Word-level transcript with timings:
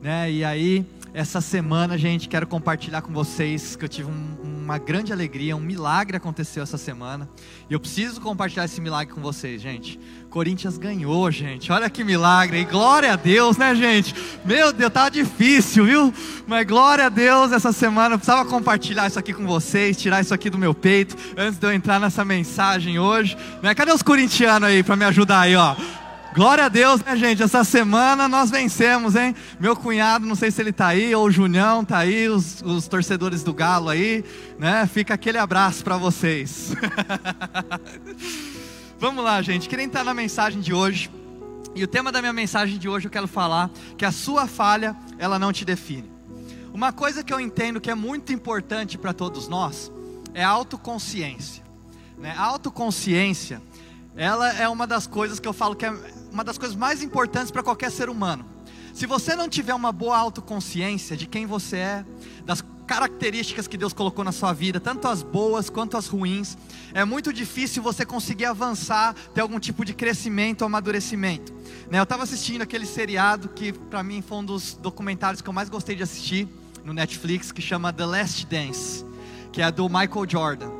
Né? 0.00 0.30
E 0.30 0.44
aí, 0.44 0.86
essa 1.12 1.40
semana, 1.40 1.98
gente, 1.98 2.28
quero 2.28 2.46
compartilhar 2.46 3.02
com 3.02 3.12
vocês 3.12 3.74
que 3.74 3.84
eu 3.84 3.88
tive 3.88 4.08
um, 4.08 4.36
uma 4.44 4.78
grande 4.78 5.12
alegria, 5.12 5.56
um 5.56 5.60
milagre 5.60 6.16
aconteceu 6.16 6.62
essa 6.62 6.78
semana. 6.78 7.28
E 7.68 7.72
eu 7.72 7.80
preciso 7.80 8.20
compartilhar 8.20 8.66
esse 8.66 8.80
milagre 8.80 9.12
com 9.12 9.20
vocês, 9.20 9.60
gente. 9.60 9.98
Corinthians 10.30 10.78
ganhou, 10.78 11.28
gente. 11.32 11.72
Olha 11.72 11.90
que 11.90 12.04
milagre. 12.04 12.60
E 12.60 12.64
glória 12.64 13.12
a 13.12 13.16
Deus, 13.16 13.56
né, 13.56 13.74
gente? 13.74 14.14
Meu 14.44 14.72
Deus, 14.72 14.92
tava 14.92 15.10
difícil, 15.10 15.84
viu? 15.86 16.14
Mas 16.46 16.64
glória 16.64 17.06
a 17.06 17.08
Deus 17.08 17.50
essa 17.50 17.72
semana. 17.72 18.14
Eu 18.14 18.18
precisava 18.20 18.48
compartilhar 18.48 19.08
isso 19.08 19.18
aqui 19.18 19.32
com 19.32 19.48
vocês, 19.48 19.96
tirar 19.96 20.20
isso 20.20 20.32
aqui 20.32 20.48
do 20.48 20.58
meu 20.58 20.74
peito 20.74 21.16
antes 21.36 21.58
de 21.58 21.66
eu 21.66 21.72
entrar 21.72 21.98
nessa 21.98 22.24
mensagem 22.24 23.00
hoje. 23.00 23.36
Né? 23.60 23.74
Cadê 23.74 23.90
os 23.90 24.02
corintianos 24.04 24.68
aí 24.68 24.84
para 24.84 24.94
me 24.94 25.06
ajudar 25.06 25.40
aí, 25.40 25.56
ó? 25.56 25.74
Glória 26.38 26.66
a 26.66 26.68
Deus, 26.68 27.02
né, 27.02 27.16
gente? 27.16 27.42
Essa 27.42 27.64
semana 27.64 28.28
nós 28.28 28.48
vencemos, 28.48 29.16
hein? 29.16 29.34
Meu 29.58 29.74
cunhado, 29.74 30.24
não 30.24 30.36
sei 30.36 30.52
se 30.52 30.62
ele 30.62 30.70
está 30.70 30.86
aí, 30.86 31.12
ou 31.12 31.26
o 31.26 31.30
Junião 31.32 31.82
está 31.82 31.98
aí, 31.98 32.28
os, 32.28 32.62
os, 32.62 32.86
torcedores 32.86 33.42
do 33.42 33.52
Galo 33.52 33.88
aí, 33.88 34.24
né? 34.56 34.86
Fica 34.86 35.14
aquele 35.14 35.36
abraço 35.36 35.82
para 35.82 35.96
vocês. 35.96 36.72
Vamos 39.00 39.24
lá, 39.24 39.42
gente. 39.42 39.68
Queria 39.68 39.84
entrar 39.84 40.04
na 40.04 40.14
mensagem 40.14 40.60
de 40.60 40.72
hoje. 40.72 41.10
E 41.74 41.82
o 41.82 41.88
tema 41.88 42.12
da 42.12 42.20
minha 42.20 42.32
mensagem 42.32 42.78
de 42.78 42.88
hoje 42.88 43.08
eu 43.08 43.10
quero 43.10 43.26
falar 43.26 43.68
que 43.96 44.04
a 44.04 44.12
sua 44.12 44.46
falha, 44.46 44.94
ela 45.18 45.40
não 45.40 45.52
te 45.52 45.64
define. 45.64 46.08
Uma 46.72 46.92
coisa 46.92 47.24
que 47.24 47.34
eu 47.34 47.40
entendo 47.40 47.80
que 47.80 47.90
é 47.90 47.96
muito 47.96 48.32
importante 48.32 48.96
para 48.96 49.12
todos 49.12 49.48
nós 49.48 49.90
é 50.32 50.44
a 50.44 50.48
autoconsciência. 50.50 51.64
Né? 52.16 52.32
A 52.38 52.44
autoconsciência, 52.44 53.60
ela 54.14 54.52
é 54.52 54.68
uma 54.68 54.86
das 54.86 55.04
coisas 55.04 55.40
que 55.40 55.48
eu 55.48 55.52
falo 55.52 55.74
que 55.74 55.84
é 55.84 55.92
uma 56.38 56.44
das 56.44 56.56
coisas 56.56 56.76
mais 56.76 57.02
importantes 57.02 57.50
para 57.50 57.64
qualquer 57.64 57.90
ser 57.90 58.08
humano. 58.08 58.46
Se 58.94 59.06
você 59.06 59.34
não 59.34 59.48
tiver 59.48 59.74
uma 59.74 59.90
boa 59.90 60.16
autoconsciência 60.16 61.16
de 61.16 61.26
quem 61.26 61.46
você 61.46 61.78
é, 61.78 62.04
das 62.44 62.62
características 62.86 63.66
que 63.66 63.76
Deus 63.76 63.92
colocou 63.92 64.24
na 64.24 64.30
sua 64.30 64.52
vida, 64.52 64.78
tanto 64.78 65.08
as 65.08 65.20
boas 65.20 65.68
quanto 65.68 65.96
as 65.96 66.06
ruins, 66.06 66.56
é 66.94 67.04
muito 67.04 67.32
difícil 67.32 67.82
você 67.82 68.06
conseguir 68.06 68.44
avançar, 68.44 69.16
ter 69.34 69.40
algum 69.40 69.58
tipo 69.58 69.84
de 69.84 69.92
crescimento 69.92 70.62
ou 70.62 70.66
amadurecimento. 70.66 71.52
Né, 71.90 71.98
eu 71.98 72.04
estava 72.04 72.22
assistindo 72.22 72.62
aquele 72.62 72.86
seriado 72.86 73.48
que 73.48 73.72
para 73.72 74.04
mim 74.04 74.22
foi 74.22 74.38
um 74.38 74.44
dos 74.44 74.74
documentários 74.74 75.42
que 75.42 75.48
eu 75.48 75.52
mais 75.52 75.68
gostei 75.68 75.96
de 75.96 76.04
assistir 76.04 76.48
no 76.84 76.94
Netflix, 76.94 77.50
que 77.50 77.60
chama 77.60 77.92
The 77.92 78.06
Last 78.06 78.46
Dance, 78.46 79.04
que 79.50 79.60
é 79.60 79.72
do 79.72 79.88
Michael 79.88 80.24
Jordan. 80.28 80.70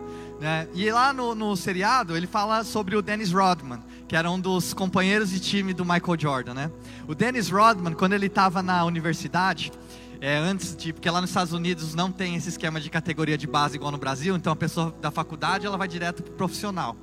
Né? 0.40 0.68
E 0.72 0.88
lá 0.92 1.12
no, 1.12 1.34
no 1.34 1.56
seriado 1.56 2.16
ele 2.16 2.28
fala 2.28 2.62
sobre 2.62 2.94
o 2.94 3.02
Dennis 3.02 3.32
Rodman 3.32 3.82
que 4.08 4.16
era 4.16 4.30
um 4.30 4.40
dos 4.40 4.72
companheiros 4.72 5.30
de 5.30 5.38
time 5.38 5.74
do 5.74 5.84
Michael 5.84 6.18
Jordan, 6.18 6.54
né? 6.54 6.70
O 7.06 7.14
Dennis 7.14 7.50
Rodman, 7.50 7.92
quando 7.92 8.14
ele 8.14 8.26
estava 8.26 8.62
na 8.62 8.82
universidade, 8.86 9.70
é, 10.18 10.36
antes 10.36 10.74
de, 10.74 10.94
porque 10.94 11.08
lá 11.10 11.20
nos 11.20 11.30
Estados 11.30 11.52
Unidos 11.52 11.94
não 11.94 12.10
tem 12.10 12.34
esse 12.34 12.48
esquema 12.48 12.80
de 12.80 12.88
categoria 12.88 13.36
de 13.36 13.46
base 13.46 13.76
igual 13.76 13.92
no 13.92 13.98
Brasil, 13.98 14.34
então 14.34 14.52
a 14.52 14.56
pessoa 14.56 14.94
da 15.00 15.10
faculdade 15.10 15.66
ela 15.66 15.76
vai 15.76 15.86
direto 15.86 16.22
para 16.22 16.32
o 16.32 16.36
profissional. 16.36 16.96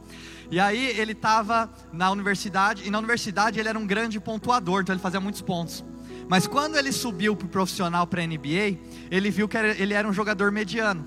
E 0.49 0.59
aí 0.59 0.99
ele 0.99 1.11
estava 1.11 1.69
na 1.93 2.09
universidade, 2.09 2.83
e 2.85 2.89
na 2.89 2.97
universidade 2.97 3.59
ele 3.59 3.69
era 3.69 3.77
um 3.77 3.85
grande 3.85 4.19
pontuador, 4.19 4.81
então 4.81 4.93
ele 4.93 5.01
fazia 5.01 5.19
muitos 5.19 5.41
pontos. 5.41 5.85
Mas 6.27 6.47
quando 6.47 6.75
ele 6.75 6.91
subiu 6.91 7.35
para 7.35 7.45
o 7.45 7.49
profissional 7.49 8.07
para 8.07 8.21
a 8.21 8.25
NBA, 8.25 8.79
ele 9.11 9.29
viu 9.29 9.47
que 9.47 9.57
ele 9.57 9.93
era 9.93 10.07
um 10.07 10.13
jogador 10.13 10.51
mediano. 10.51 11.05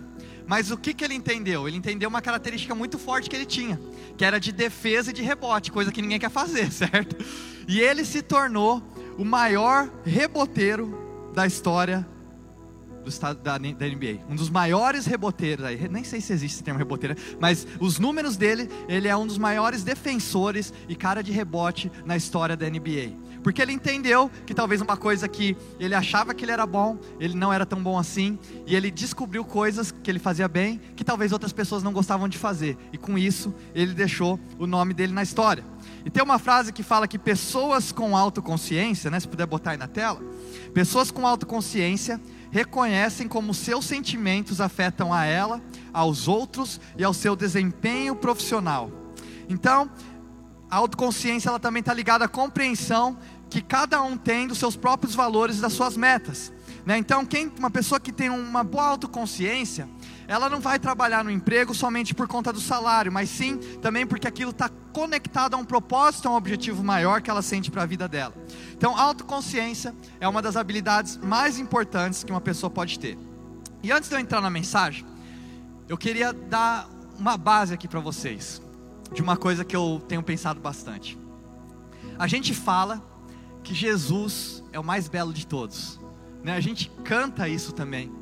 Mas 0.49 0.71
o 0.71 0.79
que, 0.79 0.95
que 0.95 1.05
ele 1.05 1.13
entendeu? 1.13 1.69
Ele 1.69 1.77
entendeu 1.77 2.09
uma 2.09 2.23
característica 2.23 2.75
muito 2.75 2.99
forte 2.99 3.29
que 3.29 3.37
ele 3.37 3.45
tinha, 3.45 3.79
que 4.17 4.25
era 4.25 4.41
de 4.41 4.51
defesa 4.51 5.11
e 5.11 5.13
de 5.13 5.21
rebote, 5.21 5.71
coisa 5.71 5.93
que 5.93 6.01
ninguém 6.01 6.19
quer 6.19 6.31
fazer, 6.31 6.73
certo? 6.73 7.23
E 7.69 7.79
ele 7.79 8.03
se 8.03 8.23
tornou 8.23 8.83
o 9.19 9.25
maior 9.27 9.91
reboteiro 10.07 11.31
da 11.35 11.47
história 11.47 12.09
do 13.05 13.11
estado 13.11 13.41
da, 13.43 13.59
NBA. 13.59 14.25
Um 14.27 14.35
dos 14.35 14.49
maiores 14.49 15.05
reboteiros, 15.05 15.67
aí, 15.67 15.87
nem 15.89 16.03
sei 16.03 16.21
se 16.21 16.33
existe 16.33 16.55
esse 16.57 16.65
termo 16.65 16.79
reboteiro, 16.79 17.15
mas 17.39 17.67
os 17.79 17.99
números 17.99 18.37
dele, 18.39 18.71
ele 18.89 19.07
é 19.07 19.17
um 19.17 19.27
dos 19.27 19.37
maiores 19.37 19.85
defensores 19.85 20.73
e 20.89 20.97
cara 20.97 21.23
de 21.23 21.31
rebote 21.31 21.93
na 22.07 22.17
história 22.17 22.57
da 22.57 22.69
NBA. 22.69 23.13
Porque 23.43 23.63
ele 23.63 23.73
entendeu 23.73 24.31
que 24.47 24.55
talvez 24.55 24.81
uma 24.81 24.97
coisa 24.97 25.29
que 25.29 25.57
ele 25.79 25.95
achava 25.95 26.35
que 26.35 26.45
ele 26.45 26.53
era 26.53 26.67
bom, 26.67 26.99
ele 27.19 27.35
não 27.35 27.53
era 27.53 27.65
tão 27.65 27.83
bom 27.83 27.99
assim, 27.99 28.39
e 28.67 28.75
ele 28.75 28.91
descobriu 28.91 29.45
coisas 29.45 29.91
que 29.91 30.11
ele 30.11 30.19
fazia 30.19 30.49
bem, 30.49 30.81
que 30.97 31.05
talvez 31.05 31.33
outras 31.33 31.53
pessoas 31.53 31.83
não 31.83 31.93
gostavam 31.93 32.29
de 32.29 32.39
fazer. 32.39 32.77
E 32.93 32.99
com 32.99 33.19
isso, 33.19 33.55
ele 33.75 33.95
deixou 33.95 34.39
o 34.59 34.67
nome 34.67 34.93
dele 34.95 35.13
na 35.13 35.23
história. 35.23 35.65
E 36.05 36.11
tem 36.11 36.23
uma 36.23 36.39
frase 36.39 36.73
que 36.73 36.83
fala 36.83 37.09
que 37.09 37.19
pessoas 37.19 37.93
com 37.93 38.17
autoconsciência, 38.17 39.11
né, 39.11 39.21
se 39.21 39.29
puder 39.29 39.47
botar 39.47 39.73
aí 39.73 39.77
na 39.77 39.89
tela, 39.89 40.21
pessoas 40.73 41.11
com 41.11 41.27
autoconsciência 41.27 42.21
reconhecem 42.51 43.29
como 43.29 43.53
seus 43.53 43.85
sentimentos 43.85 44.61
afetam 44.61 45.13
a 45.13 45.25
ela, 45.25 45.61
aos 45.93 46.29
outros 46.29 46.81
e 46.97 47.05
ao 47.05 47.13
seu 47.13 47.37
desempenho 47.37 48.15
profissional. 48.15 48.91
Então, 49.49 49.91
a 50.71 50.77
autoconsciência 50.77 51.49
ela 51.49 51.59
também 51.59 51.81
está 51.81 51.95
ligada 51.95 52.25
à 52.25 52.29
compreensão 52.29 53.17
que 53.49 53.63
cada 53.63 54.03
um 54.03 54.17
tem 54.17 54.47
dos 54.47 54.59
seus 54.59 54.77
próprios 54.77 55.15
valores 55.15 55.59
e 55.59 55.61
das 55.61 55.73
suas 55.73 55.97
metas. 55.97 56.53
Né? 56.85 56.99
Então, 56.99 57.25
quem, 57.25 57.51
uma 57.59 57.71
pessoa 57.71 57.99
que 57.99 58.13
tem 58.13 58.29
uma 58.29 58.63
boa 58.63 58.85
autoconsciência, 58.85 59.89
ela 60.27 60.51
não 60.51 60.61
vai 60.61 60.79
trabalhar 60.79 61.25
no 61.25 61.31
emprego 61.31 61.75
somente 61.75 62.15
por 62.15 62.29
conta 62.29 62.53
do 62.53 62.61
salário, 62.61 63.11
mas 63.11 63.31
sim 63.31 63.57
também 63.81 64.07
porque 64.07 64.29
aquilo 64.29 64.51
está 64.51 64.69
conectado 64.93 65.55
a 65.55 65.57
um 65.57 65.65
propósito, 65.65 66.29
a 66.29 66.33
um 66.33 66.35
objetivo 66.35 66.85
maior 66.85 67.23
que 67.23 67.31
ela 67.31 67.41
sente 67.41 67.71
para 67.71 67.83
a 67.83 67.87
vida 67.87 68.07
dela. 68.07 68.35
Então, 68.75 68.99
autoconsciência 68.99 69.95
é 70.21 70.29
uma 70.29 70.43
das 70.43 70.57
habilidades 70.57 71.17
mais 71.17 71.59
importantes 71.59 72.23
que 72.23 72.31
uma 72.31 72.41
pessoa 72.41 72.69
pode 72.69 72.99
ter. 72.99 73.19
E 73.83 73.91
antes 73.91 74.09
de 74.11 74.15
eu 74.15 74.19
entrar 74.19 74.43
na 74.43 74.51
mensagem, 74.51 75.07
eu 75.89 75.97
queria 75.97 76.33
dar 76.33 76.87
uma 77.19 77.39
base 77.39 77.73
aqui 77.73 77.89
para 77.89 78.01
vocês 78.01 78.61
de 79.13 79.23
uma 79.23 79.37
coisa 79.37 79.65
que 79.65 79.75
eu 79.75 80.03
tenho 80.07 80.23
pensado 80.23 80.61
bastante. 80.61 81.19
A 82.19 82.27
gente 82.27 82.55
fala 82.55 83.03
que 83.63 83.75
Jesus 83.75 84.63
é 84.73 84.79
o 84.79 84.85
mais 84.85 85.09
belo 85.09 85.33
de 85.33 85.47
todos, 85.47 86.01
né? 86.43 86.55
A 86.55 86.61
gente 86.61 86.91
canta 87.05 87.49
isso 87.49 87.73
também. 87.73 88.13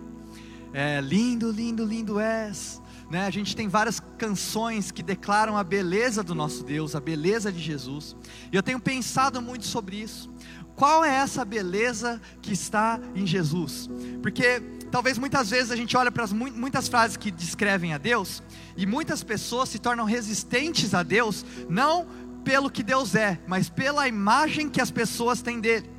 É, 0.73 1.01
lindo, 1.01 1.51
lindo, 1.51 1.85
lindo 1.85 2.21
és. 2.21 2.83
Né? 3.11 3.25
A 3.25 3.31
gente 3.31 3.55
tem 3.55 3.69
várias 3.69 4.01
canções 4.19 4.91
que 4.91 5.03
declaram 5.03 5.57
a 5.57 5.63
beleza 5.63 6.23
do 6.23 6.35
nosso 6.35 6.65
Deus, 6.65 6.97
a 6.97 7.01
beleza 7.01 7.53
de 7.53 7.61
Jesus. 7.61 8.17
E 8.53 8.57
eu 8.57 8.63
tenho 8.63 8.81
pensado 8.81 9.41
muito 9.41 9.65
sobre 9.65 9.97
isso. 9.97 10.29
Qual 10.75 11.05
é 11.05 11.15
essa 11.15 11.45
beleza 11.45 12.21
que 12.43 12.53
está 12.53 13.01
em 13.15 13.27
Jesus? 13.27 13.89
Porque 14.21 14.61
talvez 14.91 15.19
muitas 15.19 15.51
vezes 15.51 15.71
a 15.71 15.77
gente 15.77 15.97
olha 15.97 16.11
para 16.11 16.25
as 16.25 16.33
muitas 16.33 16.89
frases 16.89 17.17
que 17.17 17.31
descrevem 17.31 17.93
a 17.93 17.99
Deus 17.99 18.43
e 18.77 18.87
muitas 18.87 19.23
pessoas 19.23 19.69
se 19.69 19.79
tornam 19.79 20.05
resistentes 20.05 20.95
a 20.95 21.03
Deus, 21.03 21.45
não 21.69 22.07
pelo 22.45 22.71
que 22.71 22.83
Deus 22.83 23.15
é, 23.15 23.41
mas 23.47 23.69
pela 23.69 24.07
imagem 24.07 24.69
que 24.69 24.81
as 24.81 24.91
pessoas 24.91 25.43
têm 25.43 25.61
dele. 25.61 25.91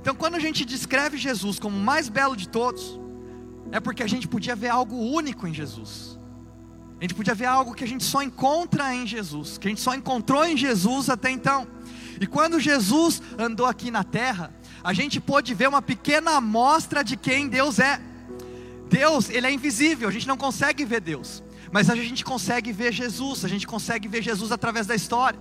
Então, 0.00 0.14
quando 0.14 0.36
a 0.36 0.38
gente 0.38 0.64
descreve 0.64 1.16
Jesus 1.16 1.58
como 1.58 1.76
o 1.76 1.80
mais 1.80 2.08
belo 2.08 2.36
de 2.36 2.48
todos, 2.48 2.98
é 3.72 3.80
porque 3.80 4.02
a 4.02 4.06
gente 4.06 4.28
podia 4.28 4.54
ver 4.54 4.68
algo 4.68 4.96
único 4.96 5.48
em 5.48 5.52
Jesus. 5.52 6.16
A 6.98 7.02
gente 7.02 7.14
podia 7.14 7.34
ver 7.34 7.46
algo 7.46 7.74
que 7.74 7.84
a 7.84 7.88
gente 7.88 8.04
só 8.04 8.22
encontra 8.22 8.94
em 8.94 9.06
Jesus, 9.06 9.58
que 9.58 9.66
a 9.66 9.70
gente 9.70 9.80
só 9.80 9.94
encontrou 9.94 10.44
em 10.44 10.56
Jesus 10.56 11.10
até 11.10 11.30
então. 11.30 11.66
E 12.20 12.26
quando 12.26 12.58
Jesus 12.58 13.20
andou 13.36 13.66
aqui 13.66 13.90
na 13.90 14.02
terra, 14.02 14.54
a 14.82 14.92
gente 14.92 15.20
pôde 15.20 15.52
ver 15.52 15.68
uma 15.68 15.82
pequena 15.82 16.36
amostra 16.36 17.02
de 17.02 17.16
quem 17.16 17.48
Deus 17.48 17.78
é. 17.78 18.00
Deus, 18.88 19.28
ele 19.30 19.46
é 19.46 19.52
invisível, 19.52 20.08
a 20.08 20.12
gente 20.12 20.28
não 20.28 20.36
consegue 20.36 20.84
ver 20.84 21.00
Deus. 21.00 21.42
Mas 21.72 21.90
a 21.90 21.96
gente 21.96 22.24
consegue 22.24 22.72
ver 22.72 22.92
Jesus, 22.92 23.44
a 23.44 23.48
gente 23.48 23.66
consegue 23.66 24.06
ver 24.08 24.22
Jesus 24.22 24.52
através 24.52 24.86
da 24.86 24.94
história. 24.94 25.38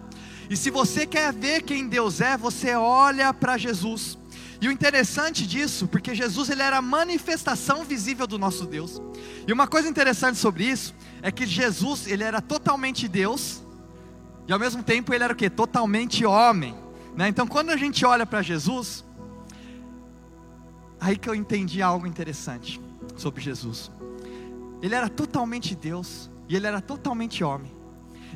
E 0.50 0.57
se 0.57 0.69
você 0.69 1.06
quer 1.06 1.31
ver 1.31 1.61
quem 1.61 1.88
Deus 1.88 2.22
é, 2.22 2.35
você 2.35 2.75
olha 2.75 3.33
para 3.33 3.57
Jesus. 3.57 4.17
E 4.59 4.67
o 4.67 4.72
interessante 4.72 5.45
disso, 5.45 5.88
porque 5.88 6.16
Jesus 6.16 6.50
ele 6.50 6.61
era 6.61 6.78
a 6.78 6.81
manifestação 6.81 7.83
visível 7.83 8.25
do 8.25 8.39
nosso 8.39 8.65
Deus. 8.65 9.01
E 9.47 9.53
uma 9.53 9.68
coisa 9.68 9.88
interessante 9.88 10.38
sobre 10.39 10.65
isso 10.65 10.95
é 11.21 11.31
que 11.31 11.45
Jesus 11.45 12.07
ele 12.07 12.24
era 12.24 12.42
totalmente 12.42 13.07
Deus 13.07 13.62
e 14.47 14.53
ao 14.53 14.59
mesmo 14.59 14.81
tempo 14.81 15.13
ele 15.13 15.24
era 15.24 15.33
o 15.33 15.36
que? 15.36 15.50
Totalmente 15.50 16.25
homem. 16.25 16.75
Né? 17.15 17.27
Então 17.27 17.45
quando 17.45 17.69
a 17.69 17.77
gente 17.77 18.06
olha 18.06 18.25
para 18.25 18.42
Jesus, 18.42 19.03
aí 21.00 21.18
que 21.18 21.30
eu 21.30 21.36
entendi 21.36 21.81
algo 21.81 22.07
interessante 22.07 22.84
sobre 23.15 23.41
Jesus. 23.41 23.91
Ele 24.81 24.95
era 24.95 25.09
totalmente 25.09 25.75
Deus 25.75 26.29
e 26.47 26.56
ele 26.56 26.67
era 26.67 26.81
totalmente 26.81 27.44
homem. 27.44 27.71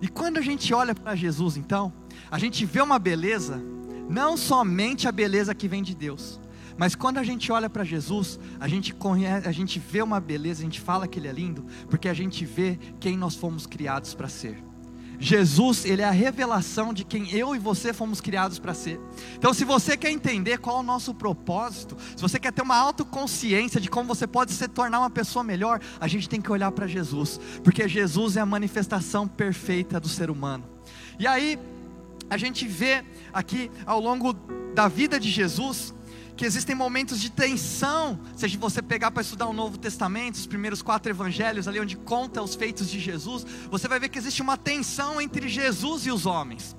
E 0.01 0.07
quando 0.07 0.37
a 0.37 0.41
gente 0.41 0.73
olha 0.73 0.95
para 0.95 1.15
Jesus, 1.15 1.57
então, 1.57 1.91
a 2.31 2.39
gente 2.39 2.65
vê 2.65 2.81
uma 2.81 2.97
beleza, 2.97 3.61
não 4.09 4.37
somente 4.37 5.07
a 5.07 5.11
beleza 5.11 5.53
que 5.53 5.67
vem 5.67 5.83
de 5.83 5.93
Deus, 5.93 6.39
mas 6.77 6.95
quando 6.95 7.17
a 7.17 7.23
gente 7.23 7.51
olha 7.51 7.69
para 7.69 7.83
Jesus, 7.83 8.39
a 8.57 8.67
gente 8.67 8.93
conhece, 8.93 9.45
a 9.47 9.51
gente 9.51 9.79
vê 9.79 10.01
uma 10.01 10.19
beleza, 10.19 10.61
a 10.61 10.63
gente 10.63 10.79
fala 10.79 11.07
que 11.09 11.19
ele 11.19 11.27
é 11.27 11.31
lindo, 11.33 11.65
porque 11.89 12.07
a 12.07 12.13
gente 12.13 12.45
vê 12.45 12.79
quem 13.01 13.17
nós 13.17 13.35
fomos 13.35 13.67
criados 13.67 14.13
para 14.13 14.29
ser. 14.29 14.69
Jesus, 15.19 15.83
ele 15.83 16.01
é 16.01 16.06
a 16.06 16.12
revelação 16.12 16.94
de 16.94 17.04
quem 17.04 17.30
eu 17.31 17.54
e 17.54 17.60
você 17.60 17.92
fomos 17.92 18.21
criados 18.21 18.57
para 18.57 18.74
ser. 18.74 19.00
Então, 19.36 19.54
se 19.54 19.66
você 19.66 19.98
quer 19.98 20.12
entender 20.12 20.60
qual 20.60 20.77
é 20.77 20.80
o 20.80 20.83
nosso 20.83 21.13
propósito, 21.13 21.98
se 22.16 22.21
você 22.21 22.39
quer 22.39 22.54
ter 22.54 22.62
uma 22.62 22.77
autoconsciência 22.77 23.81
de 23.81 23.89
como 23.89 24.07
você 24.07 24.25
pode 24.25 24.54
se 24.54 24.68
tornar 24.69 25.00
uma 25.00 25.10
pessoa 25.10 25.44
melhor, 25.44 25.81
a 26.00 26.07
gente 26.07 26.30
tem 26.30 26.39
que 26.39 26.51
olhar 26.51 26.71
para 26.71 26.88
Jesus, 26.88 27.39
porque 27.63 27.88
Jesus 27.88 28.38
é 28.38 28.42
a 28.42 28.45
manifestação 28.45 29.27
perfeita 29.27 30.00
do 30.00 30.07
ser 30.07 30.31
humano. 30.31 30.63
E 31.19 31.27
aí, 31.27 31.60
a 32.30 32.38
gente 32.38 32.66
vê 32.66 33.04
aqui 33.33 33.69
ao 33.86 34.00
longo 34.00 34.33
da 34.74 34.88
vida 34.88 35.19
de 35.19 35.30
Jesus, 35.30 35.94
que 36.39 36.45
existem 36.45 36.74
momentos 36.74 37.19
de 37.19 37.30
tensão. 37.30 38.18
Se 38.38 38.47
você 38.56 38.81
pegar 38.81 39.12
para 39.12 39.21
estudar 39.21 39.45
o 39.47 39.51
Novo 39.51 39.77
Testamento, 39.77 40.36
os 40.36 40.47
primeiros 40.47 40.81
quatro 40.81 41.12
evangelhos, 41.12 41.68
ali 41.68 41.81
onde 41.81 41.97
conta 41.97 42.41
os 42.41 42.56
feitos 42.56 42.89
de 42.89 42.97
Jesus, 42.97 43.45
você 43.69 43.89
vai 43.89 44.00
ver 44.00 44.07
que 44.07 44.18
existe 44.18 44.41
uma 44.41 44.56
tensão 44.56 45.19
entre 45.19 45.50
Jesus 45.50 46.06
e 46.06 46.12
os 46.13 46.25
homens. 46.25 46.77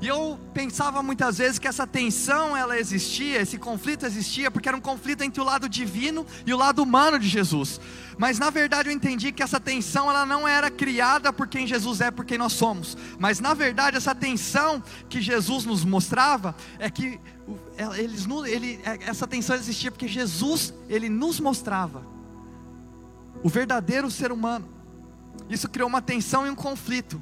E 0.00 0.08
eu 0.08 0.36
pensava 0.52 1.00
muitas 1.00 1.38
vezes 1.38 1.60
que 1.60 1.68
essa 1.68 1.86
tensão 1.86 2.56
ela 2.56 2.76
existia, 2.76 3.40
esse 3.40 3.56
conflito 3.56 4.04
existia, 4.04 4.50
porque 4.50 4.66
era 4.66 4.76
um 4.76 4.80
conflito 4.80 5.22
entre 5.22 5.40
o 5.40 5.44
lado 5.44 5.68
divino 5.68 6.26
e 6.44 6.52
o 6.52 6.56
lado 6.56 6.82
humano 6.82 7.20
de 7.20 7.28
Jesus. 7.28 7.80
Mas 8.18 8.38
na 8.38 8.50
verdade 8.50 8.88
eu 8.88 8.92
entendi 8.92 9.30
que 9.30 9.44
essa 9.44 9.60
tensão 9.60 10.10
ela 10.10 10.26
não 10.26 10.48
era 10.48 10.70
criada 10.70 11.32
por 11.32 11.46
quem 11.46 11.68
Jesus 11.68 12.00
é, 12.00 12.10
por 12.10 12.24
quem 12.24 12.36
nós 12.36 12.52
somos. 12.52 12.96
Mas 13.18 13.38
na 13.38 13.54
verdade 13.54 13.96
essa 13.96 14.14
tensão 14.14 14.82
que 15.08 15.20
Jesus 15.20 15.64
nos 15.64 15.84
mostrava 15.84 16.56
é 16.80 16.90
que 16.90 17.20
eles, 17.98 18.26
ele, 18.46 18.80
é, 18.84 19.08
essa 19.08 19.26
tensão 19.26 19.56
existia 19.56 19.90
porque 19.90 20.06
Jesus 20.06 20.72
ele 20.88 21.08
nos 21.08 21.40
mostrava 21.40 22.04
o 23.42 23.48
verdadeiro 23.48 24.10
ser 24.10 24.30
humano. 24.30 24.68
Isso 25.48 25.68
criou 25.68 25.88
uma 25.88 26.00
tensão 26.00 26.46
e 26.46 26.50
um 26.50 26.54
conflito 26.54 27.20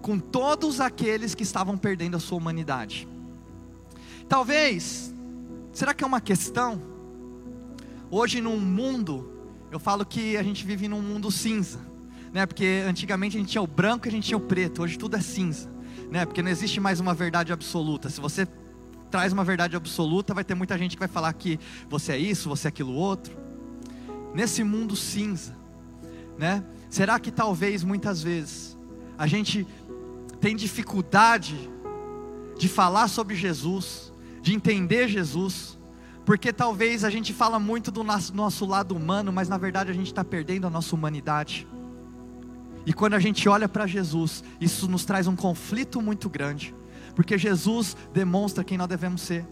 com 0.00 0.18
todos 0.18 0.80
aqueles 0.80 1.34
que 1.34 1.42
estavam 1.42 1.76
perdendo 1.76 2.16
a 2.16 2.20
sua 2.20 2.38
humanidade. 2.38 3.08
Talvez, 4.28 5.12
será 5.72 5.92
que 5.92 6.04
é 6.04 6.06
uma 6.06 6.20
questão? 6.20 6.80
Hoje 8.10 8.40
num 8.40 8.58
mundo, 8.58 9.30
eu 9.70 9.78
falo 9.78 10.04
que 10.04 10.36
a 10.36 10.42
gente 10.42 10.64
vive 10.64 10.88
num 10.88 11.02
mundo 11.02 11.30
cinza, 11.30 11.80
né? 12.32 12.46
Porque 12.46 12.84
antigamente 12.86 13.36
a 13.36 13.40
gente 13.40 13.50
tinha 13.50 13.62
o 13.62 13.66
branco 13.66 14.06
e 14.06 14.08
a 14.08 14.12
gente 14.12 14.28
tinha 14.28 14.38
o 14.38 14.40
preto, 14.40 14.82
hoje 14.82 14.96
tudo 14.96 15.16
é 15.16 15.20
cinza, 15.20 15.68
né? 16.10 16.24
Porque 16.24 16.42
não 16.42 16.50
existe 16.50 16.80
mais 16.80 17.00
uma 17.00 17.12
verdade 17.12 17.52
absoluta. 17.52 18.08
Se 18.08 18.20
você 18.20 18.46
traz 19.10 19.32
uma 19.32 19.44
verdade 19.44 19.76
absoluta, 19.76 20.32
vai 20.32 20.44
ter 20.44 20.54
muita 20.54 20.78
gente 20.78 20.96
que 20.96 21.00
vai 21.00 21.08
falar 21.08 21.32
que 21.32 21.58
você 21.88 22.12
é 22.12 22.18
isso, 22.18 22.48
você 22.48 22.68
é 22.68 22.70
aquilo 22.70 22.92
outro. 22.92 23.36
Nesse 24.34 24.62
mundo 24.62 24.94
cinza, 24.94 25.56
né? 26.38 26.64
Será 26.88 27.18
que 27.18 27.30
talvez 27.30 27.84
muitas 27.84 28.22
vezes 28.22 28.76
a 29.18 29.26
gente 29.26 29.66
tem 30.40 30.56
dificuldade 30.56 31.70
de 32.58 32.68
falar 32.68 33.08
sobre 33.08 33.34
Jesus, 33.34 34.12
de 34.40 34.54
entender 34.54 35.08
Jesus, 35.08 35.78
porque 36.24 36.52
talvez 36.52 37.04
a 37.04 37.10
gente 37.10 37.32
fala 37.32 37.58
muito 37.58 37.90
do 37.90 38.02
nosso, 38.04 38.64
lado 38.64 38.94
humano, 38.94 39.32
mas 39.32 39.48
na 39.48 39.58
verdade 39.58 39.90
a 39.90 39.94
gente 39.94 40.06
está 40.06 40.24
perdendo 40.24 40.66
a 40.66 40.70
nossa 40.70 40.94
humanidade. 40.94 41.66
E 42.86 42.92
quando 42.92 43.14
a 43.14 43.18
gente 43.18 43.48
olha 43.48 43.68
para 43.68 43.86
Jesus, 43.86 44.42
isso 44.60 44.88
nos 44.88 45.04
traz 45.04 45.26
um 45.26 45.36
conflito 45.36 46.00
muito 46.00 46.28
grande, 46.30 46.74
porque 47.14 47.36
Jesus 47.38 47.96
demonstra 48.12 48.64
quem 48.64 48.78
nós 48.78 48.88
devemos 48.88 49.22
ser. 49.22 49.46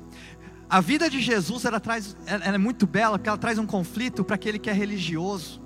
A 0.71 0.81
vida 0.81 1.09
de 1.09 1.21
Jesus 1.21 1.65
ela 1.65 1.81
traz, 1.81 2.17
ela 2.27 2.45
é 2.45 2.59
muito 2.59 2.87
bela, 2.87 3.19
porque 3.19 3.29
ela 3.29 3.39
traz 3.39 3.59
um 3.59 3.67
conflito 3.67 4.23
para 4.23 4.35
aquele 4.35 4.59
que 4.59 4.69
é 4.69 4.73
religioso. 4.73 5.63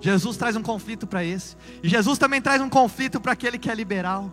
Jesus 0.00 0.36
traz 0.36 0.54
um 0.54 0.62
conflito 0.62 1.06
para 1.06 1.24
esse. 1.24 1.56
E 1.82 1.88
Jesus 1.88 2.18
também 2.18 2.40
traz 2.40 2.60
um 2.60 2.68
conflito 2.68 3.20
para 3.20 3.32
aquele 3.32 3.58
que 3.58 3.70
é 3.70 3.74
liberal. 3.74 4.32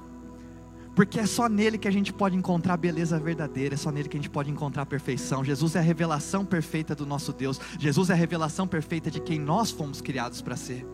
Porque 0.95 1.19
é 1.19 1.25
só 1.25 1.49
nele 1.49 1.77
que 1.77 1.87
a 1.87 1.91
gente 1.91 2.13
pode 2.13 2.37
encontrar 2.37 2.77
beleza 2.77 3.19
verdadeira, 3.19 3.75
é 3.75 3.77
só 3.77 3.91
nele 3.91 4.07
que 4.07 4.15
a 4.15 4.19
gente 4.19 4.29
pode 4.29 4.49
encontrar 4.49 4.85
perfeição. 4.85 5.43
Jesus 5.43 5.75
é 5.75 5.79
a 5.79 5.81
revelação 5.81 6.45
perfeita 6.45 6.95
do 6.95 7.05
nosso 7.05 7.33
Deus. 7.33 7.59
Jesus 7.77 8.09
é 8.09 8.13
a 8.13 8.15
revelação 8.15 8.65
perfeita 8.65 9.11
de 9.11 9.19
quem 9.19 9.37
nós 9.37 9.71
fomos 9.71 10.01
criados 10.01 10.41
para 10.41 10.55
ser. 10.55 10.85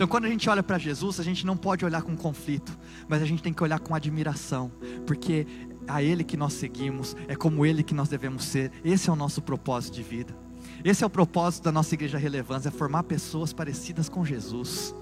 Então, 0.00 0.08
quando 0.08 0.24
a 0.24 0.28
gente 0.30 0.48
olha 0.48 0.62
para 0.62 0.78
Jesus, 0.78 1.20
a 1.20 1.22
gente 1.22 1.44
não 1.44 1.58
pode 1.58 1.84
olhar 1.84 2.00
com 2.00 2.16
conflito, 2.16 2.74
mas 3.06 3.20
a 3.20 3.26
gente 3.26 3.42
tem 3.42 3.52
que 3.52 3.62
olhar 3.62 3.78
com 3.78 3.94
admiração, 3.94 4.72
porque 5.06 5.46
a 5.86 6.02
Ele 6.02 6.24
que 6.24 6.38
nós 6.38 6.54
seguimos, 6.54 7.14
é 7.28 7.36
como 7.36 7.66
Ele 7.66 7.82
que 7.82 7.92
nós 7.92 8.08
devemos 8.08 8.46
ser. 8.46 8.72
Esse 8.82 9.10
é 9.10 9.12
o 9.12 9.16
nosso 9.16 9.42
propósito 9.42 9.96
de 9.96 10.02
vida. 10.02 10.34
Esse 10.82 11.04
é 11.04 11.06
o 11.06 11.10
propósito 11.10 11.64
da 11.64 11.70
nossa 11.70 11.94
igreja 11.94 12.16
relevância, 12.16 12.70
é 12.70 12.72
formar 12.72 13.02
pessoas 13.02 13.52
parecidas 13.52 14.08
com 14.08 14.24
Jesus. 14.24 14.94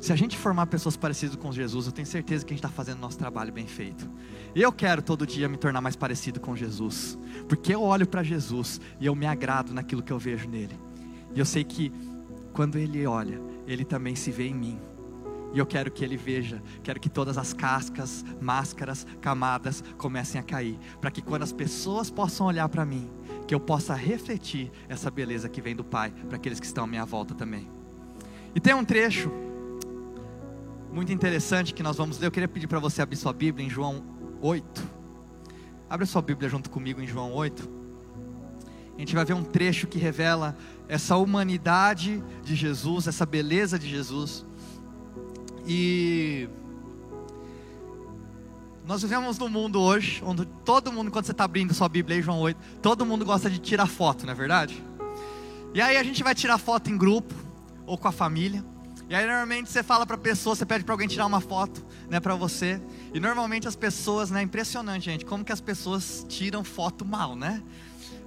Se 0.00 0.12
a 0.12 0.16
gente 0.16 0.38
formar 0.38 0.66
pessoas 0.68 0.96
parecidas 0.96 1.34
com 1.34 1.50
Jesus, 1.50 1.86
eu 1.86 1.92
tenho 1.92 2.06
certeza 2.06 2.44
que 2.44 2.52
a 2.52 2.54
gente 2.54 2.64
está 2.64 2.72
fazendo 2.72 3.00
nosso 3.00 3.18
trabalho 3.18 3.52
bem 3.52 3.66
feito. 3.66 4.08
Eu 4.54 4.70
quero 4.70 5.02
todo 5.02 5.26
dia 5.26 5.48
me 5.48 5.56
tornar 5.56 5.80
mais 5.80 5.96
parecido 5.96 6.38
com 6.38 6.54
Jesus, 6.54 7.18
porque 7.48 7.74
eu 7.74 7.82
olho 7.82 8.06
para 8.06 8.22
Jesus 8.22 8.80
e 9.00 9.06
eu 9.06 9.16
me 9.16 9.26
agrado 9.26 9.74
naquilo 9.74 10.00
que 10.00 10.12
eu 10.12 10.18
vejo 10.20 10.48
nele. 10.48 10.78
E 11.34 11.40
eu 11.40 11.44
sei 11.44 11.64
que 11.64 11.92
quando 12.52 12.78
ele 12.78 13.04
olha, 13.04 13.40
ele 13.66 13.84
também 13.84 14.14
se 14.14 14.30
vê 14.30 14.48
em 14.48 14.54
mim. 14.54 14.80
E 15.52 15.58
eu 15.58 15.66
quero 15.66 15.90
que 15.90 16.04
ele 16.04 16.16
veja, 16.16 16.60
quero 16.82 16.98
que 16.98 17.08
todas 17.08 17.38
as 17.38 17.52
cascas, 17.52 18.24
máscaras, 18.40 19.06
camadas 19.20 19.84
comecem 19.96 20.40
a 20.40 20.42
cair, 20.42 20.76
para 21.00 21.12
que 21.12 21.22
quando 21.22 21.44
as 21.44 21.52
pessoas 21.52 22.10
possam 22.10 22.46
olhar 22.46 22.68
para 22.68 22.84
mim, 22.84 23.08
que 23.46 23.54
eu 23.54 23.60
possa 23.60 23.94
refletir 23.94 24.72
essa 24.88 25.10
beleza 25.10 25.48
que 25.48 25.62
vem 25.62 25.76
do 25.76 25.84
Pai 25.84 26.10
para 26.10 26.36
aqueles 26.36 26.58
que 26.58 26.66
estão 26.66 26.82
à 26.82 26.86
minha 26.88 27.04
volta 27.04 27.34
também. 27.36 27.70
E 28.52 28.58
tem 28.58 28.74
um 28.74 28.84
trecho 28.84 29.30
muito 30.92 31.12
interessante 31.12 31.72
que 31.72 31.82
nós 31.82 31.96
vamos 31.96 32.18
ler. 32.18 32.26
Eu 32.26 32.32
queria 32.32 32.48
pedir 32.48 32.66
para 32.66 32.80
você 32.80 33.02
abrir 33.02 33.16
sua 33.16 33.32
Bíblia 33.32 33.64
em 33.64 33.70
João 33.70 34.04
8. 34.40 34.82
Abre 35.88 36.06
sua 36.06 36.22
Bíblia 36.22 36.48
junto 36.48 36.68
comigo 36.70 37.00
em 37.00 37.06
João 37.06 37.32
8. 37.32 37.83
A 38.96 39.00
gente 39.00 39.14
vai 39.14 39.24
ver 39.24 39.34
um 39.34 39.42
trecho 39.42 39.86
que 39.86 39.98
revela 39.98 40.56
essa 40.88 41.16
humanidade 41.16 42.22
de 42.42 42.54
Jesus, 42.54 43.06
essa 43.06 43.26
beleza 43.26 43.78
de 43.78 43.88
Jesus. 43.88 44.46
E 45.66 46.48
nós 48.86 49.02
vivemos 49.02 49.38
num 49.38 49.48
mundo 49.48 49.80
hoje 49.80 50.22
onde 50.24 50.44
todo 50.64 50.92
mundo, 50.92 51.10
quando 51.10 51.24
você 51.24 51.32
está 51.32 51.44
abrindo 51.44 51.72
sua 51.72 51.88
Bíblia 51.88 52.16
aí, 52.16 52.22
João 52.22 52.38
8, 52.40 52.58
todo 52.82 53.04
mundo 53.04 53.24
gosta 53.24 53.48
de 53.48 53.58
tirar 53.58 53.86
foto, 53.86 54.26
não 54.26 54.32
é 54.32 54.36
verdade? 54.36 54.82
E 55.72 55.80
aí 55.80 55.96
a 55.96 56.02
gente 56.04 56.22
vai 56.22 56.34
tirar 56.34 56.58
foto 56.58 56.90
em 56.90 56.96
grupo 56.96 57.34
ou 57.86 57.98
com 57.98 58.06
a 58.06 58.12
família. 58.12 58.64
E 59.08 59.14
aí 59.14 59.26
normalmente 59.26 59.70
você 59.70 59.82
fala 59.82 60.06
para 60.06 60.16
a 60.16 60.18
pessoa, 60.18 60.54
você 60.54 60.64
pede 60.64 60.84
para 60.84 60.94
alguém 60.94 61.08
tirar 61.08 61.26
uma 61.26 61.40
foto, 61.40 61.84
né, 62.08 62.20
para 62.20 62.34
você. 62.34 62.80
E 63.12 63.20
normalmente 63.20 63.66
as 63.66 63.74
pessoas, 63.74 64.30
né, 64.30 64.42
impressionante, 64.42 65.06
gente, 65.06 65.24
como 65.24 65.44
que 65.44 65.52
as 65.52 65.60
pessoas 65.60 66.24
tiram 66.28 66.62
foto 66.62 67.04
mal, 67.04 67.34
né? 67.34 67.62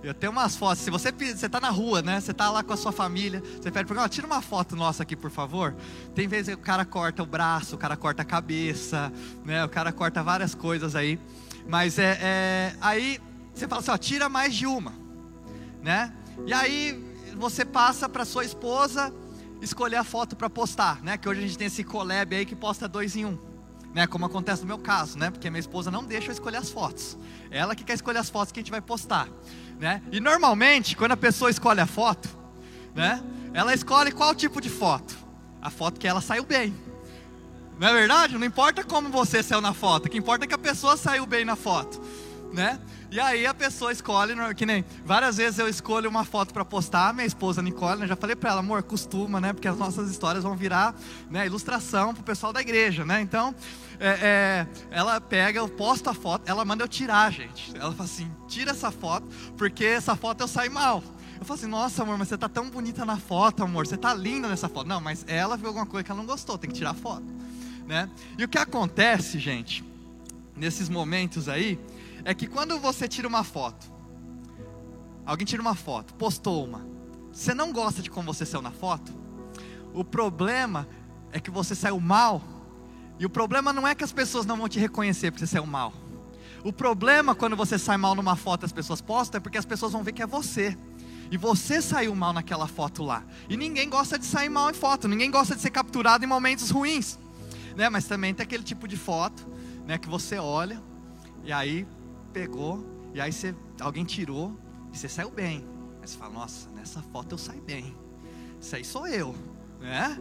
Eu 0.03 0.13
tenho 0.13 0.31
umas 0.31 0.55
fotos, 0.55 0.83
se 0.83 0.91
você 0.91 1.11
você 1.11 1.49
tá 1.49 1.59
na 1.59 1.69
rua, 1.69 2.01
né? 2.01 2.19
Você 2.19 2.33
tá 2.33 2.49
lá 2.51 2.63
com 2.63 2.71
a 2.71 2.77
sua 2.77 2.91
família, 2.91 3.41
você 3.41 3.71
pede 3.71 3.91
para 3.91 4.07
tira 4.07 4.27
uma 4.27 4.41
foto 4.41 4.75
nossa 4.75 5.03
aqui, 5.03 5.15
por 5.15 5.31
favor. 5.31 5.75
Tem 6.13 6.27
vezes 6.27 6.53
que 6.53 6.61
o 6.61 6.63
cara 6.63 6.85
corta 6.85 7.23
o 7.23 7.25
braço, 7.25 7.75
o 7.75 7.77
cara 7.77 7.97
corta 7.97 8.21
a 8.21 8.25
cabeça, 8.25 9.11
né? 9.43 9.65
O 9.65 9.69
cara 9.69 9.91
corta 9.91 10.21
várias 10.21 10.53
coisas 10.53 10.95
aí. 10.95 11.19
Mas 11.67 11.97
é, 11.97 12.17
é 12.21 12.75
aí 12.79 13.19
você 13.53 13.67
fala 13.67 13.81
assim, 13.81 13.91
ó, 13.91 13.97
tira 13.97 14.29
mais 14.29 14.53
de 14.53 14.67
uma, 14.67 14.93
né? 15.81 16.13
E 16.45 16.53
aí 16.53 17.03
você 17.35 17.65
passa 17.65 18.07
para 18.07 18.23
sua 18.23 18.45
esposa 18.45 19.11
escolher 19.61 19.95
a 19.95 20.03
foto 20.03 20.35
para 20.35 20.49
postar, 20.49 21.01
né? 21.01 21.17
Que 21.17 21.27
hoje 21.27 21.39
a 21.39 21.47
gente 21.47 21.57
tem 21.57 21.67
esse 21.67 21.83
collab 21.83 22.35
aí 22.35 22.45
que 22.45 22.55
posta 22.55 22.87
dois 22.87 23.15
em 23.15 23.25
um 23.25 23.37
né? 23.97 24.05
Como 24.05 24.25
acontece 24.25 24.61
no 24.61 24.67
meu 24.67 24.77
caso, 24.77 25.17
né? 25.17 25.31
Porque 25.31 25.49
minha 25.49 25.59
esposa 25.59 25.89
não 25.89 26.03
deixa 26.03 26.27
eu 26.27 26.33
escolher 26.33 26.57
as 26.57 26.69
fotos. 26.69 27.17
Ela 27.49 27.75
que 27.75 27.83
quer 27.83 27.93
escolher 27.93 28.19
as 28.19 28.29
fotos 28.29 28.51
que 28.51 28.59
a 28.59 28.61
gente 28.61 28.69
vai 28.69 28.79
postar, 28.79 29.27
né? 29.79 30.01
E 30.11 30.19
normalmente, 30.19 30.95
quando 30.95 31.11
a 31.11 31.17
pessoa 31.17 31.49
escolhe 31.49 31.79
a 31.79 31.85
foto, 31.85 32.29
né? 32.95 33.23
Ela 33.53 33.73
escolhe 33.73 34.11
qual 34.11 34.35
tipo 34.35 34.59
de 34.61 34.69
foto? 34.69 35.15
A 35.61 35.69
foto 35.69 35.99
que 35.99 36.07
ela 36.07 36.21
saiu 36.21 36.43
bem. 36.43 36.75
Não 37.79 37.87
é 37.87 37.93
verdade? 37.93 38.37
Não 38.37 38.45
importa 38.45 38.83
como 38.83 39.09
você 39.09 39.43
saiu 39.43 39.61
na 39.61 39.73
foto, 39.73 40.07
o 40.07 40.09
que 40.09 40.17
importa 40.17 40.45
é 40.45 40.47
que 40.47 40.53
a 40.53 40.59
pessoa 40.59 40.97
saiu 40.97 41.25
bem 41.25 41.45
na 41.45 41.55
foto, 41.55 42.01
né? 42.53 42.79
E 43.09 43.19
aí 43.21 43.45
a 43.45 43.53
pessoa 43.53 43.91
escolhe, 43.91 44.33
que 44.55 44.65
nem 44.65 44.83
várias 45.05 45.37
vezes 45.37 45.57
eu 45.59 45.67
escolho 45.67 46.09
uma 46.09 46.25
foto 46.25 46.53
para 46.53 46.65
postar, 46.65 47.13
minha 47.13 47.25
esposa 47.25 47.61
Nicole, 47.61 48.01
né, 48.01 48.07
já 48.07 48.17
falei 48.17 48.35
para 48.35 48.51
ela, 48.51 48.59
amor, 48.59 48.83
costuma, 48.83 49.39
né? 49.39 49.53
Porque 49.53 49.67
as 49.67 49.77
nossas 49.77 50.11
histórias 50.11 50.43
vão 50.43 50.57
virar 50.57 50.93
né, 51.29 51.45
ilustração 51.45 52.13
para 52.13 52.21
o 52.21 52.23
pessoal 52.23 52.51
da 52.51 52.59
igreja, 52.59 53.05
né? 53.05 53.21
Então, 53.21 53.55
é, 53.97 54.07
é, 54.21 54.67
ela 54.91 55.21
pega, 55.21 55.59
eu 55.59 55.69
posto 55.69 56.09
a 56.09 56.13
foto, 56.13 56.43
ela 56.45 56.65
manda 56.65 56.83
eu 56.83 56.87
tirar, 56.87 57.31
gente. 57.31 57.71
Ela 57.75 57.93
fala 57.93 58.03
assim: 58.03 58.29
tira 58.47 58.71
essa 58.71 58.91
foto, 58.91 59.25
porque 59.57 59.85
essa 59.85 60.15
foto 60.15 60.41
eu 60.41 60.47
saio 60.47 60.71
mal. 60.71 61.01
Eu 61.39 61.45
falo 61.45 61.59
assim, 61.59 61.67
nossa 61.67 62.03
amor, 62.03 62.17
mas 62.17 62.27
você 62.27 62.37
tá 62.37 62.49
tão 62.49 62.69
bonita 62.69 63.05
na 63.05 63.17
foto, 63.17 63.63
amor, 63.63 63.85
você 63.85 63.95
tá 63.95 64.13
linda 64.13 64.47
nessa 64.47 64.67
foto. 64.67 64.87
Não, 64.87 64.99
mas 64.99 65.23
ela 65.27 65.55
viu 65.55 65.67
alguma 65.67 65.85
coisa 65.85 66.03
que 66.03 66.11
ela 66.11 66.19
não 66.19 66.25
gostou, 66.25 66.57
tem 66.57 66.69
que 66.69 66.75
tirar 66.75 66.91
a 66.91 66.95
foto. 66.95 67.23
Né? 67.85 68.09
E 68.37 68.43
o 68.43 68.47
que 68.47 68.57
acontece, 68.57 69.39
gente, 69.39 69.83
nesses 70.55 70.89
momentos 70.89 71.47
aí, 71.47 71.79
é 72.27 72.33
que 72.33 72.45
quando 72.45 72.77
você 72.77 73.07
tira 73.07 73.25
uma 73.25 73.41
foto, 73.41 73.89
alguém 75.25 75.45
tira 75.45 75.61
uma 75.61 75.75
foto, 75.75 76.13
postou 76.15 76.65
uma, 76.65 76.85
você 77.31 77.53
não 77.53 77.71
gosta 77.71 78.01
de 78.01 78.09
como 78.09 78.33
você 78.33 78.45
saiu 78.45 78.61
na 78.61 78.69
foto, 78.69 79.13
o 79.93 80.03
problema 80.03 80.85
é 81.31 81.39
que 81.39 81.49
você 81.49 81.73
saiu 81.73 82.01
mal 82.01 82.43
E 83.17 83.25
o 83.25 83.29
problema 83.29 83.71
não 83.71 83.87
é 83.87 83.95
que 83.95 84.03
as 84.03 84.11
pessoas 84.11 84.45
não 84.45 84.57
vão 84.57 84.67
te 84.67 84.77
reconhecer 84.77 85.31
porque 85.31 85.45
você 85.45 85.53
saiu 85.53 85.65
mal. 85.65 85.93
O 86.63 86.71
problema 86.73 87.33
quando 87.33 87.55
você 87.55 87.79
sai 87.79 87.97
mal 87.97 88.13
numa 88.13 88.35
foto 88.35 88.63
e 88.63 88.65
as 88.65 88.73
pessoas 88.73 89.01
postam 89.01 89.37
é 89.37 89.41
porque 89.41 89.57
as 89.57 89.65
pessoas 89.65 89.93
vão 89.93 90.03
ver 90.03 90.11
que 90.11 90.21
é 90.21 90.27
você. 90.27 90.77
E 91.31 91.37
você 91.37 91.81
saiu 91.81 92.13
mal 92.13 92.33
naquela 92.33 92.67
foto 92.67 93.03
lá. 93.03 93.23
E 93.49 93.55
ninguém 93.55 93.89
gosta 93.89 94.19
de 94.19 94.25
sair 94.25 94.49
mal 94.49 94.69
em 94.69 94.73
foto, 94.73 95.07
ninguém 95.07 95.31
gosta 95.31 95.55
de 95.55 95.61
ser 95.61 95.71
capturado 95.71 96.25
em 96.25 96.27
momentos 96.27 96.69
ruins. 96.69 97.17
Né? 97.75 97.89
Mas 97.89 98.05
também 98.05 98.33
tem 98.33 98.43
aquele 98.43 98.63
tipo 98.63 98.87
de 98.87 98.97
foto, 98.97 99.47
né, 99.87 99.97
que 99.97 100.09
você 100.09 100.37
olha 100.37 100.79
e 101.43 101.51
aí 101.53 101.87
pegou 102.27 102.85
e 103.13 103.21
aí 103.21 103.31
você, 103.31 103.55
alguém 103.79 104.05
tirou 104.05 104.57
e 104.93 104.97
você 104.97 105.09
saiu 105.09 105.29
bem. 105.29 105.65
Aí 106.01 106.07
você 106.07 106.17
fala: 106.17 106.33
"Nossa, 106.33 106.69
nessa 106.75 107.01
foto 107.01 107.33
eu 107.33 107.37
saí 107.37 107.61
bem. 107.61 107.95
Isso 108.61 108.75
aí 108.75 108.83
sou 108.83 109.07
eu", 109.07 109.35
né? 109.79 110.17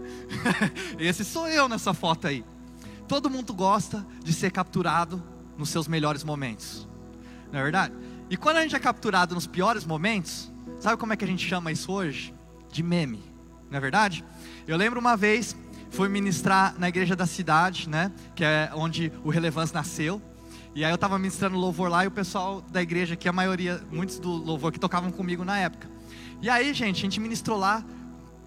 Esse 0.98 1.25
sou 1.25 1.48
eu 1.48 1.68
nessa 1.68 1.92
foto 1.92 2.26
aí. 2.26 2.44
Todo 3.08 3.30
mundo 3.30 3.54
gosta 3.54 4.04
de 4.22 4.32
ser 4.32 4.50
capturado 4.50 5.22
nos 5.56 5.70
seus 5.70 5.86
melhores 5.86 6.25
momentos. 6.25 6.86
Não 7.52 7.60
é 7.60 7.62
verdade? 7.62 7.94
E 8.28 8.36
quando 8.36 8.56
a 8.56 8.62
gente 8.62 8.75
é 8.75 8.78
capturado 8.78 9.34
nos 9.34 9.46
piores 9.46 9.84
momentos, 9.84 10.50
sabe 10.80 10.96
como 10.96 11.12
é 11.12 11.16
que 11.16 11.25
a 11.25 11.28
gente 11.28 11.46
chama 11.46 11.70
isso 11.70 11.92
hoje? 11.92 12.34
De 12.72 12.82
meme. 12.82 13.22
Não 13.70 13.78
é 13.78 13.80
verdade? 13.80 14.25
Eu 14.66 14.76
lembro 14.76 14.98
uma 14.98 15.16
vez, 15.16 15.56
fui 15.90 16.08
ministrar 16.08 16.75
na 16.78 16.88
igreja 16.88 17.14
da 17.14 17.26
cidade, 17.26 17.88
né? 17.88 18.10
Que 18.34 18.44
é 18.44 18.70
onde 18.75 19.12
o 19.25 19.30
Relevância 19.30 19.75
nasceu. 19.75 20.20
E 20.76 20.85
aí 20.85 20.90
eu 20.90 20.97
estava 20.97 21.18
ministrando 21.18 21.56
louvor 21.56 21.88
lá 21.88 22.04
e 22.04 22.06
o 22.06 22.11
pessoal 22.11 22.61
da 22.61 22.83
igreja, 22.83 23.16
que 23.16 23.26
a 23.26 23.33
maioria, 23.33 23.83
muitos 23.90 24.18
do 24.18 24.28
louvor 24.28 24.71
que 24.71 24.78
tocavam 24.78 25.11
comigo 25.11 25.42
na 25.42 25.59
época. 25.59 25.88
E 26.42 26.50
aí, 26.50 26.75
gente, 26.75 26.99
a 26.99 27.00
gente 27.00 27.18
ministrou 27.18 27.59
lá 27.59 27.83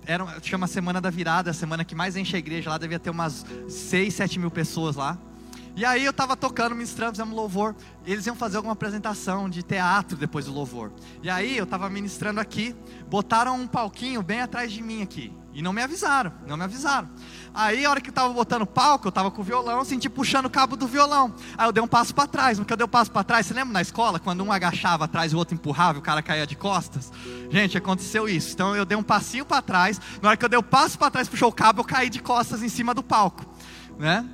era, 0.05 0.39
chama 0.43 0.67
Semana 0.67 1.01
da 1.01 1.09
Virada, 1.09 1.49
a 1.49 1.53
semana 1.55 1.83
que 1.83 1.95
mais 1.95 2.15
enche 2.15 2.35
a 2.35 2.39
igreja 2.39 2.69
lá, 2.69 2.77
devia 2.77 2.99
ter 2.99 3.09
umas 3.09 3.43
6, 3.67 4.13
7 4.13 4.37
mil 4.37 4.51
pessoas 4.51 4.95
lá. 4.95 5.17
E 5.75 5.83
aí 5.83 6.05
eu 6.05 6.11
estava 6.11 6.37
tocando, 6.37 6.75
ministrando, 6.75 7.13
fizemos 7.13 7.35
louvor. 7.35 7.75
eles 8.05 8.27
iam 8.27 8.35
fazer 8.35 8.57
alguma 8.57 8.73
apresentação 8.73 9.49
de 9.49 9.63
teatro 9.63 10.15
depois 10.15 10.45
do 10.45 10.53
louvor. 10.53 10.91
E 11.23 11.31
aí 11.31 11.57
eu 11.57 11.63
estava 11.63 11.89
ministrando 11.89 12.39
aqui, 12.39 12.75
botaram 13.09 13.59
um 13.59 13.65
palquinho 13.65 14.21
bem 14.21 14.41
atrás 14.41 14.71
de 14.71 14.83
mim 14.83 15.01
aqui. 15.01 15.33
E 15.53 15.61
não 15.61 15.73
me 15.73 15.81
avisaram, 15.81 16.31
não 16.47 16.55
me 16.55 16.63
avisaram. 16.63 17.09
Aí, 17.53 17.83
a 17.83 17.89
hora 17.89 17.99
que 17.99 18.09
eu 18.09 18.11
estava 18.11 18.31
botando 18.31 18.65
palco, 18.65 19.07
eu 19.07 19.09
estava 19.09 19.31
com 19.31 19.41
o 19.41 19.43
violão, 19.43 19.83
senti 19.83 20.07
puxando 20.07 20.45
o 20.45 20.49
cabo 20.49 20.75
do 20.75 20.87
violão. 20.87 21.33
Aí 21.57 21.67
eu 21.67 21.71
dei 21.71 21.83
um 21.83 21.87
passo 21.87 22.13
para 22.13 22.27
trás. 22.27 22.59
No 22.59 22.65
que 22.65 22.71
eu 22.71 22.77
dei 22.77 22.85
um 22.85 22.89
passo 22.89 23.11
para 23.11 23.23
trás, 23.23 23.45
você 23.45 23.53
lembra 23.53 23.73
na 23.73 23.81
escola, 23.81 24.19
quando 24.19 24.43
um 24.43 24.51
agachava 24.51 25.05
atrás 25.05 25.31
e 25.31 25.35
o 25.35 25.37
outro 25.37 25.55
empurrava 25.55 25.97
e 25.97 25.99
o 25.99 26.03
cara 26.03 26.21
caía 26.21 26.45
de 26.45 26.55
costas? 26.55 27.11
Gente, 27.49 27.77
aconteceu 27.77 28.29
isso. 28.29 28.53
Então 28.53 28.75
eu 28.75 28.85
dei 28.85 28.97
um 28.97 29.03
passinho 29.03 29.45
para 29.45 29.61
trás. 29.61 29.99
Na 30.21 30.29
hora 30.29 30.37
que 30.37 30.45
eu 30.45 30.49
dei 30.49 30.59
um 30.59 30.63
passo 30.63 30.97
para 30.97 31.09
trás, 31.09 31.27
puxou 31.27 31.49
o 31.49 31.53
cabo, 31.53 31.81
eu 31.81 31.85
caí 31.85 32.09
de 32.09 32.19
costas 32.19 32.61
em 32.61 32.69
cima 32.69 32.93
do 32.93 33.01
palco. 33.01 33.43
Né? 33.97 34.25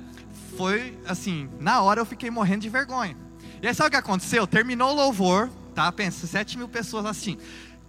Foi 0.56 0.98
assim, 1.06 1.48
na 1.58 1.80
hora 1.80 2.00
eu 2.00 2.06
fiquei 2.06 2.30
morrendo 2.30 2.60
de 2.60 2.68
vergonha. 2.68 3.16
E 3.62 3.66
aí 3.66 3.74
sabe 3.74 3.88
o 3.88 3.90
que 3.90 3.96
aconteceu? 3.96 4.46
Terminou 4.46 4.92
o 4.92 4.94
louvor, 4.94 5.50
tá? 5.74 5.90
Pensa, 5.90 6.26
7 6.26 6.58
mil 6.58 6.68
pessoas 6.68 7.06
assim. 7.06 7.38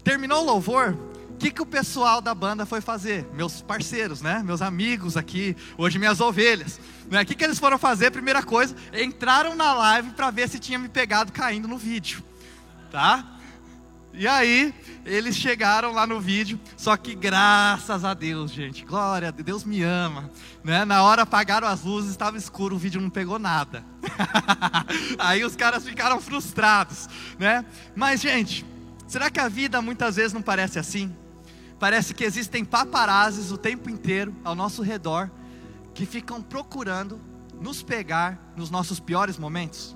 Terminou 0.04 0.42
o 0.42 0.46
louvor, 0.46 0.98
o 1.38 1.40
que, 1.40 1.52
que 1.52 1.62
o 1.62 1.68
pessoal 1.68 2.20
da 2.20 2.34
banda 2.34 2.66
foi 2.66 2.82
fazer? 2.82 3.30
Meus 3.32 3.62
parceiros, 3.62 4.24
né? 4.24 4.42
Meus 4.44 4.60
amigos 4.60 5.16
aqui, 5.16 5.56
hoje 5.78 6.00
minhas 6.00 6.20
ovelhas. 6.20 6.80
Né? 7.12 7.22
O 7.22 7.26
que, 7.28 7.36
que 7.36 7.44
eles 7.44 7.60
foram 7.60 7.78
fazer? 7.78 8.10
Primeira 8.10 8.42
coisa, 8.42 8.76
entraram 8.92 9.54
na 9.54 9.72
live 9.72 10.10
para 10.14 10.32
ver 10.32 10.50
se 10.50 10.58
tinha 10.58 10.80
me 10.80 10.90
pegado 10.90 11.32
caindo 11.32 11.68
no 11.68 11.78
vídeo. 11.78 12.24
Tá? 12.92 13.24
E 14.12 14.28
aí, 14.28 14.74
eles 15.06 15.36
chegaram 15.36 15.92
lá 15.92 16.08
no 16.08 16.20
vídeo, 16.20 16.60
só 16.76 16.98
que 16.98 17.14
graças 17.14 18.04
a 18.04 18.16
Deus, 18.16 18.50
gente, 18.50 18.84
glória 18.84 19.32
Deus 19.32 19.64
me 19.64 19.84
ama. 19.84 20.32
Né? 20.64 20.86
Na 20.86 21.04
hora 21.04 21.22
apagaram 21.22 21.68
as 21.68 21.84
luzes, 21.84 22.10
estava 22.10 22.36
escuro, 22.36 22.78
o 22.78 22.80
vídeo 22.80 23.00
não 23.00 23.12
pegou 23.12 23.38
nada. 23.38 23.86
aí 25.20 25.46
os 25.46 25.56
caras 25.56 25.86
ficaram 25.86 26.20
frustrados, 26.20 27.08
né? 27.38 27.64
Mas, 27.96 28.22
gente, 28.22 28.66
será 29.08 29.30
que 29.30 29.40
a 29.40 29.48
vida 29.48 29.84
muitas 29.84 30.16
vezes 30.16 30.34
não 30.34 30.42
parece 30.42 30.80
assim? 30.80 31.16
Parece 31.80 32.14
que 32.14 32.24
existem 32.24 32.66
paparazes 32.66 33.52
o 33.52 33.58
tempo 33.58 33.90
inteiro 33.90 34.36
ao 34.44 34.56
nosso 34.56 34.82
redor 34.82 35.30
que 35.94 36.06
ficam 36.06 36.42
procurando 36.42 37.20
nos 37.60 37.84
pegar 37.84 38.54
nos 38.56 38.70
nossos 38.70 39.00
piores 39.00 39.38
momentos. 39.38 39.96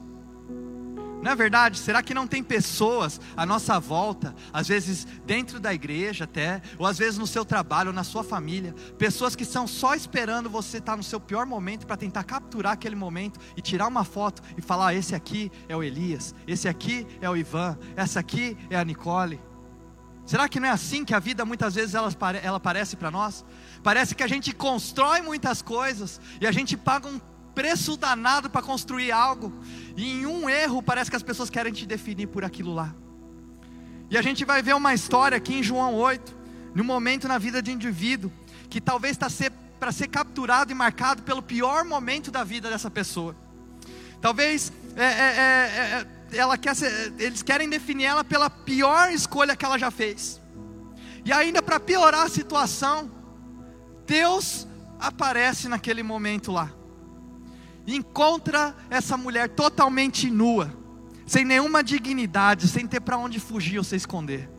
Não 1.21 1.31
é 1.31 1.35
verdade? 1.35 1.77
Será 1.77 2.01
que 2.01 2.15
não 2.15 2.25
tem 2.25 2.43
pessoas 2.43 3.21
à 3.38 3.45
nossa 3.45 3.79
volta, 3.79 4.33
às 4.51 4.67
vezes 4.67 5.05
dentro 5.23 5.59
da 5.59 5.71
igreja 5.71 6.23
até, 6.23 6.61
ou 6.79 6.88
às 6.88 6.97
vezes 6.97 7.19
no 7.19 7.27
seu 7.27 7.45
trabalho, 7.45 7.89
ou 7.89 7.93
na 7.93 8.03
sua 8.03 8.23
família, 8.23 8.73
pessoas 8.97 9.35
que 9.35 9.43
estão 9.43 9.67
só 9.67 9.93
esperando 9.93 10.50
você 10.50 10.79
estar 10.79 10.97
no 10.97 11.03
seu 11.03 11.19
pior 11.19 11.45
momento 11.45 11.85
para 11.85 11.95
tentar 11.95 12.23
capturar 12.23 12.73
aquele 12.73 12.95
momento 12.95 13.39
e 13.55 13.61
tirar 13.61 13.88
uma 13.88 14.03
foto 14.03 14.41
e 14.57 14.61
falar: 14.61 14.88
ah, 14.88 14.95
esse 14.95 15.13
aqui 15.13 15.51
é 15.69 15.75
o 15.75 15.83
Elias, 15.83 16.33
esse 16.47 16.67
aqui 16.67 17.05
é 17.21 17.29
o 17.29 17.38
Ivan, 17.38 17.77
essa 17.95 18.19
aqui 18.19 18.57
é 18.71 18.75
a 18.75 18.83
Nicole. 18.83 19.39
Será 20.31 20.47
que 20.47 20.61
não 20.61 20.69
é 20.69 20.71
assim 20.71 21.03
que 21.03 21.13
a 21.13 21.19
vida 21.19 21.43
muitas 21.43 21.75
vezes 21.75 21.93
ela, 21.93 22.09
ela 22.41 22.57
parece 22.57 22.95
para 22.95 23.11
nós? 23.11 23.43
Parece 23.83 24.15
que 24.15 24.23
a 24.23 24.27
gente 24.27 24.53
constrói 24.53 25.19
muitas 25.19 25.61
coisas 25.61 26.21
e 26.39 26.47
a 26.47 26.53
gente 26.53 26.77
paga 26.77 27.05
um 27.05 27.19
preço 27.53 27.97
danado 27.97 28.50
para 28.50 28.61
construir 28.61 29.11
algo, 29.11 29.51
e 29.97 30.09
em 30.09 30.25
um 30.25 30.50
erro 30.50 30.81
parece 30.81 31.09
que 31.09 31.17
as 31.17 31.21
pessoas 31.21 31.50
querem 31.50 31.73
te 31.73 31.85
definir 31.85 32.27
por 32.27 32.45
aquilo 32.45 32.73
lá. 32.73 32.95
E 34.09 34.17
a 34.17 34.21
gente 34.21 34.45
vai 34.45 34.61
ver 34.61 34.73
uma 34.73 34.93
história 34.93 35.35
aqui 35.35 35.55
em 35.55 35.61
João 35.61 35.95
8, 35.95 36.33
num 36.73 36.85
momento 36.85 37.27
na 37.27 37.38
vida 37.38 37.61
de 37.61 37.69
um 37.69 37.73
indivíduo 37.73 38.31
que 38.69 38.79
talvez 38.79 39.17
está 39.17 39.27
para 39.81 39.91
ser 39.91 40.07
capturado 40.07 40.71
e 40.71 40.73
marcado 40.73 41.23
pelo 41.23 41.41
pior 41.41 41.83
momento 41.83 42.31
da 42.31 42.45
vida 42.45 42.69
dessa 42.69 42.89
pessoa. 42.89 43.35
Talvez 44.21 44.71
é, 44.95 45.03
é, 45.03 45.07
é, 45.07 46.00
é 46.00 46.07
ela 46.31 46.57
quer 46.57 46.75
ser, 46.75 47.13
eles 47.19 47.43
querem 47.43 47.69
definir 47.69 48.05
ela 48.05 48.23
pela 48.23 48.50
pior 48.50 49.11
escolha 49.11 49.55
que 49.55 49.65
ela 49.65 49.77
já 49.77 49.91
fez. 49.91 50.41
E 51.23 51.31
ainda 51.31 51.61
para 51.61 51.79
piorar 51.79 52.25
a 52.25 52.29
situação, 52.29 53.11
Deus 54.05 54.67
aparece 55.00 55.67
naquele 55.67 56.03
momento 56.03 56.51
lá. 56.51 56.71
Encontra 57.85 58.75
essa 58.89 59.17
mulher 59.17 59.50
totalmente 59.50 60.29
nua, 60.29 60.73
sem 61.25 61.43
nenhuma 61.43 61.83
dignidade, 61.83 62.67
sem 62.67 62.88
ter 62.88 63.01
para 63.01 63.17
onde 63.17 63.39
fugir 63.39 63.77
ou 63.77 63.83
se 63.83 63.95
esconder. 63.95 64.50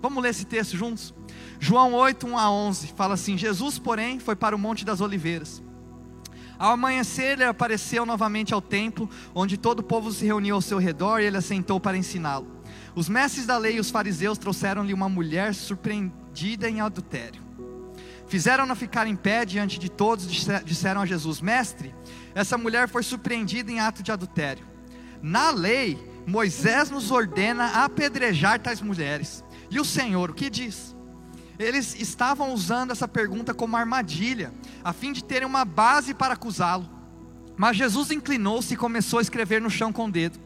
Vamos 0.00 0.22
ler 0.22 0.30
esse 0.30 0.44
texto 0.44 0.76
juntos? 0.76 1.14
João 1.58 1.94
8, 1.94 2.26
1 2.26 2.38
a 2.38 2.50
11, 2.50 2.88
fala 2.88 3.14
assim: 3.14 3.38
Jesus, 3.38 3.78
porém, 3.78 4.18
foi 4.18 4.36
para 4.36 4.54
o 4.54 4.58
Monte 4.58 4.84
das 4.84 5.00
Oliveiras. 5.00 5.62
Ao 6.58 6.72
amanhecer, 6.72 7.32
ele 7.32 7.44
apareceu 7.44 8.06
novamente 8.06 8.54
ao 8.54 8.60
templo, 8.60 9.08
onde 9.34 9.56
todo 9.56 9.80
o 9.80 9.82
povo 9.82 10.12
se 10.12 10.24
reuniu 10.24 10.54
ao 10.54 10.62
seu 10.62 10.78
redor 10.78 11.20
e 11.20 11.24
ele 11.24 11.36
assentou 11.36 11.80
para 11.80 11.96
ensiná-lo. 11.96 12.46
Os 12.94 13.08
mestres 13.08 13.46
da 13.46 13.58
lei 13.58 13.76
e 13.76 13.80
os 13.80 13.90
fariseus 13.90 14.38
trouxeram-lhe 14.38 14.94
uma 14.94 15.08
mulher 15.08 15.54
surpreendida 15.54 16.68
em 16.68 16.80
adultério. 16.80 17.42
Fizeram-na 18.26 18.74
ficar 18.74 19.06
em 19.06 19.16
pé 19.16 19.44
diante 19.44 19.78
de 19.78 19.90
todos, 19.90 20.26
disseram 20.64 21.02
a 21.02 21.06
Jesus: 21.06 21.40
Mestre, 21.40 21.94
essa 22.34 22.56
mulher 22.56 22.88
foi 22.88 23.02
surpreendida 23.02 23.70
em 23.70 23.80
ato 23.80 24.02
de 24.02 24.10
adultério. 24.10 24.64
Na 25.20 25.50
lei, 25.50 25.98
Moisés 26.26 26.90
nos 26.90 27.10
ordena 27.10 27.84
apedrejar 27.84 28.60
tais 28.60 28.80
mulheres. 28.80 29.44
E 29.70 29.78
o 29.80 29.84
Senhor, 29.84 30.30
o 30.30 30.34
que 30.34 30.48
diz? 30.48 30.93
Eles 31.58 31.94
estavam 32.00 32.52
usando 32.52 32.90
essa 32.90 33.06
pergunta 33.06 33.54
como 33.54 33.76
armadilha, 33.76 34.52
a 34.82 34.92
fim 34.92 35.12
de 35.12 35.22
terem 35.22 35.46
uma 35.46 35.64
base 35.64 36.14
para 36.14 36.34
acusá-lo. 36.34 36.93
Mas 37.56 37.76
Jesus 37.76 38.10
inclinou-se 38.10 38.74
e 38.74 38.76
começou 38.76 39.18
a 39.18 39.22
escrever 39.22 39.60
no 39.60 39.70
chão 39.70 39.92
com 39.92 40.06
o 40.06 40.10
dedo. 40.10 40.38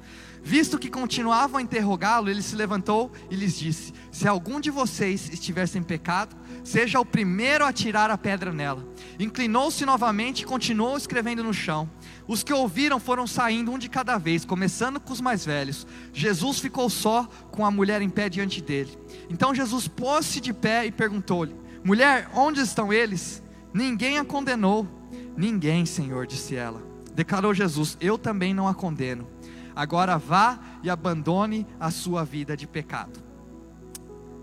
Visto 0.43 0.79
que 0.79 0.89
continuavam 0.89 1.59
a 1.59 1.63
interrogá-lo, 1.63 2.31
ele 2.31 2.43
se 2.43 2.55
levantou 2.55 3.11
e 3.31 3.37
lhes 3.37 3.59
disse: 3.59 3.93
Se 4.11 4.29
algum 4.29 4.61
de 4.61 4.71
vocês 4.71 5.29
estiver 5.29 5.67
sem 5.67 5.83
pecado, 5.83 6.37
seja 6.63 7.01
o 7.01 7.05
primeiro 7.05 7.65
a 7.65 7.73
tirar 7.73 8.11
a 8.11 8.19
pedra 8.19 8.53
nela. 8.53 8.87
Inclinou-se 9.19 9.85
novamente 9.85 10.43
e 10.43 10.47
continuou 10.47 10.97
escrevendo 10.97 11.43
no 11.43 11.53
chão. 11.53 11.91
Os 12.27 12.43
que 12.43 12.53
ouviram 12.53 13.01
foram 13.01 13.27
saindo 13.27 13.73
um 13.73 13.79
de 13.79 13.89
cada 13.89 14.17
vez, 14.17 14.45
começando 14.45 15.01
com 15.01 15.13
os 15.13 15.21
mais 15.21 15.45
velhos. 15.45 15.87
Jesus 16.13 16.61
ficou 16.61 16.89
só 16.89 17.25
com 17.51 17.65
a 17.65 17.71
mulher 17.71 18.01
em 18.01 18.09
pé 18.09 18.29
diante 18.29 18.63
dele. 18.63 18.97
Então 19.29 19.55
Jesus 19.55 19.89
pôs-se 19.89 20.41
de 20.41 20.53
pé 20.53 20.87
e 20.87 20.93
perguntou-lhe: 20.93 21.55
Mulher, 21.85 22.31
onde 22.33 22.61
estão 22.61 22.93
eles? 22.93 23.43
Ninguém 23.75 24.19
a 24.19 24.25
condenou. 24.25 24.87
Ninguém, 25.37 25.85
Senhor, 25.87 26.27
disse 26.27 26.57
ela. 26.57 26.88
Declarou 27.19 27.53
Jesus: 27.53 27.97
Eu 28.01 28.17
também 28.17 28.55
não 28.55 28.69
a 28.69 28.75
condeno. 28.75 29.27
Agora 29.75 30.17
vá 30.17 30.57
e 30.85 30.89
abandone 30.89 31.67
a 31.81 31.91
sua 31.91 32.25
vida 32.25 32.57
de 32.57 32.65
pecado. 32.65 33.19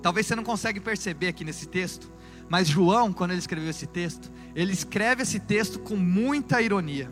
Talvez 0.01 0.27
você 0.27 0.36
não 0.36 0.44
consiga 0.44 0.82
perceber 0.82 1.29
aqui 1.29 1.46
nesse 1.46 1.67
texto, 1.67 2.12
mas 2.50 2.67
João, 2.67 3.13
quando 3.13 3.32
ele 3.32 3.39
escreveu 3.39 3.70
esse 3.70 3.88
texto, 3.88 4.29
ele 4.53 4.74
escreve 4.74 5.24
esse 5.24 5.39
texto 5.39 5.79
com 5.79 5.96
muita 5.96 6.62
ironia. 6.62 7.10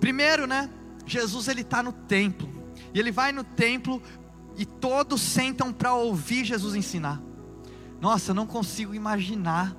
Primeiro, 0.00 0.46
né? 0.46 0.70
Jesus 1.04 1.48
ele 1.48 1.60
está 1.60 1.82
no 1.82 1.92
templo. 1.92 2.48
E 2.94 2.98
ele 2.98 3.12
vai 3.12 3.32
no 3.32 3.44
templo 3.44 4.02
e 4.56 4.64
todos 4.64 5.20
sentam 5.20 5.74
para 5.74 5.92
ouvir 5.92 6.42
Jesus 6.46 6.74
ensinar. 6.74 7.20
Nossa, 8.00 8.30
eu 8.30 8.34
não 8.34 8.46
consigo 8.46 8.94
imaginar 8.94 9.76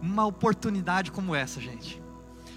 uma 0.00 0.24
oportunidade 0.24 1.12
como 1.12 1.34
essa, 1.34 1.60
gente. 1.60 2.02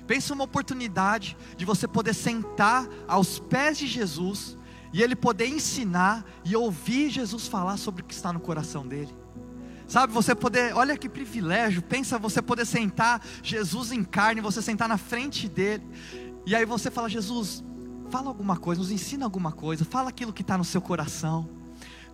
Pensa 0.08 0.34
uma 0.34 0.46
oportunidade 0.46 1.38
de 1.58 1.66
você 1.66 1.88
poder 1.88 2.14
sentar 2.14 2.88
aos 3.08 3.38
pés 3.38 3.78
de 3.78 3.86
Jesus 3.86 4.58
e 4.94 5.04
ele 5.04 5.16
poder 5.16 5.48
ensinar 5.48 6.26
e 6.46 6.56
ouvir 6.56 7.10
Jesus 7.10 7.48
falar 7.48 7.78
sobre 7.78 8.02
o 8.02 8.06
que 8.06 8.14
está 8.14 8.32
no 8.32 8.40
coração 8.40 8.88
dele. 8.88 9.14
Sabe, 9.88 10.12
você 10.12 10.34
poder, 10.34 10.74
olha 10.74 10.98
que 10.98 11.08
privilégio, 11.08 11.82
pensa 11.82 12.18
você 12.18 12.42
poder 12.42 12.66
sentar 12.66 13.22
Jesus 13.44 13.92
em 13.92 14.04
carne, 14.04 14.42
você 14.42 14.62
sentar 14.62 14.88
na 14.90 14.98
frente 14.98 15.48
dele, 15.48 15.86
e 16.46 16.56
aí 16.56 16.66
você 16.66 16.92
fala: 16.92 17.10
Jesus, 17.10 17.64
fala 18.10 18.28
alguma 18.28 18.58
coisa, 18.58 18.82
nos 18.82 18.92
ensina 18.92 19.26
alguma 19.26 19.52
coisa, 19.52 19.86
fala 19.86 20.10
aquilo 20.10 20.34
que 20.34 20.42
está 20.42 20.58
no 20.58 20.66
seu 20.66 20.82
coração. 20.82 21.50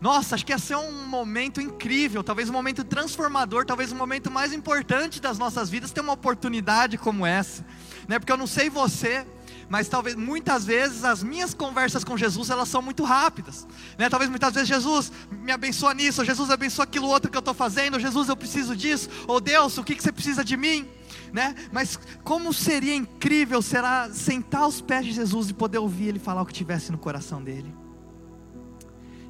Nossa, 0.03 0.35
acho 0.35 0.45
que 0.45 0.51
ia 0.51 0.57
ser 0.57 0.75
um 0.75 1.07
momento 1.07 1.61
incrível, 1.61 2.21
talvez 2.25 2.49
um 2.49 2.51
momento 2.51 2.83
transformador, 2.83 3.65
talvez 3.65 3.89
um 3.93 3.95
momento 3.95 4.29
mais 4.29 4.51
importante 4.51 5.21
das 5.21 5.37
nossas 5.37 5.69
vidas, 5.69 5.93
ter 5.93 6.01
uma 6.01 6.11
oportunidade 6.11 6.97
como 6.97 7.25
essa, 7.25 7.65
né? 8.05 8.19
Porque 8.19 8.29
eu 8.29 8.35
não 8.35 8.45
sei 8.45 8.69
você, 8.69 9.25
mas 9.69 9.87
talvez 9.87 10.17
muitas 10.17 10.65
vezes 10.65 11.05
as 11.05 11.23
minhas 11.23 11.53
conversas 11.53 12.03
com 12.03 12.17
Jesus 12.17 12.49
elas 12.49 12.67
são 12.67 12.81
muito 12.81 13.05
rápidas, 13.05 13.65
né? 13.97 14.09
Talvez 14.09 14.29
muitas 14.29 14.53
vezes 14.53 14.67
Jesus 14.67 15.09
me 15.31 15.53
abençoa 15.53 15.93
nisso, 15.93 16.19
ou 16.19 16.25
Jesus 16.25 16.49
abençoa 16.49 16.83
aquilo 16.83 17.07
outro 17.07 17.31
que 17.31 17.37
eu 17.37 17.39
estou 17.39 17.53
fazendo, 17.53 17.93
ou 17.93 17.99
Jesus 18.01 18.27
eu 18.27 18.35
preciso 18.35 18.75
disso, 18.75 19.09
ou 19.25 19.39
Deus 19.39 19.77
o 19.77 19.85
que, 19.85 19.95
que 19.95 20.03
você 20.03 20.11
precisa 20.11 20.43
de 20.43 20.57
mim, 20.57 20.85
né? 21.31 21.55
Mas 21.71 21.97
como 22.25 22.51
seria 22.51 22.93
incrível 22.93 23.61
será 23.61 24.09
sentar 24.11 24.63
aos 24.63 24.81
pés 24.81 25.05
de 25.05 25.13
Jesus 25.13 25.51
e 25.51 25.53
poder 25.53 25.77
ouvir 25.77 26.09
Ele 26.09 26.19
falar 26.19 26.41
o 26.41 26.45
que 26.45 26.53
tivesse 26.53 26.91
no 26.91 26.97
coração 26.97 27.41
dele. 27.41 27.82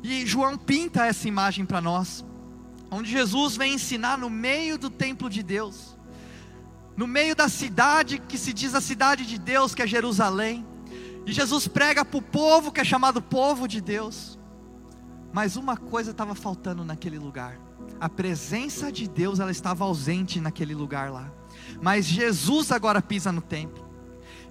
E 0.04 0.26
João 0.26 0.58
pinta 0.58 1.06
essa 1.06 1.28
imagem 1.28 1.66
para 1.66 1.82
nós, 1.82 2.24
onde 2.92 3.10
Jesus 3.10 3.58
vem 3.58 3.74
ensinar 3.74 4.18
no 4.18 4.30
meio 4.30 4.78
do 4.78 4.90
templo 4.90 5.30
de 5.30 5.42
Deus 5.42 5.94
no 6.96 7.08
meio 7.08 7.36
da 7.36 7.50
cidade 7.50 8.20
que 8.20 8.38
se 8.38 8.54
diz 8.54 8.76
a 8.76 8.82
cidade 8.82 9.26
de 9.26 9.38
Deus, 9.38 9.74
que 9.74 9.82
é 9.82 9.88
Jerusalém. 9.88 10.66
E 11.26 11.32
Jesus 11.32 11.68
prega 11.68 12.06
para 12.06 12.18
o 12.18 12.22
povo 12.22 12.72
que 12.72 12.82
é 12.82 12.84
chamado 12.84 13.22
povo 13.22 13.68
de 13.68 13.82
Deus. 13.82 14.38
Mas 15.32 15.56
uma 15.56 15.76
coisa 15.76 16.12
estava 16.12 16.36
faltando 16.36 16.86
naquele 16.86 17.18
lugar. 17.18 17.60
A 18.00 18.08
presença 18.08 18.92
de 18.92 19.08
Deus 19.08 19.40
ela 19.40 19.52
estava 19.52 19.84
ausente 19.84 20.40
naquele 20.40 20.76
lugar 20.76 21.12
lá. 21.12 21.32
Mas 21.82 22.06
Jesus 22.06 22.72
agora 22.72 23.02
pisa 23.02 23.32
no 23.32 23.42
templo. 23.42 23.84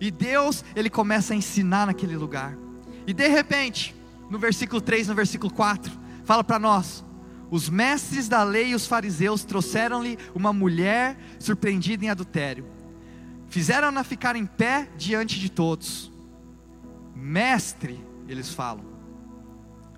E 0.01 0.11
Deus, 0.11 0.65
ele 0.75 0.91
começa 0.91 1.33
a 1.33 1.37
ensinar 1.37 1.87
naquele 1.87 2.17
lugar. 2.17 2.57
E 3.07 3.13
de 3.13 3.29
repente, 3.29 3.95
no 4.33 4.39
versículo 4.39 4.81
3, 4.81 5.09
no 5.09 5.15
versículo 5.15 5.53
4, 5.53 5.93
fala 6.25 6.43
para 6.43 6.59
nós: 6.59 7.05
os 7.51 7.69
mestres 7.69 8.31
da 8.31 8.43
lei 8.43 8.69
e 8.69 8.75
os 8.75 8.87
fariseus 8.87 9.45
trouxeram-lhe 9.45 10.19
uma 10.35 10.55
mulher 10.55 11.19
surpreendida 11.39 12.07
em 12.07 12.09
adultério. 12.09 12.65
Fizeram-na 13.51 14.03
ficar 14.03 14.35
em 14.35 14.47
pé 14.47 14.89
diante 14.97 15.39
de 15.39 15.51
todos. 15.51 16.11
Mestre, 17.15 18.03
eles 18.27 18.49
falam. 18.49 18.83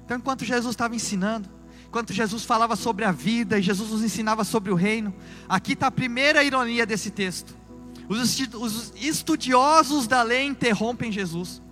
Então, 0.05 0.17
enquanto 0.17 0.45
Jesus 0.45 0.73
estava 0.73 0.97
ensinando, 0.97 1.49
enquanto 1.87 2.13
Jesus 2.13 2.45
falava 2.45 2.75
sobre 2.75 3.05
a 3.05 3.13
vida 3.13 3.57
e 3.57 3.63
Jesus 3.63 3.93
nos 3.93 4.03
ensinava 4.03 4.43
sobre 4.43 4.73
o 4.73 4.75
reino, 4.75 5.15
aqui 5.49 5.75
está 5.75 5.87
a 5.87 5.93
primeira 5.93 6.43
ironia 6.43 6.85
desse 6.85 7.13
texto. 7.13 7.55
Os 8.09 8.93
estudiosos 8.97 10.09
da 10.09 10.25
lei 10.25 10.45
interrompem 10.45 11.13
Jesus. 11.13 11.63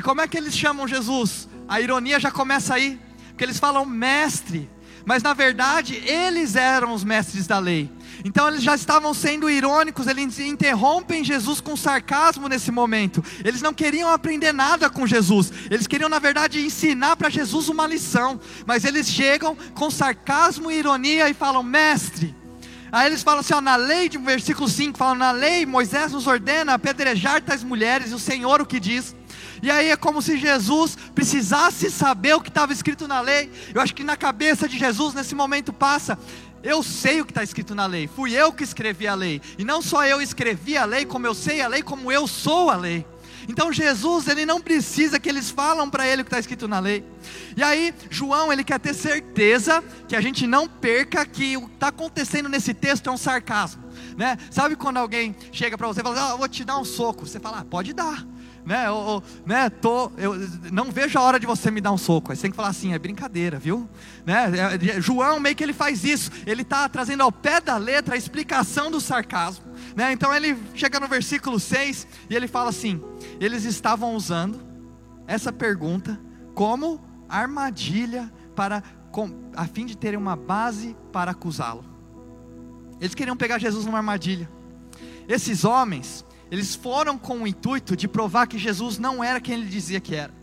E 0.00 0.02
como 0.02 0.22
é 0.22 0.26
que 0.26 0.38
eles 0.38 0.56
chamam 0.56 0.88
Jesus? 0.88 1.46
A 1.68 1.78
ironia 1.78 2.18
já 2.18 2.30
começa 2.30 2.72
aí, 2.72 2.98
porque 3.28 3.44
eles 3.44 3.58
falam 3.58 3.84
mestre 3.84 4.66
mas 5.04 5.22
na 5.22 5.32
verdade 5.32 5.96
eles 5.96 6.56
eram 6.56 6.92
os 6.92 7.04
mestres 7.04 7.46
da 7.46 7.58
lei. 7.58 7.90
Então 8.24 8.48
eles 8.48 8.62
já 8.62 8.74
estavam 8.74 9.12
sendo 9.12 9.50
irônicos, 9.50 10.06
eles 10.06 10.38
interrompem 10.38 11.24
Jesus 11.24 11.60
com 11.60 11.76
sarcasmo 11.76 12.48
nesse 12.48 12.70
momento. 12.70 13.24
Eles 13.44 13.60
não 13.60 13.74
queriam 13.74 14.10
aprender 14.10 14.52
nada 14.52 14.88
com 14.88 15.06
Jesus, 15.06 15.52
eles 15.70 15.86
queriam, 15.86 16.08
na 16.08 16.18
verdade, 16.18 16.60
ensinar 16.60 17.16
para 17.16 17.28
Jesus 17.28 17.68
uma 17.68 17.86
lição. 17.86 18.40
Mas 18.64 18.84
eles 18.84 19.08
chegam 19.08 19.56
com 19.74 19.90
sarcasmo 19.90 20.70
e 20.70 20.78
ironia 20.78 21.28
e 21.28 21.34
falam: 21.34 21.62
Mestre. 21.62 22.36
Aí 22.92 23.06
eles 23.06 23.22
falam 23.22 23.40
assim: 23.40 23.54
ó, 23.54 23.60
na 23.60 23.76
lei, 23.76 24.08
de 24.08 24.18
versículo 24.18 24.68
5, 24.68 24.98
falam: 24.98 25.14
Na 25.14 25.30
lei, 25.30 25.64
Moisés 25.64 26.12
nos 26.12 26.26
ordena 26.26 26.74
apedrejar 26.74 27.42
tais 27.42 27.62
mulheres, 27.62 28.10
e 28.10 28.14
o 28.14 28.18
Senhor 28.18 28.60
o 28.60 28.66
que 28.66 28.78
diz. 28.78 29.14
E 29.62 29.70
aí 29.70 29.90
é 29.90 29.96
como 29.96 30.22
se 30.22 30.38
Jesus 30.38 30.96
precisasse 31.14 31.90
saber 31.90 32.34
o 32.34 32.40
que 32.40 32.48
estava 32.48 32.72
escrito 32.72 33.06
na 33.06 33.20
lei. 33.20 33.50
Eu 33.74 33.80
acho 33.80 33.94
que 33.94 34.04
na 34.04 34.16
cabeça 34.16 34.68
de 34.68 34.78
Jesus 34.78 35.14
nesse 35.14 35.34
momento 35.34 35.72
passa. 35.72 36.18
Eu 36.62 36.82
sei 36.82 37.20
o 37.20 37.24
que 37.24 37.30
está 37.30 37.42
escrito 37.42 37.74
na 37.74 37.86
lei, 37.86 38.06
fui 38.06 38.34
eu 38.34 38.52
que 38.52 38.62
escrevi 38.62 39.06
a 39.06 39.14
lei, 39.14 39.40
e 39.56 39.64
não 39.64 39.80
só 39.80 40.04
eu 40.04 40.20
escrevi 40.20 40.76
a 40.76 40.84
lei, 40.84 41.06
como 41.06 41.26
eu 41.26 41.34
sei 41.34 41.62
a 41.62 41.68
lei, 41.68 41.82
como 41.82 42.12
eu 42.12 42.26
sou 42.26 42.68
a 42.68 42.76
lei. 42.76 43.06
Então 43.48 43.72
Jesus, 43.72 44.28
ele 44.28 44.44
não 44.44 44.60
precisa 44.60 45.18
que 45.18 45.28
eles 45.28 45.50
falam 45.50 45.88
para 45.88 46.06
ele 46.06 46.20
o 46.20 46.24
que 46.24 46.28
está 46.28 46.38
escrito 46.38 46.68
na 46.68 46.78
lei. 46.78 47.02
E 47.56 47.62
aí, 47.62 47.94
João, 48.10 48.52
ele 48.52 48.62
quer 48.62 48.78
ter 48.78 48.94
certeza 48.94 49.82
que 50.06 50.14
a 50.14 50.20
gente 50.20 50.46
não 50.46 50.68
perca 50.68 51.24
que 51.24 51.56
o 51.56 51.66
que 51.66 51.74
está 51.74 51.88
acontecendo 51.88 52.48
nesse 52.48 52.74
texto 52.74 53.08
é 53.08 53.12
um 53.12 53.16
sarcasmo. 53.16 53.82
Né? 54.16 54.36
Sabe 54.50 54.76
quando 54.76 54.98
alguém 54.98 55.34
chega 55.50 55.78
para 55.78 55.86
você 55.86 56.00
e 56.00 56.02
fala, 56.02 56.32
ah, 56.32 56.36
vou 56.36 56.48
te 56.48 56.62
dar 56.62 56.78
um 56.78 56.84
soco? 56.84 57.26
Você 57.26 57.40
fala, 57.40 57.60
ah, 57.60 57.64
pode 57.64 57.94
dar 57.94 58.24
né, 58.64 58.90
ou, 58.90 59.22
né, 59.46 59.70
tô, 59.70 60.12
eu 60.16 60.34
não 60.70 60.90
vejo 60.90 61.18
a 61.18 61.22
hora 61.22 61.40
de 61.40 61.46
você 61.46 61.70
me 61.70 61.80
dar 61.80 61.92
um 61.92 61.98
soco. 61.98 62.30
Aí 62.30 62.36
você 62.36 62.42
tem 62.42 62.50
que 62.50 62.56
falar 62.56 62.68
assim, 62.68 62.92
é 62.92 62.98
brincadeira, 62.98 63.58
viu? 63.58 63.88
Né? 64.24 64.50
É, 64.56 64.96
é, 64.96 65.00
João 65.00 65.40
meio 65.40 65.56
que 65.56 65.62
ele 65.62 65.72
faz 65.72 66.04
isso, 66.04 66.30
ele 66.46 66.62
está 66.62 66.88
trazendo 66.88 67.22
ao 67.22 67.32
pé 67.32 67.60
da 67.60 67.76
letra 67.76 68.14
a 68.14 68.18
explicação 68.18 68.90
do 68.90 69.00
sarcasmo. 69.00 69.64
Né? 69.96 70.12
Então 70.12 70.34
ele 70.34 70.56
chega 70.74 71.00
no 71.00 71.08
versículo 71.08 71.58
6 71.58 72.06
e 72.28 72.36
ele 72.36 72.46
fala 72.46 72.70
assim: 72.70 73.02
eles 73.40 73.64
estavam 73.64 74.14
usando 74.14 74.60
essa 75.26 75.52
pergunta 75.52 76.20
como 76.54 77.00
armadilha 77.28 78.32
para 78.54 78.82
com, 79.10 79.50
a 79.56 79.66
fim 79.66 79.86
de 79.86 79.96
terem 79.96 80.18
uma 80.18 80.36
base 80.36 80.96
para 81.12 81.30
acusá-lo. 81.30 81.84
Eles 83.00 83.14
queriam 83.14 83.36
pegar 83.36 83.58
Jesus 83.58 83.84
numa 83.86 83.98
armadilha. 83.98 84.48
Esses 85.26 85.64
homens, 85.64 86.24
eles 86.50 86.74
foram 86.74 87.16
com 87.16 87.42
o 87.42 87.46
intuito 87.46 87.96
de 87.96 88.08
provar 88.08 88.46
que 88.46 88.58
Jesus 88.58 88.98
não 88.98 89.22
era 89.22 89.40
quem 89.40 89.54
ele 89.54 89.66
dizia 89.66 90.00
que 90.00 90.14
era. 90.14 90.34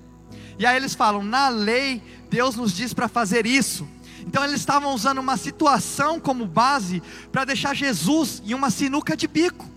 E 0.57 0.65
aí 0.65 0.75
eles 0.75 0.95
falam: 0.95 1.23
na 1.23 1.49
lei, 1.49 2.01
Deus 2.29 2.55
nos 2.55 2.73
diz 2.73 2.93
para 2.93 3.07
fazer 3.07 3.45
isso. 3.45 3.87
Então 4.21 4.43
eles 4.43 4.59
estavam 4.59 4.93
usando 4.93 5.19
uma 5.19 5.37
situação 5.37 6.19
como 6.19 6.45
base 6.45 7.01
para 7.31 7.45
deixar 7.45 7.75
Jesus 7.75 8.41
em 8.45 8.53
uma 8.53 8.69
sinuca 8.69 9.15
de 9.15 9.27
bico. 9.27 9.69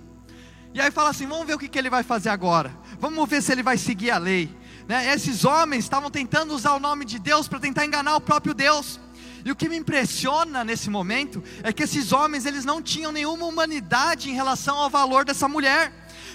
E 0.72 0.80
aí 0.80 0.90
fala 0.90 1.10
assim: 1.10 1.26
vamos 1.26 1.46
ver 1.46 1.54
o 1.54 1.58
que, 1.58 1.68
que 1.68 1.78
ele 1.78 1.90
vai 1.90 2.02
fazer 2.02 2.28
agora. 2.28 2.72
Vamos 2.98 3.28
ver 3.28 3.42
se 3.42 3.52
ele 3.52 3.62
vai 3.62 3.76
seguir 3.76 4.10
a 4.10 4.18
lei. 4.18 4.54
Né? 4.86 5.12
Esses 5.12 5.44
homens 5.44 5.84
estavam 5.84 6.10
tentando 6.10 6.54
usar 6.54 6.74
o 6.74 6.80
nome 6.80 7.04
de 7.04 7.18
Deus 7.18 7.48
para 7.48 7.60
tentar 7.60 7.84
enganar 7.84 8.16
o 8.16 8.20
próprio 8.20 8.54
Deus. 8.54 9.00
E 9.44 9.50
o 9.50 9.56
que 9.56 9.68
me 9.68 9.76
impressiona 9.76 10.62
nesse 10.64 10.90
momento 10.90 11.42
é 11.62 11.72
que 11.72 11.82
esses 11.82 12.12
homens 12.12 12.46
eles 12.46 12.64
não 12.64 12.82
tinham 12.82 13.12
nenhuma 13.12 13.46
humanidade 13.46 14.30
em 14.30 14.34
relação 14.34 14.76
ao 14.76 14.90
valor 14.90 15.24
dessa 15.24 15.48
mulher. 15.48 15.92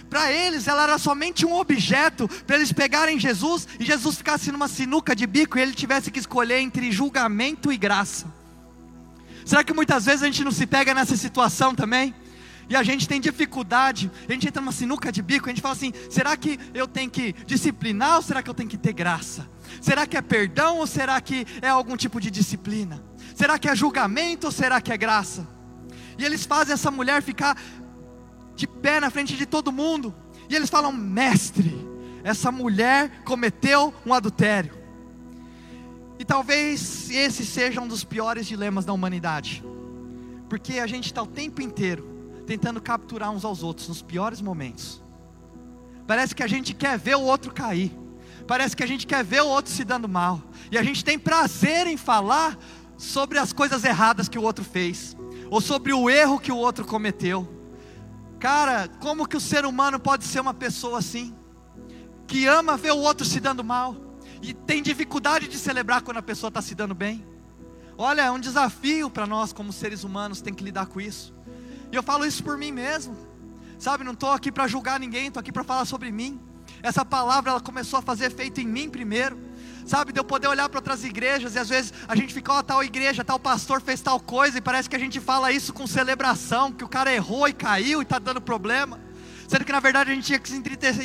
Para 0.09 0.31
eles, 0.31 0.67
ela 0.67 0.83
era 0.83 0.97
somente 0.97 1.45
um 1.45 1.55
objeto 1.55 2.27
para 2.45 2.55
eles 2.55 2.71
pegarem 2.71 3.19
Jesus 3.19 3.67
e 3.79 3.85
Jesus 3.85 4.17
ficasse 4.17 4.51
numa 4.51 4.67
sinuca 4.67 5.15
de 5.15 5.25
bico 5.25 5.57
e 5.57 5.61
ele 5.61 5.73
tivesse 5.73 6.11
que 6.11 6.19
escolher 6.19 6.59
entre 6.59 6.91
julgamento 6.91 7.71
e 7.71 7.77
graça. 7.77 8.27
Será 9.45 9.63
que 9.63 9.73
muitas 9.73 10.05
vezes 10.05 10.23
a 10.23 10.25
gente 10.25 10.43
não 10.43 10.51
se 10.51 10.65
pega 10.65 10.93
nessa 10.93 11.15
situação 11.15 11.75
também? 11.75 12.13
E 12.67 12.75
a 12.75 12.81
gente 12.81 13.07
tem 13.07 13.21
dificuldade, 13.21 14.11
a 14.27 14.31
gente 14.31 14.47
entra 14.47 14.59
numa 14.59 14.71
sinuca 14.71 15.11
de 15.11 15.21
bico, 15.21 15.47
a 15.47 15.49
gente 15.49 15.61
fala 15.61 15.75
assim: 15.75 15.93
será 16.09 16.35
que 16.35 16.59
eu 16.73 16.87
tenho 16.87 17.09
que 17.11 17.33
disciplinar 17.45 18.15
ou 18.15 18.21
será 18.23 18.41
que 18.41 18.49
eu 18.49 18.55
tenho 18.55 18.69
que 18.69 18.77
ter 18.77 18.93
graça? 18.93 19.47
Será 19.81 20.05
que 20.05 20.17
é 20.17 20.21
perdão 20.21 20.77
ou 20.77 20.87
será 20.87 21.19
que 21.21 21.45
é 21.61 21.69
algum 21.69 21.95
tipo 21.95 22.19
de 22.19 22.31
disciplina? 22.31 23.03
Será 23.35 23.59
que 23.59 23.67
é 23.67 23.75
julgamento 23.75 24.47
ou 24.47 24.51
será 24.51 24.79
que 24.79 24.91
é 24.91 24.97
graça? 24.97 25.47
E 26.17 26.23
eles 26.23 26.45
fazem 26.45 26.73
essa 26.73 26.89
mulher 26.89 27.21
ficar 27.21 27.57
de 28.55 28.65
pé 28.65 28.99
na 28.99 29.09
frente 29.09 29.35
de 29.35 29.45
todo 29.45 29.71
mundo, 29.71 30.15
e 30.49 30.55
eles 30.55 30.69
falam: 30.69 30.91
Mestre, 30.91 31.75
essa 32.23 32.51
mulher 32.51 33.23
cometeu 33.23 33.93
um 34.05 34.13
adultério. 34.13 34.73
E 36.17 36.23
talvez 36.23 37.09
esse 37.09 37.45
seja 37.45 37.81
um 37.81 37.87
dos 37.87 38.03
piores 38.03 38.47
dilemas 38.47 38.85
da 38.85 38.93
humanidade, 38.93 39.63
porque 40.49 40.79
a 40.79 40.87
gente 40.87 41.07
está 41.07 41.21
o 41.21 41.27
tempo 41.27 41.61
inteiro 41.61 42.15
tentando 42.47 42.79
capturar 42.79 43.31
uns 43.31 43.43
aos 43.43 43.63
outros 43.63 43.87
nos 43.89 44.01
piores 44.01 44.39
momentos. 44.39 45.01
Parece 46.07 46.35
que 46.35 46.43
a 46.43 46.47
gente 46.47 46.73
quer 46.73 46.97
ver 46.97 47.15
o 47.15 47.21
outro 47.21 47.51
cair, 47.51 47.91
parece 48.47 48.75
que 48.75 48.83
a 48.83 48.87
gente 48.87 49.07
quer 49.07 49.23
ver 49.23 49.41
o 49.41 49.47
outro 49.47 49.71
se 49.71 49.83
dando 49.83 50.07
mal, 50.07 50.41
e 50.71 50.77
a 50.77 50.83
gente 50.83 51.03
tem 51.03 51.17
prazer 51.17 51.87
em 51.87 51.97
falar 51.97 52.57
sobre 52.97 53.37
as 53.37 53.51
coisas 53.51 53.83
erradas 53.83 54.29
que 54.29 54.39
o 54.39 54.43
outro 54.43 54.63
fez, 54.63 55.15
ou 55.49 55.61
sobre 55.61 55.93
o 55.93 56.09
erro 56.09 56.39
que 56.39 56.51
o 56.51 56.57
outro 56.57 56.85
cometeu. 56.85 57.47
Cara, 58.39 58.87
como 58.99 59.27
que 59.27 59.37
o 59.37 59.41
ser 59.41 59.65
humano 59.65 59.99
pode 59.99 60.23
ser 60.25 60.39
uma 60.39 60.53
pessoa 60.53 60.99
assim? 60.99 61.33
Que 62.27 62.45
ama 62.45 62.77
ver 62.77 62.91
o 62.91 62.97
outro 62.97 63.25
se 63.25 63.39
dando 63.39 63.63
mal 63.63 63.95
e 64.41 64.53
tem 64.53 64.81
dificuldade 64.81 65.47
de 65.47 65.57
celebrar 65.57 66.01
quando 66.01 66.17
a 66.17 66.21
pessoa 66.21 66.49
está 66.49 66.61
se 66.61 66.75
dando 66.75 66.93
bem. 66.93 67.25
Olha, 67.97 68.23
é 68.23 68.31
um 68.31 68.39
desafio 68.39 69.09
para 69.09 69.25
nós 69.25 69.53
como 69.53 69.71
seres 69.71 70.03
humanos, 70.03 70.41
tem 70.41 70.53
que 70.53 70.63
lidar 70.63 70.87
com 70.87 70.99
isso. 70.99 71.33
E 71.91 71.95
eu 71.95 72.03
falo 72.03 72.25
isso 72.25 72.43
por 72.43 72.57
mim 72.57 72.71
mesmo. 72.71 73.15
Sabe, 73.79 74.03
não 74.03 74.13
estou 74.13 74.31
aqui 74.31 74.51
para 74.51 74.67
julgar 74.67 74.99
ninguém, 74.99 75.27
estou 75.27 75.39
aqui 75.39 75.51
para 75.51 75.63
falar 75.63 75.85
sobre 75.85 76.11
mim. 76.11 76.39
Essa 76.85 77.03
palavra 77.03 77.49
ela 77.49 77.59
começou 77.59 77.97
a 77.97 78.01
fazer 78.01 78.25
efeito 78.25 78.61
em 78.61 78.67
mim 78.67 78.87
primeiro. 78.87 79.39
Sabe, 79.87 80.11
de 80.11 80.19
eu 80.19 80.23
poder 80.23 80.47
olhar 80.47 80.69
para 80.69 80.79
outras 80.79 81.03
igrejas 81.03 81.55
e 81.55 81.59
às 81.59 81.69
vezes 81.69 81.93
a 82.07 82.15
gente 82.15 82.33
fica, 82.33 82.51
ó, 82.51 82.59
oh, 82.59 82.63
tal 82.63 82.83
igreja, 82.83 83.23
tal 83.23 83.39
pastor 83.39 83.81
fez 83.81 84.01
tal 84.01 84.19
coisa 84.19 84.57
e 84.57 84.61
parece 84.61 84.89
que 84.89 84.95
a 84.95 84.99
gente 84.99 85.19
fala 85.19 85.51
isso 85.51 85.73
com 85.73 85.85
celebração, 85.85 86.71
que 86.71 86.83
o 86.83 86.87
cara 86.87 87.13
errou 87.13 87.47
e 87.47 87.53
caiu 87.53 88.01
e 88.01 88.03
está 88.03 88.19
dando 88.19 88.39
problema. 88.39 88.99
Sendo 89.47 89.65
que 89.65 89.71
na 89.71 89.79
verdade 89.79 90.11
a 90.11 90.15
gente 90.15 90.25
tinha 90.25 90.39
que 90.39 90.49
se 90.49 90.55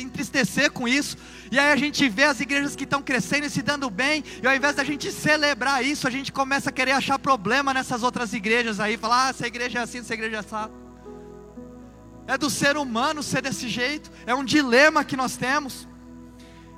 entristecer, 0.01 0.71
com 0.71 0.87
isso. 0.87 1.17
E 1.51 1.59
aí 1.59 1.71
a 1.71 1.75
gente 1.75 2.07
vê 2.09 2.25
as 2.25 2.39
igrejas 2.39 2.75
que 2.75 2.83
estão 2.83 3.01
crescendo 3.01 3.45
e 3.45 3.49
se 3.49 3.61
dando 3.63 3.89
bem, 3.89 4.23
e 4.41 4.47
ao 4.47 4.55
invés 4.55 4.75
da 4.75 4.83
gente 4.83 5.11
celebrar 5.11 5.83
isso, 5.83 6.07
a 6.07 6.11
gente 6.11 6.31
começa 6.31 6.69
a 6.69 6.73
querer 6.73 6.91
achar 6.91 7.17
problema 7.17 7.73
nessas 7.73 8.03
outras 8.03 8.33
igrejas 8.33 8.79
aí, 8.79 8.97
falar, 8.97 9.27
ah, 9.27 9.29
essa 9.29 9.47
igreja 9.47 9.79
é 9.79 9.81
assim, 9.81 9.99
essa 9.99 10.13
igreja 10.13 10.37
é 10.37 10.39
assim. 10.39 10.80
É 12.31 12.37
do 12.37 12.49
ser 12.49 12.77
humano 12.77 13.21
ser 13.21 13.41
desse 13.41 13.67
jeito, 13.67 14.09
é 14.25 14.33
um 14.33 14.45
dilema 14.45 15.03
que 15.03 15.17
nós 15.17 15.35
temos. 15.35 15.85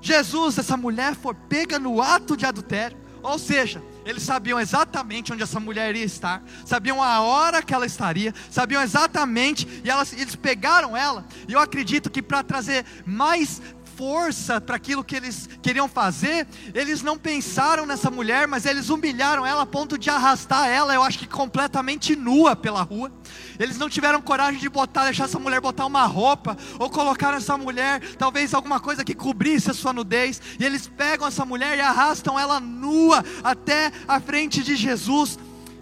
Jesus, 0.01 0.57
essa 0.57 0.75
mulher 0.75 1.13
foi 1.13 1.35
pega 1.47 1.77
no 1.77 2.01
ato 2.01 2.35
de 2.35 2.43
adultério, 2.43 2.97
ou 3.21 3.37
seja, 3.37 3.79
eles 4.03 4.23
sabiam 4.23 4.59
exatamente 4.59 5.31
onde 5.31 5.43
essa 5.43 5.59
mulher 5.59 5.91
iria 5.91 6.05
estar, 6.05 6.43
sabiam 6.65 7.03
a 7.03 7.21
hora 7.21 7.61
que 7.61 7.71
ela 7.71 7.85
estaria, 7.85 8.33
sabiam 8.49 8.81
exatamente, 8.81 9.67
e 9.83 9.91
elas, 9.91 10.11
eles 10.11 10.35
pegaram 10.35 10.97
ela, 10.97 11.23
e 11.47 11.53
eu 11.53 11.59
acredito 11.59 12.09
que 12.09 12.23
para 12.23 12.41
trazer 12.41 12.83
mais 13.05 13.61
força 13.95 14.59
para 14.59 14.75
aquilo 14.75 15.03
que 15.03 15.15
eles 15.15 15.49
queriam 15.61 15.87
fazer, 15.87 16.47
eles 16.73 17.01
não 17.01 17.17
pensaram 17.17 17.85
nessa 17.85 18.09
mulher, 18.09 18.47
mas 18.47 18.65
eles 18.65 18.89
humilharam 18.89 19.45
ela 19.45 19.63
a 19.63 19.65
ponto 19.65 19.97
de 19.97 20.09
arrastar 20.09 20.67
ela, 20.67 20.93
eu 20.93 21.03
acho 21.03 21.19
que 21.19 21.27
completamente 21.27 22.15
nua 22.15 22.55
pela 22.55 22.81
rua. 22.81 23.11
Eles 23.59 23.77
não 23.77 23.89
tiveram 23.89 24.21
coragem 24.21 24.59
de 24.59 24.69
botar, 24.69 25.05
deixar 25.05 25.25
essa 25.25 25.39
mulher 25.39 25.61
botar 25.61 25.85
uma 25.85 26.05
roupa, 26.05 26.57
ou 26.79 26.89
colocar 26.89 27.31
nessa 27.31 27.57
mulher 27.57 28.01
talvez 28.17 28.53
alguma 28.53 28.79
coisa 28.79 29.03
que 29.03 29.13
cobrisse 29.13 29.71
a 29.71 29.73
sua 29.73 29.93
nudez, 29.93 30.41
e 30.59 30.65
eles 30.65 30.87
pegam 30.87 31.27
essa 31.27 31.45
mulher 31.45 31.77
e 31.77 31.81
arrastam 31.81 32.39
ela 32.39 32.59
nua 32.59 33.23
até 33.43 33.91
a 34.07 34.19
frente 34.19 34.63
de 34.63 34.75
Jesus, 34.75 35.37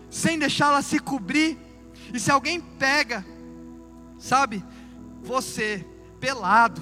sem 0.10 0.38
deixá-la 0.38 0.82
se 0.82 1.00
cobrir. 1.00 1.58
E 2.14 2.20
se 2.20 2.30
alguém 2.30 2.60
pega, 2.60 3.26
sabe, 4.20 4.64
você 5.24 5.86
pelado, 6.20 6.82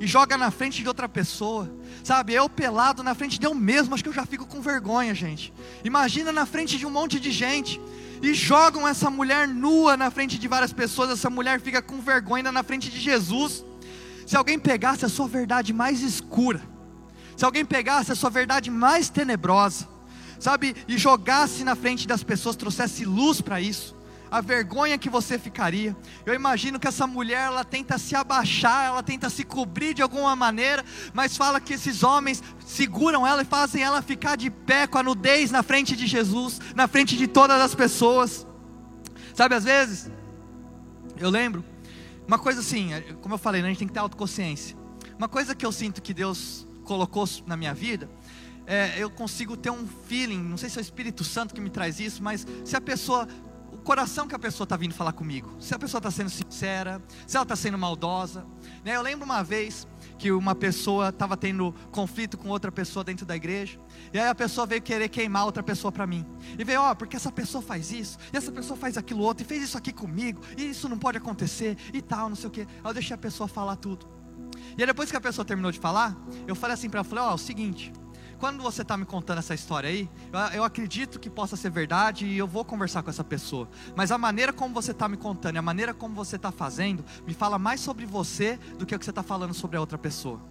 e 0.00 0.06
joga 0.06 0.36
na 0.36 0.50
frente 0.50 0.82
de 0.82 0.88
outra 0.88 1.08
pessoa. 1.08 1.70
Sabe, 2.02 2.34
eu 2.34 2.48
pelado 2.48 3.02
na 3.02 3.14
frente 3.14 3.38
de 3.38 3.46
eu 3.46 3.54
mesmo, 3.54 3.94
acho 3.94 4.02
que 4.02 4.08
eu 4.08 4.14
já 4.14 4.26
fico 4.26 4.46
com 4.46 4.60
vergonha, 4.60 5.14
gente. 5.14 5.52
Imagina 5.84 6.32
na 6.32 6.44
frente 6.46 6.76
de 6.76 6.86
um 6.86 6.90
monte 6.90 7.18
de 7.18 7.30
gente 7.30 7.80
e 8.22 8.34
jogam 8.34 8.86
essa 8.86 9.10
mulher 9.10 9.46
nua 9.46 9.96
na 9.96 10.10
frente 10.10 10.38
de 10.38 10.48
várias 10.48 10.72
pessoas, 10.72 11.10
essa 11.10 11.30
mulher 11.30 11.60
fica 11.60 11.82
com 11.82 12.00
vergonha 12.00 12.50
na 12.50 12.62
frente 12.62 12.90
de 12.90 13.00
Jesus. 13.00 13.64
Se 14.26 14.36
alguém 14.36 14.58
pegasse 14.58 15.04
a 15.04 15.08
sua 15.08 15.28
verdade 15.28 15.72
mais 15.72 16.00
escura, 16.00 16.62
se 17.36 17.44
alguém 17.44 17.64
pegasse 17.64 18.12
a 18.12 18.14
sua 18.14 18.30
verdade 18.30 18.70
mais 18.70 19.08
tenebrosa, 19.08 19.88
sabe, 20.38 20.74
e 20.88 20.96
jogasse 20.96 21.64
na 21.64 21.74
frente 21.74 22.06
das 22.06 22.22
pessoas, 22.22 22.56
trouxesse 22.56 23.04
luz 23.04 23.40
para 23.40 23.60
isso, 23.60 23.94
a 24.30 24.40
vergonha 24.40 24.98
que 24.98 25.08
você 25.08 25.38
ficaria. 25.38 25.96
Eu 26.26 26.34
imagino 26.34 26.78
que 26.78 26.88
essa 26.88 27.06
mulher, 27.06 27.46
ela 27.46 27.64
tenta 27.64 27.98
se 27.98 28.14
abaixar, 28.14 28.86
ela 28.86 29.02
tenta 29.02 29.30
se 29.30 29.44
cobrir 29.44 29.94
de 29.94 30.02
alguma 30.02 30.34
maneira, 30.34 30.84
mas 31.12 31.36
fala 31.36 31.60
que 31.60 31.74
esses 31.74 32.02
homens 32.02 32.42
seguram 32.66 33.26
ela 33.26 33.42
e 33.42 33.44
fazem 33.44 33.82
ela 33.82 34.02
ficar 34.02 34.36
de 34.36 34.50
pé 34.50 34.86
com 34.86 34.98
a 34.98 35.02
nudez 35.02 35.50
na 35.50 35.62
frente 35.62 35.96
de 35.96 36.06
Jesus, 36.06 36.60
na 36.74 36.88
frente 36.88 37.16
de 37.16 37.26
todas 37.26 37.60
as 37.60 37.74
pessoas. 37.74 38.46
Sabe, 39.34 39.54
às 39.54 39.64
vezes, 39.64 40.10
eu 41.16 41.30
lembro, 41.30 41.64
uma 42.26 42.38
coisa 42.38 42.60
assim, 42.60 42.90
como 43.20 43.34
eu 43.34 43.38
falei, 43.38 43.60
né, 43.60 43.68
a 43.68 43.70
gente 43.70 43.78
tem 43.78 43.88
que 43.88 43.94
ter 43.94 44.00
autoconsciência. 44.00 44.76
Uma 45.18 45.28
coisa 45.28 45.54
que 45.54 45.64
eu 45.64 45.70
sinto 45.70 46.02
que 46.02 46.14
Deus 46.14 46.66
colocou 46.84 47.28
na 47.46 47.56
minha 47.56 47.74
vida, 47.74 48.08
é, 48.66 48.94
eu 48.96 49.10
consigo 49.10 49.56
ter 49.56 49.70
um 49.70 49.86
feeling, 50.08 50.42
não 50.42 50.56
sei 50.56 50.68
se 50.68 50.78
é 50.78 50.80
o 50.80 50.82
Espírito 50.82 51.22
Santo 51.22 51.54
que 51.54 51.60
me 51.60 51.70
traz 51.70 52.00
isso, 52.00 52.22
mas 52.22 52.46
se 52.64 52.74
a 52.76 52.80
pessoa 52.80 53.28
coração 53.84 54.26
que 54.26 54.34
a 54.34 54.38
pessoa 54.38 54.64
está 54.64 54.76
vindo 54.76 54.94
falar 54.94 55.12
comigo. 55.12 55.54
Se 55.60 55.74
a 55.74 55.78
pessoa 55.78 55.98
está 55.98 56.10
sendo 56.10 56.30
sincera, 56.30 57.00
se 57.26 57.36
ela 57.36 57.44
está 57.44 57.54
sendo 57.54 57.78
maldosa. 57.78 58.44
Né? 58.82 58.96
Eu 58.96 59.02
lembro 59.02 59.24
uma 59.24 59.44
vez 59.44 59.86
que 60.18 60.32
uma 60.32 60.54
pessoa 60.54 61.10
estava 61.10 61.36
tendo 61.36 61.74
conflito 61.92 62.38
com 62.38 62.48
outra 62.48 62.72
pessoa 62.72 63.04
dentro 63.04 63.26
da 63.26 63.36
igreja. 63.36 63.78
E 64.12 64.18
aí 64.18 64.28
a 64.28 64.34
pessoa 64.34 64.66
veio 64.66 64.80
querer 64.80 65.08
queimar 65.08 65.44
outra 65.44 65.62
pessoa 65.62 65.92
para 65.92 66.06
mim. 66.06 66.24
E 66.58 66.64
veio, 66.64 66.80
ó, 66.80 66.90
oh, 66.90 66.96
porque 66.96 67.16
essa 67.16 67.30
pessoa 67.30 67.62
faz 67.62 67.92
isso, 67.92 68.18
e 68.32 68.36
essa 68.36 68.50
pessoa 68.50 68.76
faz 68.76 68.96
aquilo 68.96 69.20
outro, 69.22 69.44
e 69.44 69.46
fez 69.46 69.62
isso 69.62 69.76
aqui 69.76 69.92
comigo, 69.92 70.40
e 70.56 70.70
isso 70.70 70.88
não 70.88 70.98
pode 70.98 71.18
acontecer, 71.18 71.76
e 71.92 72.00
tal, 72.00 72.28
não 72.28 72.36
sei 72.36 72.48
o 72.48 72.50
que. 72.50 72.60
Aí 72.62 72.68
eu 72.84 72.94
deixei 72.94 73.14
a 73.14 73.18
pessoa 73.18 73.46
falar 73.46 73.76
tudo. 73.76 74.06
E 74.78 74.82
aí 74.82 74.86
depois 74.86 75.10
que 75.10 75.16
a 75.16 75.20
pessoa 75.20 75.44
terminou 75.44 75.70
de 75.70 75.78
falar, 75.78 76.16
eu 76.46 76.54
falei 76.54 76.74
assim 76.74 76.88
para 76.88 77.00
ela, 77.00 77.04
falei, 77.04 77.24
ó, 77.24 77.28
oh, 77.28 77.32
é 77.32 77.34
o 77.34 77.38
seguinte, 77.38 77.92
quando 78.44 78.62
você 78.62 78.82
está 78.82 78.94
me 78.94 79.06
contando 79.06 79.38
essa 79.38 79.54
história 79.54 79.88
aí, 79.88 80.06
eu, 80.30 80.38
eu, 80.56 80.64
acredito 80.64 81.18
que 81.18 81.30
possa 81.30 81.56
ser 81.56 81.70
verdade 81.70 82.26
e 82.26 82.36
eu 82.36 82.46
vou 82.46 82.62
conversar 82.62 83.02
com 83.02 83.08
essa 83.08 83.24
pessoa. 83.24 83.66
Mas 83.96 84.12
a 84.12 84.18
maneira 84.18 84.52
como 84.52 84.74
você 84.74 84.90
está 84.90 85.08
me 85.08 85.16
contando 85.16 85.54
e 85.54 85.58
a 85.58 85.62
maneira 85.62 85.94
como 85.94 86.14
você 86.14 86.36
está 86.36 86.52
fazendo, 86.52 87.02
me 87.26 87.32
fala 87.32 87.58
mais 87.58 87.80
sobre 87.80 88.04
você 88.04 88.58
do 88.78 88.84
que 88.84 88.94
o 88.94 88.98
que 88.98 89.04
você 89.06 89.10
está 89.10 89.22
falando 89.22 89.54
sobre 89.54 89.78
a 89.78 89.80
outra 89.80 89.96
pessoa. 89.96 90.42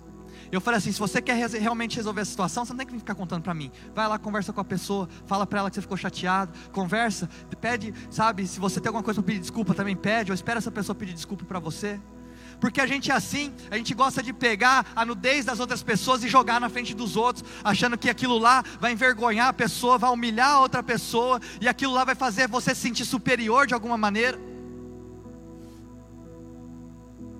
Eu 0.51 0.59
falei 0.59 0.79
assim: 0.79 0.91
se 0.91 0.99
você 0.99 1.21
quer 1.21 1.35
realmente 1.35 1.97
resolver 1.97 2.21
a 2.21 2.25
situação, 2.25 2.65
você 2.65 2.73
não 2.73 2.79
tem 2.79 2.87
que 2.87 2.97
ficar 2.97 3.13
contando 3.13 3.43
para 3.43 3.53
mim. 3.53 3.71
Vai 3.93 4.07
lá, 4.07 4.17
conversa 4.17 4.51
com 4.51 4.61
a 4.61 4.65
pessoa, 4.65 5.07
fala 5.27 5.45
para 5.45 5.59
ela 5.59 5.69
que 5.69 5.75
você 5.75 5.81
ficou 5.83 5.95
chateado, 5.95 6.51
conversa, 6.71 7.29
pede, 7.61 7.93
sabe, 8.09 8.47
se 8.47 8.59
você 8.59 8.81
tem 8.81 8.89
alguma 8.89 9.03
coisa 9.03 9.21
para 9.21 9.27
pedir 9.27 9.41
desculpa, 9.41 9.75
também 9.75 9.95
pede, 9.95 10.31
ou 10.31 10.33
espera 10.33 10.57
essa 10.57 10.71
pessoa 10.71 10.95
pedir 10.95 11.13
desculpa 11.13 11.45
para 11.45 11.59
você 11.59 12.01
porque 12.63 12.79
a 12.79 12.87
gente 12.87 13.11
é 13.11 13.13
assim, 13.13 13.53
a 13.69 13.75
gente 13.75 13.93
gosta 13.93 14.23
de 14.23 14.31
pegar 14.31 14.85
a 14.95 15.03
nudez 15.03 15.43
das 15.43 15.59
outras 15.59 15.83
pessoas 15.83 16.23
e 16.23 16.29
jogar 16.29 16.61
na 16.61 16.69
frente 16.69 16.93
dos 16.93 17.17
outros, 17.17 17.43
achando 17.61 17.97
que 17.97 18.09
aquilo 18.09 18.37
lá 18.37 18.63
vai 18.79 18.93
envergonhar 18.93 19.49
a 19.49 19.53
pessoa, 19.53 19.97
vai 19.97 20.09
humilhar 20.09 20.51
a 20.51 20.61
outra 20.61 20.81
pessoa, 20.81 21.41
e 21.59 21.67
aquilo 21.67 21.91
lá 21.91 22.05
vai 22.05 22.15
fazer 22.15 22.47
você 22.47 22.73
se 22.73 22.79
sentir 22.79 23.03
superior 23.03 23.67
de 23.67 23.73
alguma 23.73 23.97
maneira. 23.97 24.39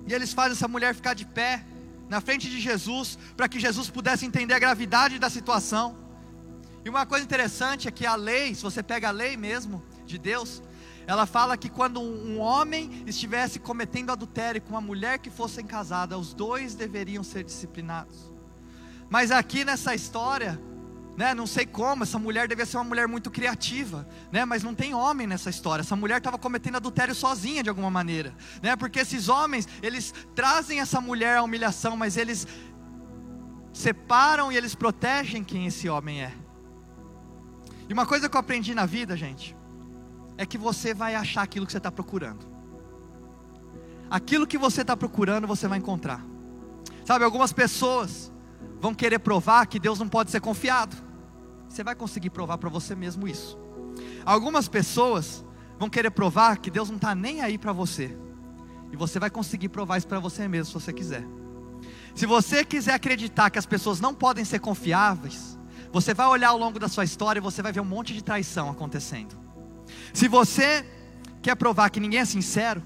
E 0.06 0.12
eles 0.12 0.34
fazem 0.34 0.52
essa 0.52 0.68
mulher 0.68 0.94
ficar 0.94 1.14
de 1.14 1.24
pé 1.24 1.64
na 2.06 2.20
frente 2.20 2.50
de 2.50 2.60
Jesus, 2.60 3.18
para 3.34 3.48
que 3.48 3.58
Jesus 3.58 3.88
pudesse 3.88 4.26
entender 4.26 4.52
a 4.52 4.58
gravidade 4.58 5.18
da 5.18 5.30
situação. 5.30 5.96
E 6.84 6.90
uma 6.90 7.06
coisa 7.06 7.24
interessante 7.24 7.88
é 7.88 7.90
que 7.90 8.04
a 8.04 8.14
lei, 8.14 8.54
se 8.54 8.62
você 8.62 8.82
pega 8.82 9.08
a 9.08 9.10
lei 9.10 9.38
mesmo 9.38 9.82
de 10.04 10.18
Deus, 10.18 10.62
ela 11.06 11.26
fala 11.26 11.56
que 11.56 11.68
quando 11.68 12.00
um 12.00 12.38
homem 12.38 13.04
estivesse 13.06 13.58
cometendo 13.58 14.10
adultério 14.10 14.60
com 14.60 14.70
uma 14.70 14.80
mulher 14.80 15.18
que 15.18 15.30
fossem 15.30 15.66
casada, 15.66 16.18
os 16.18 16.32
dois 16.32 16.74
deveriam 16.74 17.22
ser 17.22 17.44
disciplinados. 17.44 18.32
Mas 19.10 19.30
aqui 19.30 19.64
nessa 19.64 19.94
história, 19.94 20.60
né, 21.16 21.34
não 21.34 21.46
sei 21.46 21.66
como, 21.66 22.02
essa 22.02 22.18
mulher 22.18 22.48
devia 22.48 22.66
ser 22.66 22.76
uma 22.76 22.84
mulher 22.84 23.06
muito 23.06 23.30
criativa, 23.30 24.08
né, 24.32 24.44
mas 24.44 24.62
não 24.62 24.74
tem 24.74 24.94
homem 24.94 25.26
nessa 25.26 25.50
história. 25.50 25.82
Essa 25.82 25.94
mulher 25.94 26.18
estava 26.18 26.38
cometendo 26.38 26.76
adultério 26.76 27.14
sozinha 27.14 27.62
de 27.62 27.68
alguma 27.68 27.90
maneira, 27.90 28.34
né, 28.62 28.74
porque 28.74 28.98
esses 28.98 29.28
homens, 29.28 29.68
eles 29.82 30.12
trazem 30.34 30.80
essa 30.80 31.00
mulher 31.00 31.38
à 31.38 31.42
humilhação, 31.42 31.96
mas 31.96 32.16
eles 32.16 32.46
separam 33.72 34.50
e 34.50 34.56
eles 34.56 34.74
protegem 34.74 35.44
quem 35.44 35.66
esse 35.66 35.88
homem 35.88 36.22
é. 36.22 36.32
E 37.88 37.92
uma 37.92 38.06
coisa 38.06 38.28
que 38.28 38.36
eu 38.36 38.40
aprendi 38.40 38.74
na 38.74 38.86
vida, 38.86 39.16
gente, 39.16 39.54
é 40.36 40.44
que 40.44 40.58
você 40.58 40.92
vai 40.92 41.14
achar 41.14 41.42
aquilo 41.42 41.66
que 41.66 41.72
você 41.72 41.78
está 41.78 41.92
procurando. 41.92 42.44
Aquilo 44.10 44.46
que 44.46 44.58
você 44.58 44.82
está 44.82 44.96
procurando, 44.96 45.46
você 45.46 45.66
vai 45.66 45.78
encontrar. 45.78 46.24
Sabe, 47.04 47.24
algumas 47.24 47.52
pessoas 47.52 48.32
vão 48.80 48.94
querer 48.94 49.18
provar 49.18 49.66
que 49.66 49.78
Deus 49.78 49.98
não 49.98 50.08
pode 50.08 50.30
ser 50.30 50.40
confiado. 50.40 50.96
Você 51.68 51.82
vai 51.82 51.94
conseguir 51.94 52.30
provar 52.30 52.58
para 52.58 52.70
você 52.70 52.94
mesmo 52.94 53.26
isso. 53.26 53.58
Algumas 54.24 54.68
pessoas 54.68 55.44
vão 55.78 55.88
querer 55.88 56.10
provar 56.10 56.58
que 56.58 56.70
Deus 56.70 56.88
não 56.88 56.96
está 56.96 57.14
nem 57.14 57.40
aí 57.40 57.58
para 57.58 57.72
você. 57.72 58.16
E 58.92 58.96
você 58.96 59.18
vai 59.18 59.30
conseguir 59.30 59.68
provar 59.68 59.98
isso 59.98 60.06
para 60.06 60.20
você 60.20 60.46
mesmo, 60.46 60.66
se 60.66 60.84
você 60.84 60.92
quiser. 60.92 61.26
Se 62.14 62.26
você 62.26 62.64
quiser 62.64 62.94
acreditar 62.94 63.50
que 63.50 63.58
as 63.58 63.66
pessoas 63.66 64.00
não 64.00 64.14
podem 64.14 64.44
ser 64.44 64.60
confiáveis, 64.60 65.58
você 65.92 66.14
vai 66.14 66.26
olhar 66.26 66.50
ao 66.50 66.58
longo 66.58 66.78
da 66.78 66.88
sua 66.88 67.04
história 67.04 67.40
e 67.40 67.42
você 67.42 67.60
vai 67.60 67.72
ver 67.72 67.80
um 67.80 67.84
monte 67.84 68.14
de 68.14 68.22
traição 68.22 68.70
acontecendo. 68.70 69.43
Se 70.14 70.28
você 70.28 70.86
quer 71.42 71.56
provar 71.56 71.90
que 71.90 71.98
ninguém 71.98 72.20
é 72.20 72.24
sincero, 72.24 72.80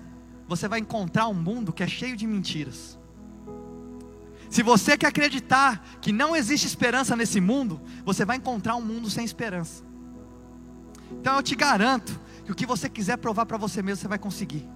você 0.48 0.66
vai 0.66 0.80
encontrar 0.80 1.28
um 1.28 1.34
mundo 1.34 1.74
que 1.74 1.82
é 1.82 1.86
cheio 1.86 2.16
de 2.16 2.26
mentiras. 2.26 2.98
Se 4.48 4.62
você 4.62 4.96
quer 4.96 5.08
acreditar 5.08 5.84
que 6.00 6.10
não 6.10 6.34
existe 6.34 6.66
esperança 6.66 7.14
nesse 7.14 7.38
mundo, 7.38 7.82
você 8.02 8.24
vai 8.24 8.38
encontrar 8.38 8.76
um 8.76 8.80
mundo 8.80 9.10
sem 9.10 9.26
esperança. 9.26 9.84
Então 11.12 11.36
eu 11.36 11.42
te 11.42 11.54
garanto 11.54 12.18
que 12.46 12.50
o 12.50 12.54
que 12.54 12.64
você 12.64 12.88
quiser 12.88 13.18
provar 13.18 13.44
para 13.44 13.58
você 13.58 13.82
mesmo, 13.82 14.00
você 14.00 14.08
vai 14.08 14.18
conseguir. 14.18 14.66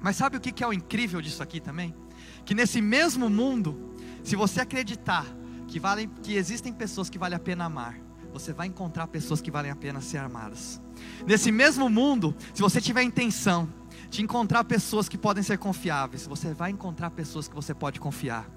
Mas 0.00 0.16
sabe 0.16 0.38
o 0.38 0.40
que 0.40 0.64
é 0.64 0.66
o 0.66 0.72
incrível 0.72 1.20
disso 1.20 1.42
aqui 1.42 1.60
também? 1.60 1.94
Que 2.46 2.54
nesse 2.54 2.80
mesmo 2.80 3.28
mundo, 3.28 3.94
se 4.24 4.34
você 4.34 4.62
acreditar 4.62 5.26
que, 5.68 5.78
vale, 5.78 6.10
que 6.22 6.36
existem 6.36 6.72
pessoas 6.72 7.10
que 7.10 7.18
vale 7.18 7.34
a 7.34 7.38
pena 7.38 7.66
amar, 7.66 7.98
você 8.32 8.52
vai 8.52 8.66
encontrar 8.66 9.06
pessoas 9.06 9.40
que 9.40 9.50
valem 9.50 9.70
a 9.70 9.76
pena 9.76 10.00
ser 10.00 10.18
amadas. 10.18 10.80
Nesse 11.26 11.50
mesmo 11.50 11.88
mundo, 11.88 12.34
se 12.54 12.62
você 12.62 12.80
tiver 12.80 13.02
intenção 13.02 13.68
de 14.10 14.22
encontrar 14.22 14.64
pessoas 14.64 15.08
que 15.08 15.16
podem 15.16 15.42
ser 15.42 15.56
confiáveis. 15.56 16.26
Você 16.26 16.52
vai 16.52 16.70
encontrar 16.70 17.10
pessoas 17.10 17.46
que 17.46 17.54
você 17.54 17.72
pode 17.72 18.00
confiar. 18.00 18.50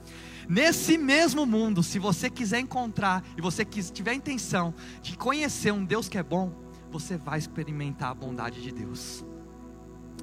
Nesse 0.50 0.98
mesmo 0.98 1.46
mundo, 1.46 1.84
se 1.84 2.00
você 2.00 2.30
quiser 2.30 2.60
encontrar 2.60 3.24
e 3.38 3.42
você 3.42 3.64
tiver 3.64 4.14
intenção 4.16 4.74
de 5.02 5.16
conhecer 5.16 5.72
um 5.72 5.86
Deus 5.86 6.10
que 6.10 6.18
é 6.18 6.24
bom, 6.24 6.52
você 6.92 7.16
vai 7.16 7.40
experimentar 7.40 8.12
a 8.12 8.14
bondade 8.14 8.62
de 8.62 8.72
Deus. 8.72 9.24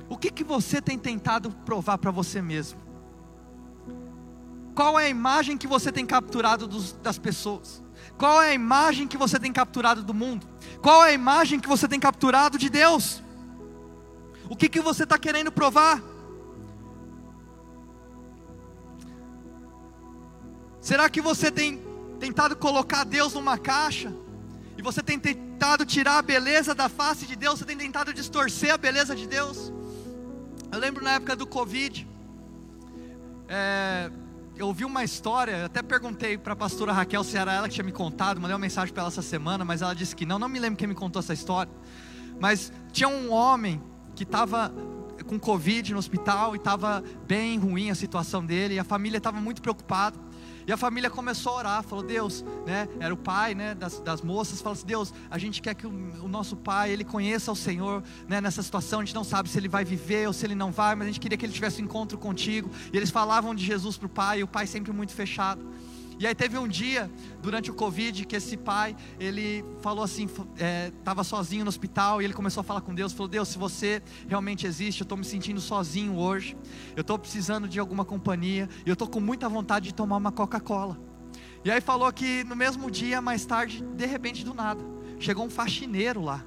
O 0.09 0.17
que, 0.17 0.31
que 0.31 0.45
você 0.45 0.83
tem 0.83 0.99
tentado 0.99 1.51
provar 1.65 1.97
para 1.99 2.11
você 2.11 2.43
mesmo? 2.43 2.81
Qual 4.75 4.99
é 4.99 5.07
a 5.07 5.09
imagem 5.09 5.57
que 5.57 5.67
você 5.67 5.93
tem 5.93 6.05
capturado 6.05 6.67
dos, 6.67 6.93
das 6.93 7.19
pessoas? 7.19 7.83
Qual 8.21 8.43
é 8.43 8.51
a 8.51 8.55
imagem 8.55 9.09
que 9.09 9.17
você 9.17 9.41
tem 9.41 9.51
capturado 9.51 10.03
do 10.03 10.13
mundo? 10.13 10.47
Qual 10.83 11.03
é 11.03 11.09
a 11.09 11.13
imagem 11.13 11.59
que 11.59 11.67
você 11.67 11.89
tem 11.89 11.99
capturado 11.99 12.59
de 12.59 12.69
Deus? 12.69 13.23
O 14.47 14.55
que, 14.55 14.69
que 14.69 14.79
você 14.79 15.05
está 15.05 15.19
querendo 15.19 15.51
provar? 15.51 16.03
Será 20.83 21.09
que 21.09 21.23
você 21.23 21.51
tem 21.51 21.81
tentado 22.19 22.55
colocar 22.55 23.05
Deus 23.05 23.33
numa 23.33 23.57
caixa? 23.57 24.13
E 24.77 24.83
você 24.83 25.03
tem 25.03 25.19
tentado 25.19 25.87
tirar 25.87 26.19
a 26.19 26.23
beleza 26.23 26.75
da 26.75 26.91
face 26.91 27.25
de 27.25 27.35
Deus? 27.35 27.61
Você 27.61 27.65
tem 27.65 27.79
tentado 27.79 28.13
distorcer 28.13 28.75
a 28.75 28.77
beleza 28.77 29.17
de 29.17 29.27
Deus? 29.27 29.73
Eu 30.71 30.79
lembro 30.79 31.03
na 31.03 31.13
época 31.13 31.35
do 31.35 31.47
Covid, 31.47 32.07
é, 33.49 34.11
eu 34.61 34.67
ouvi 34.67 34.85
uma 34.85 35.03
história, 35.03 35.65
até 35.65 35.83
perguntei 35.83 36.37
para 36.37 36.53
a 36.53 36.57
pastora 36.57 36.93
Raquel 36.93 37.25
se 37.25 37.35
era 37.35 37.51
ela 37.51 37.67
que 37.67 37.75
tinha 37.75 37.85
me 37.85 37.93
contado, 37.93 38.39
mandei 38.39 38.53
uma 38.53 38.61
mensagem 38.61 38.93
para 38.93 39.05
ela 39.05 39.09
essa 39.09 39.23
semana, 39.23 39.65
mas 39.65 39.81
ela 39.81 39.95
disse 39.95 40.15
que 40.15 40.27
não, 40.27 40.39
não 40.39 40.51
me 40.51 40.59
lembro 40.59 40.77
quem 40.77 40.87
me 40.87 40.95
contou 40.95 41.21
essa 41.21 41.33
história. 41.33 41.73
Mas 42.39 42.71
tinha 42.93 43.09
um 43.09 43.33
homem 43.33 43.83
que 44.15 44.23
estava 44.23 44.71
com 45.27 45.41
Covid 45.41 45.95
no 45.95 45.99
hospital 45.99 46.55
e 46.55 46.59
estava 46.59 47.03
bem 47.27 47.59
ruim 47.59 47.91
a 47.91 47.95
situação 47.95 48.45
dele, 48.45 48.75
e 48.75 48.79
a 48.79 48.85
família 48.85 49.17
estava 49.17 49.41
muito 49.41 49.63
preocupada. 49.63 50.19
E 50.71 50.73
a 50.73 50.77
família 50.77 51.11
começou 51.11 51.55
a 51.55 51.57
orar, 51.57 51.83
falou: 51.83 52.05
Deus, 52.05 52.45
né? 52.65 52.89
Era 53.01 53.13
o 53.13 53.17
pai, 53.17 53.57
né? 53.57 53.75
Das, 53.75 53.99
das 53.99 54.23
moças, 54.23 54.63
falou 54.63 54.75
assim: 54.75 54.87
Deus, 54.87 55.13
a 55.29 55.37
gente 55.37 55.61
quer 55.61 55.75
que 55.75 55.85
o, 55.85 55.91
o, 56.23 56.29
nosso 56.29 56.57
pai 56.57 56.93
ele 56.93 57.03
conheça 57.03 57.51
o 57.51 57.57
Senhor, 57.57 58.05
né? 58.29 58.41
Nessa 58.41 58.63
situação, 58.63 59.01
a 59.01 59.05
gente 59.05 59.13
não 59.13 59.25
sabe 59.25 59.49
se 59.49 59.59
ele 59.59 59.69
vai 59.69 59.85
viver 59.85 60.29
ou 60.29 60.33
se 60.33 60.47
ele 60.47 60.55
não 60.55 60.71
vai, 60.71 60.95
mas 60.95 61.09
a 61.09 61.11
gente 61.11 61.19
queria 61.19 61.37
que 61.37 61.45
ele 61.45 61.53
tivesse 61.53 61.83
um 61.83 61.87
encontro 61.87 62.17
contigo. 62.17 62.71
E 62.93 62.97
eles 62.97 63.11
falavam 63.11 63.53
de 63.53 63.65
Jesus 63.65 63.97
para 63.97 64.07
o 64.07 64.09
pai, 64.09 64.39
e 64.39 64.43
o 64.45 64.47
pai 64.47 64.65
sempre 64.69 64.93
muito 64.93 65.13
fechado. 65.13 65.61
E 66.21 66.27
aí 66.27 66.35
teve 66.35 66.59
um 66.59 66.69
dia, 66.69 67.11
durante 67.41 67.71
o 67.71 67.75
Covid, 67.75 68.27
que 68.27 68.37
esse 68.37 68.55
pai, 68.55 68.95
ele 69.19 69.65
falou 69.81 70.05
assim, 70.05 70.29
estava 70.99 71.23
é, 71.23 71.25
sozinho 71.25 71.65
no 71.65 71.71
hospital, 71.71 72.21
e 72.21 72.27
ele 72.27 72.35
começou 72.35 72.61
a 72.61 72.65
falar 72.65 72.83
com 72.83 72.95
Deus, 72.95 73.15
falou, 73.15 73.27
Deus, 73.27 73.49
se 73.49 73.57
você 73.57 74.03
realmente 74.29 74.67
existe, 74.67 75.01
eu 75.01 75.05
estou 75.05 75.17
me 75.17 75.25
sentindo 75.25 75.63
sozinho 75.63 76.19
hoje, 76.19 76.59
eu 76.95 77.01
estou 77.01 77.19
precisando 77.19 77.67
de 77.67 77.81
alguma 77.81 78.05
companhia, 78.05 78.69
e 78.85 78.91
eu 78.91 78.93
estou 78.93 79.09
com 79.09 79.19
muita 79.19 79.49
vontade 79.49 79.87
de 79.87 79.95
tomar 79.95 80.19
uma 80.19 80.31
Coca-Cola. 80.31 81.01
E 81.65 81.71
aí 81.71 81.81
falou 81.81 82.13
que 82.13 82.45
no 82.45 82.55
mesmo 82.55 82.91
dia, 82.91 83.23
mais 83.23 83.47
tarde, 83.47 83.83
de 83.83 84.05
repente 84.05 84.45
do 84.45 84.53
nada, 84.53 84.85
chegou 85.19 85.47
um 85.47 85.51
faxineiro 85.51 86.21
lá. 86.21 86.45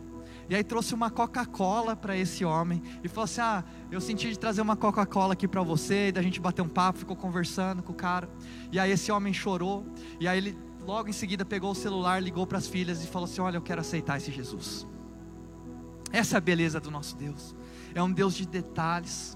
E 0.50 0.56
aí 0.56 0.64
trouxe 0.64 0.94
uma 0.94 1.10
Coca-Cola 1.10 1.96
para 1.96 2.18
esse 2.18 2.44
homem 2.44 2.82
e 3.04 3.08
falou 3.08 3.26
assim: 3.26 3.42
"Ah, 3.42 3.64
eu 3.92 4.02
senti 4.02 4.30
de 4.30 4.38
trazer 4.38 4.62
uma 4.62 4.76
Coca-Cola 4.76 5.34
aqui 5.34 5.48
para 5.48 5.62
você", 5.62 6.10
e 6.10 6.12
da 6.12 6.22
gente 6.22 6.40
bater 6.40 6.62
um 6.62 6.70
papo, 6.70 7.00
ficou 7.00 7.16
conversando 7.16 7.82
com 7.82 7.92
o 7.92 7.96
cara. 7.96 8.30
E 8.72 8.80
aí 8.80 8.92
esse 8.92 9.12
homem 9.12 9.34
chorou, 9.34 9.86
e 10.20 10.28
aí 10.28 10.38
ele 10.38 10.58
logo 10.86 11.08
em 11.10 11.14
seguida 11.14 11.46
pegou 11.46 11.72
o 11.72 11.76
celular, 11.76 12.22
ligou 12.22 12.46
para 12.46 12.58
as 12.58 12.68
filhas 12.68 13.04
e 13.04 13.08
falou 13.08 13.26
assim: 13.26 13.42
"Olha, 13.42 13.58
eu 13.58 13.62
quero 13.62 13.82
aceitar 13.82 14.18
esse 14.18 14.32
Jesus". 14.32 14.86
Essa 16.12 16.36
é 16.36 16.38
a 16.38 16.42
beleza 16.42 16.80
do 16.80 16.92
nosso 16.92 17.16
Deus. 17.16 17.56
É 17.96 18.04
um 18.04 18.12
Deus 18.12 18.36
de 18.36 18.46
detalhes. 18.46 19.36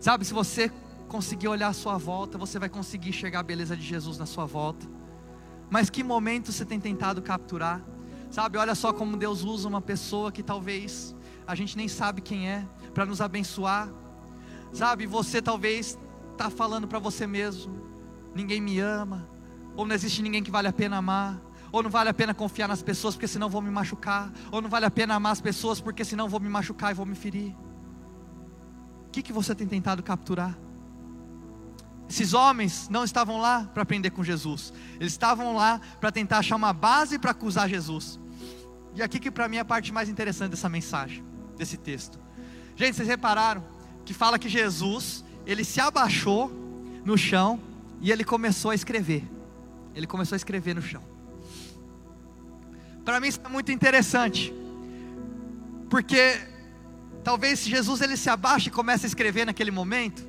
Sabe, 0.00 0.24
se 0.24 0.34
você 0.34 0.70
conseguir 1.08 1.46
olhar 1.46 1.68
à 1.68 1.72
sua 1.72 1.96
volta, 1.96 2.36
você 2.36 2.58
vai 2.58 2.68
conseguir 2.68 3.10
enxergar 3.10 3.40
a 3.40 3.42
beleza 3.44 3.76
de 3.76 3.82
Jesus 3.82 4.18
na 4.18 4.26
sua 4.26 4.44
volta. 4.44 4.84
Mas 5.70 5.88
que 5.88 6.02
momento 6.02 6.50
você 6.50 6.64
tem 6.64 6.80
tentado 6.80 7.22
capturar? 7.22 7.80
Sabe, 8.34 8.58
olha 8.58 8.74
só 8.74 8.92
como 8.92 9.16
Deus 9.16 9.44
usa 9.44 9.68
uma 9.68 9.80
pessoa 9.80 10.32
que 10.32 10.42
talvez 10.42 11.14
a 11.46 11.54
gente 11.54 11.76
nem 11.76 11.86
sabe 11.86 12.20
quem 12.20 12.48
é, 12.48 12.66
para 12.92 13.06
nos 13.06 13.20
abençoar. 13.20 13.88
Sabe, 14.72 15.06
você 15.06 15.40
talvez 15.40 15.96
está 16.32 16.50
falando 16.50 16.88
para 16.88 16.98
você 16.98 17.28
mesmo: 17.28 17.72
ninguém 18.34 18.60
me 18.60 18.80
ama, 18.80 19.24
ou 19.76 19.86
não 19.86 19.94
existe 19.94 20.20
ninguém 20.20 20.42
que 20.42 20.50
vale 20.50 20.66
a 20.66 20.72
pena 20.72 20.96
amar, 20.96 21.40
ou 21.70 21.80
não 21.80 21.88
vale 21.88 22.10
a 22.10 22.12
pena 22.12 22.34
confiar 22.34 22.66
nas 22.66 22.82
pessoas 22.82 23.14
porque 23.14 23.28
senão 23.28 23.48
vou 23.48 23.62
me 23.62 23.70
machucar, 23.70 24.32
ou 24.50 24.60
não 24.60 24.68
vale 24.68 24.86
a 24.86 24.90
pena 24.90 25.14
amar 25.14 25.30
as 25.30 25.40
pessoas 25.40 25.80
porque 25.80 26.04
senão 26.04 26.28
vou 26.28 26.40
me 26.40 26.48
machucar 26.48 26.90
e 26.90 26.94
vou 26.94 27.06
me 27.06 27.14
ferir. 27.14 27.54
O 29.06 29.10
que, 29.12 29.22
que 29.22 29.32
você 29.32 29.54
tem 29.54 29.68
tentado 29.68 30.02
capturar? 30.02 30.58
Esses 32.10 32.34
homens 32.34 32.88
não 32.88 33.04
estavam 33.04 33.38
lá 33.38 33.70
para 33.72 33.84
aprender 33.84 34.10
com 34.10 34.24
Jesus, 34.24 34.72
eles 34.98 35.12
estavam 35.12 35.54
lá 35.54 35.80
para 36.00 36.10
tentar 36.10 36.38
achar 36.38 36.56
uma 36.56 36.72
base 36.72 37.16
para 37.16 37.30
acusar 37.30 37.68
Jesus. 37.68 38.23
E 38.94 39.02
aqui 39.02 39.18
que 39.18 39.30
para 39.30 39.48
mim 39.48 39.56
é 39.56 39.60
a 39.60 39.64
parte 39.64 39.92
mais 39.92 40.08
interessante 40.08 40.50
dessa 40.50 40.68
mensagem, 40.68 41.24
desse 41.56 41.76
texto. 41.76 42.18
Gente, 42.76 42.96
vocês 42.96 43.08
repararam 43.08 43.64
que 44.04 44.14
fala 44.14 44.38
que 44.38 44.48
Jesus, 44.48 45.24
ele 45.46 45.64
se 45.64 45.80
abaixou 45.80 46.50
no 47.04 47.18
chão 47.18 47.60
e 48.00 48.12
ele 48.12 48.24
começou 48.24 48.70
a 48.70 48.74
escrever. 48.74 49.24
Ele 49.94 50.06
começou 50.06 50.34
a 50.34 50.38
escrever 50.38 50.74
no 50.74 50.82
chão. 50.82 51.02
Para 53.04 53.20
mim 53.20 53.28
isso 53.28 53.40
é 53.44 53.48
muito 53.48 53.70
interessante. 53.72 54.52
Porque 55.90 56.40
talvez 57.22 57.64
Jesus 57.64 58.00
ele 58.00 58.16
se 58.16 58.28
abaixe 58.28 58.68
e 58.68 58.72
comece 58.72 59.06
a 59.06 59.08
escrever 59.08 59.44
naquele 59.46 59.70
momento, 59.70 60.26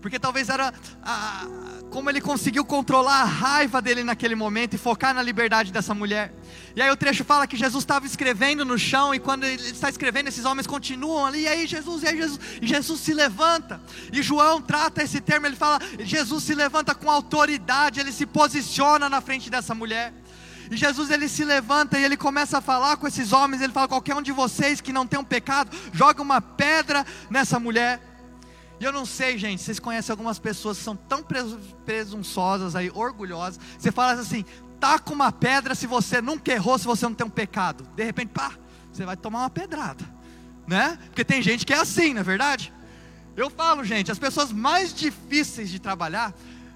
porque 0.00 0.18
talvez 0.18 0.48
era 0.48 0.72
a, 1.02 1.46
como 1.90 2.10
ele 2.10 2.20
conseguiu 2.20 2.64
controlar 2.64 3.22
a 3.22 3.24
raiva 3.24 3.80
dele 3.80 4.04
naquele 4.04 4.34
momento 4.34 4.74
e 4.74 4.78
focar 4.78 5.14
na 5.14 5.22
liberdade 5.22 5.72
dessa 5.72 5.94
mulher. 5.94 6.32
E 6.76 6.82
aí 6.82 6.90
o 6.90 6.96
trecho 6.96 7.24
fala 7.24 7.46
que 7.46 7.56
Jesus 7.56 7.82
estava 7.82 8.06
escrevendo 8.06 8.64
no 8.64 8.78
chão, 8.78 9.14
e 9.14 9.18
quando 9.18 9.44
ele 9.44 9.62
está 9.62 9.88
escrevendo, 9.88 10.28
esses 10.28 10.44
homens 10.44 10.66
continuam 10.66 11.24
ali, 11.24 11.42
e 11.42 11.48
aí 11.48 11.66
Jesus, 11.66 12.02
e 12.02 12.08
aí 12.08 12.16
Jesus, 12.16 12.40
e 12.60 12.66
Jesus 12.66 13.00
se 13.00 13.14
levanta. 13.14 13.80
E 14.12 14.22
João 14.22 14.60
trata 14.60 15.02
esse 15.02 15.20
termo, 15.20 15.46
ele 15.46 15.56
fala: 15.56 15.80
Jesus 16.00 16.44
se 16.44 16.54
levanta 16.54 16.94
com 16.94 17.10
autoridade, 17.10 18.00
ele 18.00 18.12
se 18.12 18.26
posiciona 18.26 19.08
na 19.08 19.20
frente 19.20 19.48
dessa 19.50 19.74
mulher. 19.74 20.12
E 20.70 20.76
Jesus 20.76 21.10
ele 21.10 21.28
se 21.28 21.44
levanta 21.44 21.98
e 21.98 22.04
ele 22.04 22.16
começa 22.16 22.58
a 22.58 22.60
falar 22.60 22.98
com 22.98 23.06
esses 23.06 23.32
homens. 23.32 23.62
Ele 23.62 23.72
fala: 23.72 23.88
qualquer 23.88 24.14
um 24.14 24.22
de 24.22 24.32
vocês 24.32 24.80
que 24.80 24.92
não 24.92 25.06
tem 25.06 25.18
um 25.18 25.24
pecado, 25.24 25.74
joga 25.92 26.22
uma 26.22 26.40
pedra 26.40 27.06
nessa 27.30 27.58
mulher. 27.58 28.07
E 28.80 28.84
eu 28.84 28.92
não 28.92 29.04
sei, 29.04 29.36
gente, 29.36 29.62
vocês 29.62 29.78
conhecem 29.80 30.12
algumas 30.12 30.38
pessoas 30.38 30.78
que 30.78 30.84
são 30.84 30.94
tão 30.94 31.24
presunçosas 31.84 32.76
aí, 32.76 32.90
orgulhosas. 32.94 33.58
Você 33.78 33.90
fala 33.90 34.12
assim: 34.12 34.44
taca 34.78 35.12
uma 35.12 35.32
pedra 35.32 35.74
se 35.74 35.86
você 35.86 36.20
nunca 36.22 36.52
errou, 36.52 36.78
se 36.78 36.84
você 36.84 37.04
não 37.04 37.14
tem 37.14 37.26
um 37.26 37.30
pecado. 37.30 37.84
De 37.96 38.04
repente, 38.04 38.30
pá, 38.30 38.52
você 38.92 39.04
vai 39.04 39.16
tomar 39.16 39.40
uma 39.40 39.50
pedrada, 39.50 40.04
né? 40.66 40.98
Porque 41.06 41.24
tem 41.24 41.42
gente 41.42 41.66
que 41.66 41.72
é 41.72 41.78
assim, 41.78 42.14
não 42.14 42.20
é 42.20 42.24
verdade? 42.24 42.72
Eu 43.36 43.50
falo, 43.50 43.84
gente, 43.84 44.10
as 44.10 44.18
pessoas 44.18 44.52
mais 44.52 44.92
difíceis 44.92 45.70
de 45.70 45.78
trabalhar 45.78 46.34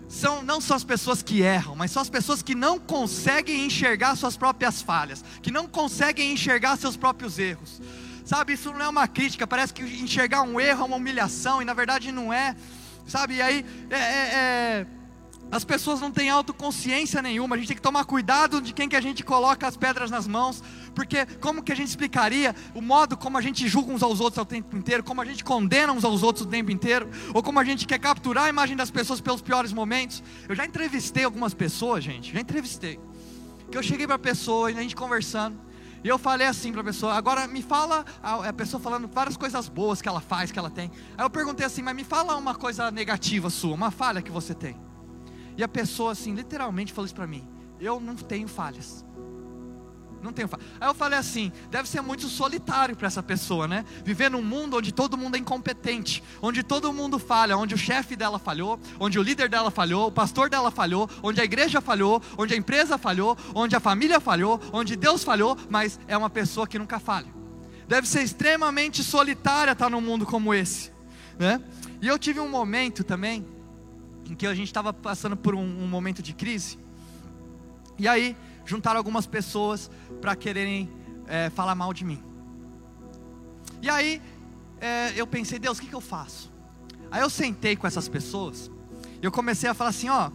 são, 0.09 0.43
não 0.43 0.61
são 0.61 0.77
as 0.77 0.85
pessoas 0.85 1.23
que 1.23 1.41
erram, 1.41 1.75
mas 1.75 1.91
são 1.91 2.03
as 2.03 2.11
pessoas 2.11 2.43
que 2.43 2.55
não 2.55 2.79
conseguem 2.79 3.65
enxergar 3.65 4.15
suas 4.15 4.37
próprias 4.37 4.83
falhas, 4.83 5.25
que 5.41 5.51
não 5.51 5.67
conseguem 5.67 6.33
enxergar 6.33 6.77
seus 6.77 6.97
próprios 6.97 7.39
erros. 7.39 7.81
Sabe, 8.25 8.53
isso 8.53 8.73
não 8.73 8.83
é 8.83 8.89
uma 8.89 9.09
crítica, 9.09 9.47
parece 9.47 9.75
que 9.75 9.83
enxergar 9.83 10.43
um 10.43 10.61
erro 10.61 10.83
é 10.83 10.87
uma 10.87 10.97
humilhação, 10.97 11.61
e 11.61 11.65
na 11.65 11.75
verdade 11.75 12.13
não 12.13 12.33
é. 12.33 12.55
Sabe, 13.07 13.35
e 13.35 13.43
aí 13.43 13.67
é, 13.91 13.97
é, 13.97 14.01
é, 14.01 14.87
as 15.51 15.65
pessoas 15.65 16.01
não 16.01 16.11
têm 16.11 16.31
autoconsciência 16.31 17.21
nenhuma, 17.21 17.57
a 17.57 17.59
gente 17.59 17.69
tem 17.69 17.77
que 17.77 17.83
tomar 17.83 18.05
cuidado 18.05 18.63
de 18.63 18.73
quem 18.73 18.89
que 18.89 18.95
a 18.95 19.01
gente 19.01 19.25
coloca 19.25 19.67
as 19.67 19.77
pedras 19.77 20.11
nas 20.11 20.27
mãos, 20.27 20.63
porque 20.95 21.27
como 21.41 21.63
que 21.63 21.73
a 21.73 21.75
gente 21.75 21.89
explicaria 21.89 22.55
o 22.75 22.81
modo 22.81 23.17
como 23.17 23.37
a 23.37 23.41
gente 23.41 23.67
julga 23.67 23.93
uns 23.93 24.03
aos 24.03 24.21
outros 24.21 24.41
o 24.41 24.47
tempo 24.47 24.77
inteiro, 24.77 25.03
como 25.03 25.21
a 25.21 25.25
gente 25.25 25.43
condena 25.43 25.93
uns 25.93 26.05
aos 26.05 26.23
outros 26.23 26.47
o 26.47 26.49
tempo 26.49 26.71
inteiro, 26.71 27.11
ou 27.35 27.43
como 27.43 27.59
a 27.59 27.65
gente 27.65 27.87
quer 27.87 27.99
capturar 27.99 28.45
a 28.45 28.49
imagem 28.49 28.77
das 28.77 28.91
pessoas 28.91 29.21
pelos 29.21 29.43
piores 29.43 29.73
momentos. 29.73 30.23
Eu 30.49 30.55
já 30.55 30.65
entrevistei 30.65 31.25
algumas 31.25 31.53
pessoas, 31.53 32.05
gente, 32.05 32.33
já 32.33 32.41
entrevistei. 32.41 33.01
Que 33.71 33.77
eu 33.77 33.83
cheguei 33.83 34.07
para 34.07 34.17
a 34.17 34.19
pessoa 34.19 34.71
e 34.71 34.79
a 34.79 34.81
gente 34.81 34.95
conversando. 34.95 35.72
E 36.05 36.09
eu 36.09 36.19
falei 36.19 36.47
assim 36.47 36.73
para 36.73 36.81
a 36.81 36.85
pessoa, 36.85 37.15
agora 37.15 37.47
me 37.47 37.63
fala, 37.63 38.05
a 38.23 38.53
pessoa 38.53 38.81
falando 38.81 39.07
várias 39.07 39.37
coisas 39.37 39.69
boas 39.69 40.03
que 40.03 40.09
ela 40.09 40.21
faz, 40.21 40.51
que 40.51 40.59
ela 40.59 40.71
tem. 40.71 40.91
Aí 41.17 41.25
eu 41.25 41.31
perguntei 41.31 41.65
assim, 41.65 41.81
mas 41.83 41.95
me 41.95 42.03
fala 42.03 42.37
uma 42.37 42.55
coisa 42.55 42.91
negativa 42.91 43.49
sua, 43.49 43.75
uma 43.75 43.91
falha 43.91 44.21
que 44.21 44.31
você 44.31 44.55
tem. 44.55 44.77
E 45.57 45.63
a 45.63 45.69
pessoa 45.69 46.13
assim, 46.13 46.35
literalmente 46.35 46.93
falou 46.93 47.07
isso 47.07 47.15
para 47.15 47.27
mim, 47.27 47.49
eu 47.79 48.01
não 48.01 48.17
tenho 48.17 48.49
falhas. 48.49 49.05
Não 50.23 50.33
tenho 50.33 50.47
falha. 50.47 50.63
Aí 50.81 50.89
eu 50.89 50.95
falei 50.95 51.19
assim: 51.19 51.51
deve 51.71 51.89
ser 51.89 52.01
muito 52.01 52.29
solitário 52.29 52.95
para 52.97 53.07
essa 53.09 53.23
pessoa, 53.23 53.67
né? 53.67 53.85
Viver 54.05 54.31
num 54.31 54.43
mundo 54.43 54.77
onde 54.77 54.93
todo 54.93 55.17
mundo 55.17 55.35
é 55.35 55.39
incompetente, 55.39 56.23
onde 56.41 56.63
todo 56.63 56.93
mundo 56.93 57.19
falha, 57.19 57.57
onde 57.57 57.75
o 57.75 57.79
chefe 57.79 58.15
dela 58.15 58.39
falhou, 58.39 58.79
onde 59.01 59.19
o 59.19 59.23
líder 59.23 59.49
dela 59.49 59.71
falhou, 59.71 60.09
o 60.09 60.13
pastor 60.13 60.49
dela 60.49 60.71
falhou, 60.71 61.11
onde 61.23 61.41
a 61.41 61.45
igreja 61.45 61.81
falhou, 61.81 62.23
onde 62.39 62.55
a 62.55 62.57
empresa 62.57 62.97
falhou, 62.97 63.37
onde 63.55 63.75
a 63.75 63.81
família 63.81 64.21
falhou, 64.21 64.61
onde 64.73 64.95
Deus 64.95 65.25
falhou, 65.25 65.59
mas 65.69 65.99
é 66.07 66.17
uma 66.17 66.31
pessoa 66.31 66.67
que 66.67 66.79
nunca 66.79 67.01
falha. 67.01 67.43
Deve 67.89 68.09
ser 68.09 68.23
extremamente 68.23 69.03
solitária 69.03 69.73
estar 69.73 69.91
num 69.91 70.01
mundo 70.01 70.25
como 70.25 70.55
esse. 70.55 70.93
né? 71.39 71.61
E 72.01 72.09
eu 72.09 72.19
tive 72.19 72.41
um 72.41 72.49
momento 72.49 73.05
também 73.05 73.45
em 74.31 74.35
que 74.35 74.47
a 74.47 74.55
gente 74.55 74.69
estava 74.69 74.93
passando 74.93 75.37
por 75.37 75.55
um, 75.55 75.61
um, 75.61 75.87
momento 75.87 76.23
de 76.23 76.33
crise. 76.33 76.79
E 77.99 78.09
aí 78.09 78.37
juntaram 78.65 78.99
algumas 78.99 79.27
pessoas 79.27 79.91
para 80.21 80.35
quererem 80.37 80.91
é, 81.27 81.51
falar 81.51 81.75
mal 81.75 81.93
de 81.93 82.05
mim. 82.05 82.23
E 83.81 83.89
aí 83.91 84.23
é, 84.81 85.13
eu 85.17 85.27
pensei, 85.27 85.59
Deus, 85.59 85.79
o 85.79 85.81
que, 85.81 85.89
que 85.89 85.95
eu 85.95 86.01
faço? 86.01 86.51
Aí 87.11 87.21
eu 87.21 87.31
sentei 87.31 87.77
com 87.77 87.87
essas 87.87 88.09
pessoas 88.09 88.71
e 89.21 89.25
eu 89.25 89.31
comecei 89.31 89.69
a 89.69 89.75
falar 89.75 89.91
assim, 89.91 90.09
ó, 90.09 90.31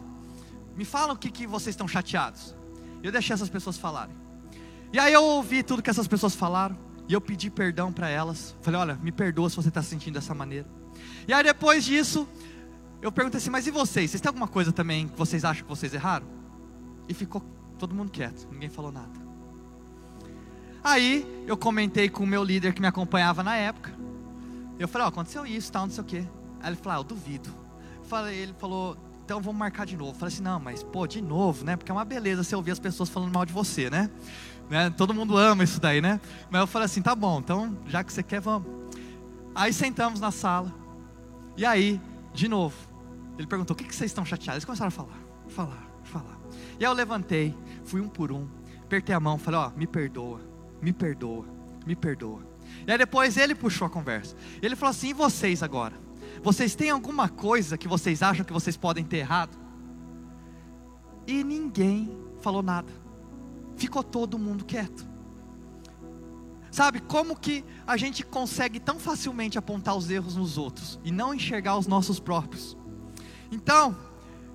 me 0.75 0.85
falam 0.85 1.15
o 1.15 1.17
que, 1.17 1.31
que 1.31 1.47
vocês 1.47 1.73
estão 1.73 1.87
chateados. 1.87 2.55
Eu 3.01 3.11
deixei 3.11 3.33
essas 3.33 3.49
pessoas 3.49 3.77
falarem. 3.77 4.15
E 4.93 4.99
aí 4.99 5.11
eu 5.11 5.23
ouvi 5.23 5.63
tudo 5.63 5.81
que 5.81 5.89
essas 5.89 6.07
pessoas 6.07 6.35
falaram. 6.35 6.77
E 7.07 7.13
eu 7.13 7.21
pedi 7.21 7.49
perdão 7.49 7.91
para 7.91 8.09
elas. 8.09 8.55
Falei, 8.61 8.79
olha, 8.79 8.95
me 8.95 9.11
perdoa 9.11 9.49
se 9.49 9.55
você 9.55 9.69
está 9.69 9.81
se 9.81 9.89
sentindo 9.89 10.15
dessa 10.15 10.33
maneira. 10.33 10.67
E 11.27 11.33
aí 11.33 11.43
depois 11.43 11.83
disso, 11.83 12.27
eu 13.01 13.11
perguntei 13.11 13.37
assim, 13.37 13.49
mas 13.49 13.67
e 13.67 13.71
vocês? 13.71 14.11
Vocês 14.11 14.21
têm 14.21 14.29
alguma 14.29 14.47
coisa 14.47 14.71
também 14.71 15.07
que 15.07 15.17
vocês 15.17 15.43
acham 15.45 15.63
que 15.63 15.69
vocês 15.69 15.93
erraram? 15.93 16.27
E 17.07 17.13
ficou 17.13 17.41
todo 17.77 17.95
mundo 17.95 18.11
quieto, 18.11 18.47
ninguém 18.51 18.69
falou 18.69 18.91
nada. 18.91 19.27
Aí 20.83 21.43
eu 21.45 21.57
comentei 21.57 22.09
com 22.09 22.23
o 22.23 22.27
meu 22.27 22.43
líder 22.43 22.73
que 22.73 22.81
me 22.81 22.87
acompanhava 22.87 23.43
na 23.43 23.55
época. 23.55 23.93
Eu 24.79 24.87
falei, 24.87 25.05
ó, 25.05 25.07
oh, 25.07 25.09
aconteceu 25.09 25.45
isso, 25.45 25.71
tal, 25.71 25.85
não 25.85 25.93
sei 25.93 26.03
o 26.03 26.05
quê. 26.05 26.25
Aí 26.61 26.69
ele 26.69 26.75
falou, 26.75 26.97
ah, 26.97 26.99
eu 26.99 27.03
duvido. 27.03 27.49
Eu 27.97 28.05
falei, 28.05 28.37
ele 28.37 28.53
falou, 28.53 28.95
então 29.25 29.41
vamos 29.41 29.59
marcar 29.59 29.85
de 29.85 29.97
novo. 29.97 30.11
Eu 30.11 30.15
falei 30.15 30.33
assim, 30.33 30.43
não, 30.43 30.59
mas 30.59 30.83
pô, 30.83 31.05
de 31.05 31.21
novo, 31.21 31.65
né? 31.65 31.75
Porque 31.75 31.91
é 31.91 31.93
uma 31.93 32.05
beleza 32.05 32.43
você 32.43 32.55
ouvir 32.55 32.71
as 32.71 32.79
pessoas 32.79 33.09
falando 33.09 33.33
mal 33.33 33.45
de 33.45 33.51
você, 33.51 33.89
né? 33.89 34.09
né? 34.69 34.89
Todo 34.91 35.13
mundo 35.13 35.35
ama 35.37 35.63
isso 35.63 35.81
daí, 35.81 35.99
né? 35.99 36.21
Mas 36.49 36.61
eu 36.61 36.67
falei 36.67 36.85
assim, 36.85 37.01
tá 37.01 37.15
bom, 37.15 37.39
então 37.39 37.75
já 37.87 38.03
que 38.03 38.13
você 38.13 38.23
quer, 38.23 38.39
vamos. 38.39 38.67
Aí 39.53 39.73
sentamos 39.73 40.19
na 40.19 40.31
sala. 40.31 40.73
E 41.57 41.65
aí, 41.65 41.99
de 42.33 42.47
novo, 42.47 42.75
ele 43.37 43.47
perguntou: 43.47 43.73
o 43.73 43.77
que, 43.77 43.83
que 43.83 43.95
vocês 43.95 44.11
estão 44.11 44.23
chateados? 44.23 44.57
Eles 44.57 44.65
começaram 44.65 44.89
a 44.89 44.91
falar, 44.91 45.19
falar, 45.47 45.87
falar. 46.03 46.36
E 46.79 46.85
aí 46.85 46.91
eu 46.91 46.93
levantei, 46.93 47.55
fui 47.83 48.01
um 48.01 48.07
por 48.07 48.31
um, 48.31 48.47
apertei 48.83 49.13
a 49.13 49.19
mão, 49.19 49.37
falei: 49.37 49.59
ó, 49.59 49.69
me 49.71 49.87
perdoa, 49.87 50.41
me 50.81 50.93
perdoa, 50.93 51.45
me 51.85 51.95
perdoa. 51.95 52.41
E 52.85 52.91
aí 52.91 52.97
depois 52.97 53.37
ele 53.37 53.55
puxou 53.55 53.87
a 53.87 53.89
conversa. 53.89 54.35
Ele 54.61 54.75
falou 54.75 54.91
assim: 54.91 55.09
e 55.09 55.13
vocês 55.13 55.63
agora? 55.63 55.95
Vocês 56.41 56.75
têm 56.75 56.89
alguma 56.89 57.27
coisa 57.27 57.77
que 57.77 57.87
vocês 57.87 58.21
acham 58.21 58.45
que 58.45 58.53
vocês 58.53 58.77
podem 58.77 59.03
ter 59.03 59.17
errado? 59.17 59.57
E 61.25 61.43
ninguém 61.43 62.15
falou 62.41 62.61
nada. 62.61 62.91
Ficou 63.75 64.03
todo 64.03 64.39
mundo 64.39 64.63
quieto. 64.63 65.05
Sabe 66.71 66.99
como 67.01 67.35
que 67.35 67.65
a 67.87 67.97
gente 67.97 68.23
consegue 68.23 68.79
tão 68.79 68.99
facilmente 68.99 69.57
apontar 69.57 69.95
os 69.95 70.09
erros 70.09 70.35
nos 70.35 70.57
outros 70.57 70.99
e 71.03 71.11
não 71.11 71.33
enxergar 71.33 71.77
os 71.77 71.87
nossos 71.87 72.19
próprios? 72.19 72.77
Então, 73.51 73.97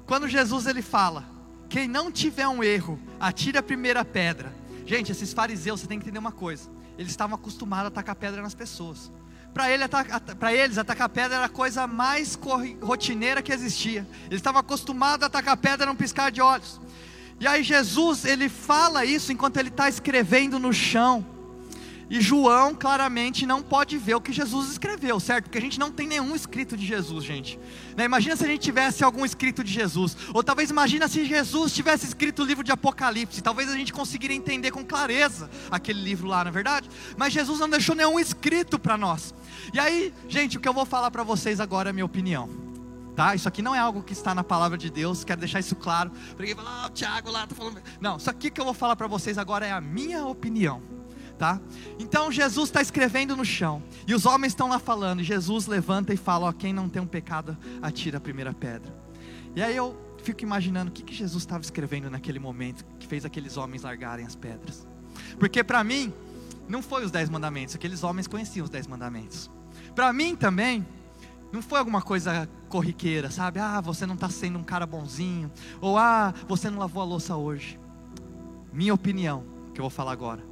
quando 0.07 0.29
Jesus 0.29 0.67
ele 0.67 0.83
fala: 0.83 1.32
"Quem 1.73 1.89
não 1.89 2.13
tiver 2.13 2.47
um 2.47 2.63
erro, 2.63 3.01
atire 3.19 3.57
a 3.57 3.63
primeira 3.63 4.05
pedra". 4.05 4.53
Gente, 4.85 5.11
esses 5.11 5.33
fariseus, 5.33 5.81
você 5.81 5.87
tem 5.87 5.99
que 5.99 6.05
entender 6.05 6.19
uma 6.19 6.31
coisa. 6.31 6.69
Eles 6.99 7.11
estavam 7.11 7.35
acostumados 7.35 7.87
a 7.87 7.89
atacar 7.89 8.15
pedra 8.15 8.43
nas 8.43 8.55
pessoas. 8.55 9.11
Para 9.55 9.71
ele, 9.71 9.83
eles, 10.53 10.77
atacar 10.77 11.09
pedra 11.09 11.39
era 11.39 11.47
a 11.47 11.49
coisa 11.49 11.87
mais 11.87 12.39
rotineira 12.83 13.41
que 13.41 13.51
existia. 13.51 14.07
Eles 14.27 14.41
estavam 14.41 14.61
acostumados 14.61 15.25
a 15.25 15.29
atacar 15.29 15.57
pedra 15.57 15.87
num 15.87 15.95
piscar 15.95 16.31
de 16.31 16.43
olhos. 16.43 16.79
E 17.41 17.47
aí 17.47 17.63
Jesus, 17.63 18.27
ele 18.27 18.51
fala 18.51 19.07
isso 19.07 19.33
enquanto 19.33 19.57
ele 19.57 19.71
está 19.71 19.89
escrevendo 19.89 20.59
no 20.59 20.75
chão. 20.75 21.25
E 22.11 22.21
João 22.21 22.75
claramente 22.75 23.47
não 23.47 23.63
pode 23.63 23.97
ver 23.97 24.15
o 24.15 24.21
que 24.21 24.33
Jesus 24.33 24.71
escreveu, 24.71 25.19
certo? 25.19 25.45
Porque 25.45 25.59
a 25.59 25.61
gente 25.61 25.79
não 25.79 25.91
tem 25.91 26.07
nenhum 26.07 26.35
escrito 26.35 26.77
de 26.77 26.87
Jesus, 26.87 27.25
gente. 27.25 27.59
Né? 27.97 28.05
Imagina 28.05 28.37
se 28.37 28.45
a 28.45 28.47
gente 28.47 28.61
tivesse 28.61 29.03
algum 29.03 29.25
escrito 29.25 29.65
de 29.65 29.73
Jesus. 29.73 30.17
Ou 30.35 30.43
talvez 30.43 30.71
imagina 30.71 31.09
se 31.09 31.25
Jesus 31.25 31.73
tivesse 31.73 32.07
escrito 32.07 32.43
o 32.43 32.45
livro 32.45 32.63
de 32.63 32.71
Apocalipse. 32.71 33.41
Talvez 33.43 33.71
a 33.71 33.77
gente 33.77 33.93
conseguiria 33.93 34.37
entender 34.37 34.71
com 34.71 34.85
clareza 34.85 35.49
aquele 35.71 36.03
livro 36.03 36.29
lá, 36.29 36.45
na 36.45 36.51
é 36.51 36.53
verdade. 36.53 36.91
Mas 37.17 37.33
Jesus 37.33 37.59
não 37.59 37.69
deixou 37.69 37.95
nenhum 37.95 38.19
escrito 38.21 38.79
para 38.79 38.97
nós. 38.97 39.35
E 39.73 39.79
aí, 39.79 40.13
gente, 40.29 40.59
o 40.59 40.61
que 40.61 40.69
eu 40.69 40.75
vou 40.75 40.85
falar 40.85 41.11
para 41.11 41.23
vocês 41.23 41.61
agora 41.61 41.91
é 41.91 41.93
minha 41.93 42.05
opinião. 42.05 42.49
Tá? 43.17 43.35
Isso 43.35 43.49
aqui 43.49 43.63
não 43.63 43.75
é 43.75 43.79
algo 43.79 44.03
que 44.03 44.13
está 44.13 44.35
na 44.35 44.43
palavra 44.43 44.77
de 44.79 44.91
Deus, 44.91 45.23
quero 45.23 45.41
deixar 45.41 45.61
isso 45.61 45.77
claro. 45.77 46.11
Porque 46.37 46.55
falar, 46.55 46.85
ah, 46.85 46.87
o 46.87 46.91
Tiago 46.91 47.31
lá 47.31 47.45
está 47.45 47.55
falando. 47.55 47.83
Não, 48.01 48.17
isso 48.17 48.29
aqui 48.29 48.51
que 48.51 48.61
eu 48.61 48.65
vou 48.65 48.75
falar 48.75 48.97
para 48.97 49.07
vocês 49.07 49.37
agora 49.37 49.67
é 49.67 49.73
a 49.73 49.81
minha 49.81 50.27
opinião 50.27 51.02
tá? 51.43 51.61
Então 51.99 52.31
Jesus 52.31 52.69
está 52.69 52.81
escrevendo 52.81 53.37
no 53.37 53.45
chão 53.45 53.83
e 54.07 54.15
os 54.15 54.27
homens 54.27 54.53
estão 54.53 54.69
lá 54.69 54.79
falando. 54.79 55.23
E 55.23 55.25
Jesus 55.25 55.67
levanta 55.67 56.15
e 56.15 56.17
fala: 56.17 56.47
ó, 56.47 56.53
quem 56.53 56.73
não 56.73 56.89
tem 56.89 57.03
um 57.03 57.07
pecado 57.07 57.59
atira 57.83 58.19
a 58.19 58.21
primeira 58.21 58.55
pedra. 58.55 58.95
E 59.57 59.61
aí 59.61 59.77
eu 59.77 59.99
fico 60.23 60.45
imaginando 60.45 60.93
o 60.93 60.95
que, 60.95 61.03
que 61.03 61.13
Jesus 61.13 61.43
estava 61.43 61.61
escrevendo 61.65 62.09
naquele 62.09 62.39
momento 62.39 62.85
que 62.97 63.09
fez 63.09 63.25
aqueles 63.25 63.57
homens 63.57 63.83
largarem 63.83 64.25
as 64.25 64.37
pedras. 64.37 64.87
Porque 65.37 65.65
para 65.65 65.83
mim 65.83 66.13
não 66.69 66.81
foi 66.81 67.05
os 67.05 67.11
dez 67.11 67.29
mandamentos, 67.29 67.75
aqueles 67.75 68.05
homens 68.05 68.29
conheciam 68.29 68.63
os 68.63 68.71
dez 68.71 68.87
mandamentos. 68.87 69.51
Para 69.97 70.13
mim 70.13 70.37
também 70.37 70.87
não 71.51 71.61
foi 71.61 71.81
alguma 71.81 72.01
coisa 72.01 72.49
corriqueira, 72.69 73.33
sabe? 73.33 73.59
Ah, 73.59 73.81
você 73.81 74.07
não 74.07 74.15
está 74.15 74.29
sendo 74.29 74.61
um 74.61 74.63
cara 74.63 74.87
bonzinho, 74.87 75.51
ou 75.81 75.99
ah, 75.99 76.33
você 76.47 76.71
não 76.71 76.79
lavou 76.79 77.03
a 77.03 77.05
louça 77.05 77.35
hoje. 77.35 77.81
Minha 78.73 78.95
opinião, 78.95 79.43
que 79.75 79.81
eu 79.81 79.83
vou 79.83 79.91
falar 79.91 80.13
agora, 80.13 80.52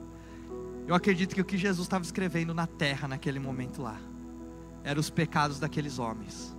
eu 0.86 0.94
acredito 0.94 1.34
que 1.34 1.40
o 1.40 1.44
que 1.44 1.56
Jesus 1.56 1.86
estava 1.86 2.04
escrevendo 2.04 2.52
na 2.52 2.66
terra 2.66 3.06
naquele 3.06 3.38
momento 3.38 3.82
lá, 3.82 3.98
eram 4.82 5.00
os 5.00 5.10
pecados 5.10 5.58
daqueles 5.58 5.98
homens, 5.98 6.56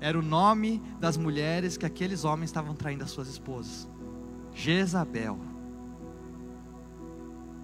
era 0.00 0.18
o 0.18 0.22
nome 0.22 0.82
das 1.00 1.16
mulheres 1.16 1.76
que 1.76 1.86
aqueles 1.86 2.24
homens 2.24 2.50
estavam 2.50 2.74
traindo 2.74 3.04
as 3.04 3.10
suas 3.10 3.28
esposas, 3.28 3.88
Jezabel. 4.54 5.38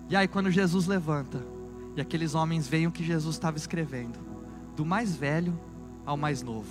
E 0.09 0.17
aí, 0.17 0.27
quando 0.27 0.51
Jesus 0.51 0.87
levanta, 0.87 1.43
e 1.97 2.01
aqueles 2.01 2.35
homens 2.35 2.67
veem 2.67 2.87
o 2.87 2.93
que 2.93 3.05
Jesus 3.05 3.35
estava 3.35 3.57
escrevendo, 3.57 4.19
do 4.77 4.85
mais 4.85 5.15
velho 5.15 5.59
ao 6.05 6.17
mais 6.17 6.43
novo, 6.43 6.71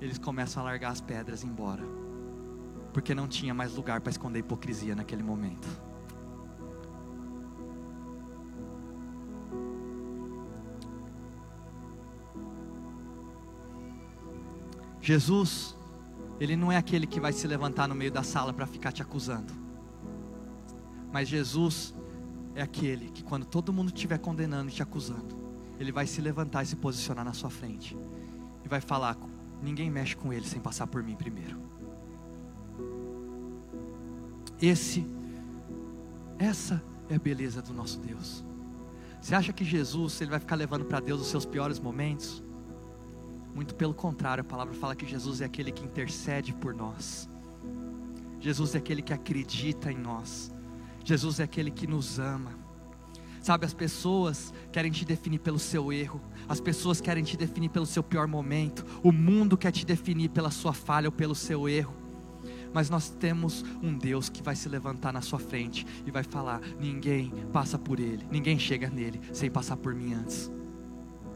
eles 0.00 0.18
começam 0.18 0.62
a 0.62 0.66
largar 0.66 0.90
as 0.90 1.00
pedras 1.00 1.42
e 1.42 1.46
ir 1.46 1.50
embora, 1.50 1.82
porque 2.92 3.14
não 3.14 3.28
tinha 3.28 3.54
mais 3.54 3.74
lugar 3.74 4.00
para 4.00 4.10
esconder 4.10 4.40
hipocrisia 4.40 4.94
naquele 4.94 5.22
momento. 5.22 5.68
Jesus, 15.04 15.76
Ele 16.40 16.56
não 16.56 16.72
é 16.72 16.78
aquele 16.78 17.06
que 17.06 17.20
vai 17.20 17.30
se 17.30 17.46
levantar 17.46 17.86
no 17.86 17.94
meio 17.94 18.10
da 18.10 18.22
sala 18.22 18.54
para 18.54 18.66
ficar 18.66 18.90
te 18.90 19.02
acusando. 19.02 19.52
Mas 21.12 21.28
Jesus 21.28 21.94
é 22.54 22.62
aquele 22.62 23.10
que, 23.10 23.22
quando 23.22 23.44
todo 23.44 23.70
mundo 23.70 23.88
estiver 23.88 24.18
condenando 24.18 24.70
e 24.70 24.72
te 24.72 24.82
acusando, 24.82 25.36
Ele 25.78 25.92
vai 25.92 26.06
se 26.06 26.22
levantar 26.22 26.62
e 26.62 26.66
se 26.66 26.76
posicionar 26.76 27.22
na 27.22 27.34
sua 27.34 27.50
frente. 27.50 27.94
E 28.64 28.68
vai 28.68 28.80
falar: 28.80 29.18
ninguém 29.62 29.90
mexe 29.90 30.16
com 30.16 30.32
Ele 30.32 30.46
sem 30.48 30.58
passar 30.58 30.86
por 30.86 31.02
mim 31.02 31.14
primeiro. 31.14 31.58
Esse, 34.60 35.06
essa 36.38 36.82
é 37.10 37.16
a 37.16 37.18
beleza 37.18 37.60
do 37.60 37.74
nosso 37.74 37.98
Deus. 37.98 38.42
Você 39.20 39.34
acha 39.34 39.52
que 39.52 39.64
Jesus, 39.64 40.18
ele 40.20 40.30
vai 40.30 40.40
ficar 40.40 40.54
levando 40.54 40.86
para 40.86 41.00
Deus 41.00 41.20
os 41.20 41.28
seus 41.28 41.44
piores 41.44 41.78
momentos? 41.78 42.42
Muito 43.54 43.74
pelo 43.76 43.94
contrário, 43.94 44.42
a 44.42 44.44
palavra 44.44 44.74
fala 44.74 44.96
que 44.96 45.06
Jesus 45.06 45.40
é 45.40 45.44
aquele 45.44 45.70
que 45.70 45.84
intercede 45.84 46.52
por 46.52 46.74
nós. 46.74 47.28
Jesus 48.40 48.74
é 48.74 48.78
aquele 48.78 49.00
que 49.00 49.12
acredita 49.12 49.92
em 49.92 49.96
nós. 49.96 50.52
Jesus 51.04 51.38
é 51.38 51.44
aquele 51.44 51.70
que 51.70 51.86
nos 51.86 52.18
ama. 52.18 52.50
Sabe, 53.40 53.64
as 53.64 53.74
pessoas 53.74 54.52
querem 54.72 54.90
te 54.90 55.04
definir 55.04 55.38
pelo 55.38 55.58
seu 55.58 55.92
erro, 55.92 56.20
as 56.48 56.60
pessoas 56.60 57.00
querem 57.00 57.22
te 57.22 57.36
definir 57.36 57.68
pelo 57.68 57.86
seu 57.86 58.02
pior 58.02 58.26
momento, 58.26 58.84
o 59.02 59.12
mundo 59.12 59.56
quer 59.56 59.70
te 59.70 59.84
definir 59.84 60.30
pela 60.30 60.50
sua 60.50 60.72
falha 60.72 61.08
ou 61.08 61.12
pelo 61.12 61.34
seu 61.34 61.68
erro. 61.68 61.94
Mas 62.72 62.90
nós 62.90 63.08
temos 63.08 63.64
um 63.82 63.96
Deus 63.96 64.28
que 64.28 64.42
vai 64.42 64.56
se 64.56 64.68
levantar 64.68 65.12
na 65.12 65.20
sua 65.20 65.38
frente 65.38 65.86
e 66.04 66.10
vai 66.10 66.24
falar: 66.24 66.60
ninguém 66.80 67.30
passa 67.52 67.78
por 67.78 68.00
ele, 68.00 68.26
ninguém 68.30 68.58
chega 68.58 68.88
nele 68.88 69.20
sem 69.32 69.50
passar 69.50 69.76
por 69.76 69.94
mim 69.94 70.14
antes. 70.14 70.50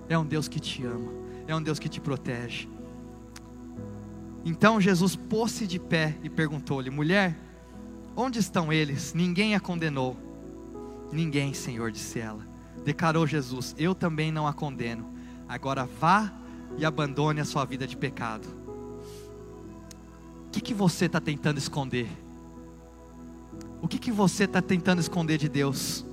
É 0.09 0.19
um 0.19 0.25
Deus 0.25 0.49
que 0.49 0.59
te 0.59 0.85
ama 0.85 1.28
é 1.49 1.57
um 1.57 1.63
Deus 1.63 1.79
que 1.79 1.89
te 1.89 2.01
protege. 2.01 2.69
Então 4.45 4.81
Jesus 4.81 5.17
pôs-se 5.17 5.67
de 5.67 5.79
pé 5.79 6.15
e 6.23 6.29
perguntou-lhe: 6.29 6.91
Mulher, 6.91 7.37
onde 8.15 8.39
estão 8.39 8.73
eles? 8.73 9.15
Ninguém 9.15 9.55
a 9.55 9.61
condenou. 9.61 10.17
Ninguém, 11.11 11.55
Senhor, 11.55 11.91
disse 11.91 12.21
ela. 12.21 12.47
Declarou 12.85 13.27
Jesus: 13.27 13.75
Eu 13.79 13.95
também 13.95 14.31
não 14.31 14.47
a 14.47 14.53
condeno. 14.53 15.07
Agora 15.49 15.85
vá 15.85 16.31
e 16.77 16.85
abandone 16.85 17.41
a 17.41 17.45
sua 17.45 17.65
vida 17.65 17.87
de 17.87 17.97
pecado. 17.97 18.47
O 20.47 20.51
que, 20.51 20.61
que 20.61 20.75
você 20.75 21.07
está 21.07 21.21
tentando 21.21 21.59
esconder? 21.59 22.09
O 23.81 23.89
que, 23.89 23.99
que 23.99 24.13
você 24.13 24.45
está 24.45 24.61
tentando 24.61 25.01
esconder 25.01 25.39
de 25.39 25.49
Deus? 25.49 26.05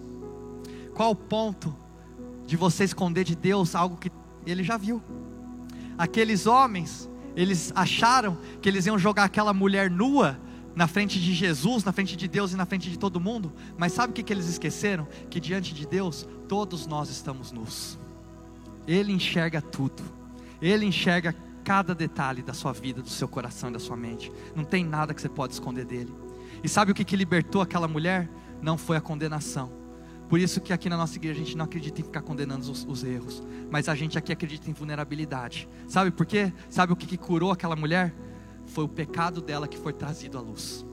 Qual 0.93 1.11
o 1.11 1.15
ponto 1.15 1.75
de 2.45 2.55
você 2.55 2.83
esconder 2.83 3.23
de 3.23 3.35
Deus 3.35 3.75
algo 3.75 3.97
que 3.97 4.09
Ele 4.45 4.63
já 4.63 4.77
viu? 4.77 5.01
aqueles 5.97 6.45
homens, 6.45 7.09
eles 7.35 7.71
acharam 7.75 8.37
que 8.61 8.69
eles 8.69 8.85
iam 8.85 8.97
jogar 8.97 9.25
aquela 9.25 9.53
mulher 9.53 9.89
nua 9.89 10.39
na 10.75 10.87
frente 10.87 11.19
de 11.19 11.33
Jesus, 11.33 11.83
na 11.83 11.91
frente 11.91 12.17
de 12.17 12.27
Deus 12.27 12.51
e 12.51 12.57
na 12.57 12.65
frente 12.65 12.89
de 12.89 12.99
todo 12.99 13.19
mundo, 13.19 13.53
mas 13.77 13.93
sabe 13.93 14.11
o 14.11 14.13
que, 14.13 14.21
que 14.21 14.33
eles 14.33 14.47
esqueceram? 14.47 15.07
Que 15.29 15.39
diante 15.39 15.73
de 15.73 15.87
Deus, 15.87 16.27
todos 16.49 16.85
nós 16.85 17.09
estamos 17.09 17.51
nus. 17.51 17.97
Ele 18.85 19.13
enxerga 19.13 19.61
tudo, 19.61 20.03
Ele 20.61 20.85
enxerga 20.85 21.33
cada 21.63 21.95
detalhe 21.95 22.43
da 22.43 22.53
sua 22.53 22.73
vida, 22.73 23.01
do 23.01 23.09
seu 23.09 23.27
coração 23.27 23.69
e 23.69 23.73
da 23.73 23.79
sua 23.79 23.95
mente. 23.95 24.31
Não 24.53 24.63
tem 24.63 24.83
nada 24.83 25.13
que 25.13 25.21
você 25.21 25.29
pode 25.29 25.53
esconder 25.53 25.85
dele. 25.85 26.13
E 26.63 26.69
sabe 26.69 26.91
o 26.91 26.95
que, 26.95 27.05
que 27.05 27.15
libertou 27.15 27.61
aquela 27.61 27.87
mulher? 27.87 28.29
Não 28.61 28.77
foi 28.77 28.97
a 28.97 29.01
condenação. 29.01 29.71
Por 30.27 30.39
isso 30.39 30.59
que 30.59 30.73
aqui 30.73 30.89
na 30.89 30.97
nossa 30.97 31.15
igreja 31.15 31.41
a 31.41 31.43
gente 31.43 31.57
não 31.57 31.65
acredita 31.65 32.01
em 32.01 32.03
ficar 32.03 32.21
condenando 32.21 32.69
os, 32.71 32.85
os 32.85 33.03
erros, 33.03 33.43
mas 33.69 33.87
a 33.87 33.95
gente 33.95 34.17
aqui 34.17 34.33
acredita 34.33 34.69
em 34.69 34.73
vulnerabilidade. 34.73 35.69
Sabe 35.87 36.11
por 36.11 36.25
quê? 36.25 36.51
Sabe 36.69 36.93
o 36.93 36.95
que, 36.95 37.05
que 37.05 37.17
curou 37.17 37.51
aquela 37.51 37.75
mulher? 37.75 38.13
Foi 38.65 38.83
o 38.83 38.89
pecado 38.89 39.41
dela 39.41 39.67
que 39.67 39.77
foi 39.77 39.93
trazido 39.93 40.37
à 40.37 40.41
luz. 40.41 40.85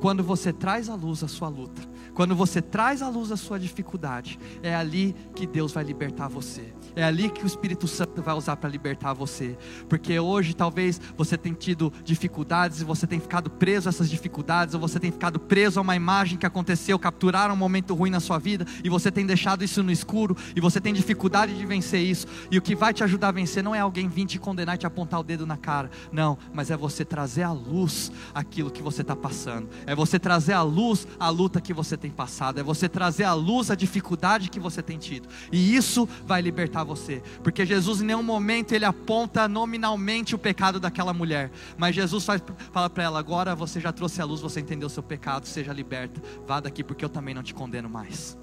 Quando 0.00 0.24
você 0.24 0.50
traz 0.50 0.88
à 0.88 0.94
luz 0.94 1.22
a 1.22 1.28
sua 1.28 1.48
luta, 1.48 1.82
quando 2.14 2.34
você 2.34 2.60
traz 2.60 3.02
à 3.02 3.08
luz 3.08 3.30
a 3.32 3.36
sua 3.36 3.58
dificuldade, 3.58 4.38
é 4.62 4.74
ali 4.74 5.14
que 5.34 5.46
Deus 5.46 5.72
vai 5.72 5.84
libertar 5.84 6.28
você. 6.28 6.72
É 6.96 7.04
ali 7.04 7.30
que 7.30 7.44
o 7.44 7.46
Espírito 7.46 7.86
Santo 7.86 8.22
vai 8.22 8.34
usar 8.34 8.56
para 8.56 8.68
libertar 8.68 9.12
você. 9.12 9.56
Porque 9.88 10.18
hoje 10.18 10.54
talvez 10.54 11.00
você 11.16 11.36
tenha 11.36 11.54
tido 11.54 11.92
dificuldades 12.04 12.80
e 12.80 12.84
você 12.84 13.06
tem 13.06 13.20
ficado 13.20 13.48
preso 13.50 13.88
a 13.88 13.90
essas 13.90 14.10
dificuldades, 14.10 14.74
ou 14.74 14.80
você 14.80 14.98
tem 14.98 15.10
ficado 15.10 15.38
preso 15.38 15.78
a 15.78 15.82
uma 15.82 15.96
imagem 15.96 16.38
que 16.38 16.46
aconteceu, 16.46 16.98
capturaram 16.98 17.54
um 17.54 17.56
momento 17.56 17.94
ruim 17.94 18.10
na 18.10 18.20
sua 18.20 18.38
vida, 18.38 18.66
e 18.82 18.88
você 18.88 19.10
tem 19.10 19.24
deixado 19.24 19.62
isso 19.62 19.82
no 19.82 19.92
escuro, 19.92 20.36
e 20.54 20.60
você 20.60 20.80
tem 20.80 20.92
dificuldade 20.92 21.56
de 21.56 21.64
vencer 21.66 22.00
isso. 22.00 22.26
E 22.50 22.58
o 22.58 22.62
que 22.62 22.74
vai 22.74 22.92
te 22.92 23.04
ajudar 23.04 23.28
a 23.28 23.32
vencer 23.32 23.62
não 23.62 23.74
é 23.74 23.80
alguém 23.80 24.08
vir 24.08 24.26
te 24.26 24.38
condenar 24.38 24.74
e 24.74 24.78
te 24.78 24.86
apontar 24.86 25.20
o 25.20 25.24
dedo 25.24 25.46
na 25.46 25.56
cara. 25.56 25.90
Não, 26.12 26.36
mas 26.52 26.70
é 26.70 26.76
você 26.76 27.04
trazer 27.04 27.42
à 27.42 27.52
luz 27.52 28.10
aquilo 28.34 28.70
que 28.70 28.82
você 28.82 29.02
está 29.02 29.14
passando. 29.14 29.68
É 29.86 29.94
você 29.94 30.18
trazer 30.18 30.52
à 30.52 30.62
luz 30.62 31.06
a 31.18 31.28
luta 31.28 31.60
que 31.60 31.72
você 31.72 31.96
tem 32.00 32.10
passado. 32.10 32.58
É 32.58 32.62
você 32.62 32.88
trazer 32.88 33.24
à 33.24 33.34
luz 33.34 33.70
a 33.70 33.74
dificuldade 33.74 34.48
que 34.48 34.58
você 34.58 34.82
tem 34.82 34.98
tido. 34.98 35.28
E 35.52 35.76
isso 35.76 36.08
vai 36.26 36.40
libertar 36.40 36.82
você. 36.82 37.22
Porque 37.42 37.64
Jesus 37.66 38.00
em 38.00 38.06
nenhum 38.06 38.22
momento 38.22 38.72
ele 38.72 38.84
aponta 38.84 39.46
nominalmente 39.46 40.34
o 40.34 40.38
pecado 40.38 40.80
daquela 40.80 41.12
mulher. 41.12 41.50
Mas 41.76 41.94
Jesus 41.94 42.24
faz, 42.24 42.42
fala 42.72 42.88
para 42.88 43.04
ela: 43.04 43.18
agora 43.18 43.54
você 43.54 43.78
já 43.78 43.92
trouxe 43.92 44.20
à 44.20 44.24
luz, 44.24 44.40
você 44.40 44.60
entendeu 44.60 44.86
o 44.86 44.90
seu 44.90 45.02
pecado, 45.02 45.46
seja 45.46 45.72
liberta. 45.72 46.20
Vá 46.46 46.58
daqui 46.58 46.82
porque 46.82 47.04
eu 47.04 47.08
também 47.08 47.34
não 47.34 47.42
te 47.42 47.54
condeno 47.54 47.88
mais. 47.88 48.36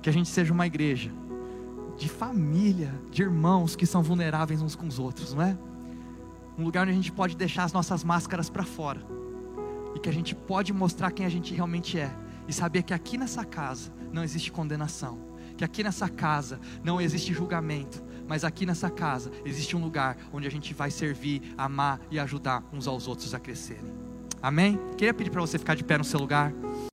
Que 0.00 0.08
a 0.08 0.12
gente 0.12 0.28
seja 0.28 0.52
uma 0.52 0.66
igreja 0.66 1.10
de 1.96 2.08
família, 2.08 2.94
de 3.10 3.22
irmãos 3.22 3.74
que 3.74 3.84
são 3.84 4.02
vulneráveis 4.02 4.62
uns 4.62 4.76
com 4.76 4.86
os 4.86 4.98
outros, 4.98 5.34
não 5.34 5.42
é? 5.42 5.58
Um 6.56 6.64
lugar 6.64 6.82
onde 6.82 6.92
a 6.92 6.94
gente 6.94 7.12
pode 7.12 7.36
deixar 7.36 7.64
as 7.64 7.72
nossas 7.72 8.04
máscaras 8.04 8.48
para 8.48 8.64
fora 8.64 9.18
e 9.94 9.98
que 9.98 10.08
a 10.08 10.12
gente 10.12 10.34
pode 10.34 10.72
mostrar 10.72 11.10
quem 11.10 11.24
a 11.26 11.28
gente 11.28 11.54
realmente 11.54 11.98
é 11.98 12.10
e 12.46 12.52
saber 12.52 12.82
que 12.82 12.94
aqui 12.94 13.18
nessa 13.18 13.44
casa 13.44 13.92
não 14.12 14.24
existe 14.24 14.50
condenação, 14.50 15.18
que 15.56 15.64
aqui 15.64 15.82
nessa 15.82 16.08
casa 16.08 16.60
não 16.82 17.00
existe 17.00 17.32
julgamento, 17.34 18.02
mas 18.26 18.44
aqui 18.44 18.64
nessa 18.64 18.90
casa 18.90 19.30
existe 19.44 19.76
um 19.76 19.80
lugar 19.80 20.16
onde 20.32 20.46
a 20.46 20.50
gente 20.50 20.72
vai 20.74 20.90
servir, 20.90 21.54
amar 21.56 22.00
e 22.10 22.18
ajudar 22.18 22.62
uns 22.72 22.86
aos 22.86 23.06
outros 23.06 23.34
a 23.34 23.40
crescerem. 23.40 23.92
Amém? 24.40 24.78
Queria 24.96 25.12
pedir 25.12 25.30
para 25.30 25.40
você 25.40 25.58
ficar 25.58 25.74
de 25.74 25.82
pé 25.82 25.98
no 25.98 26.04
seu 26.04 26.20
lugar. 26.20 26.52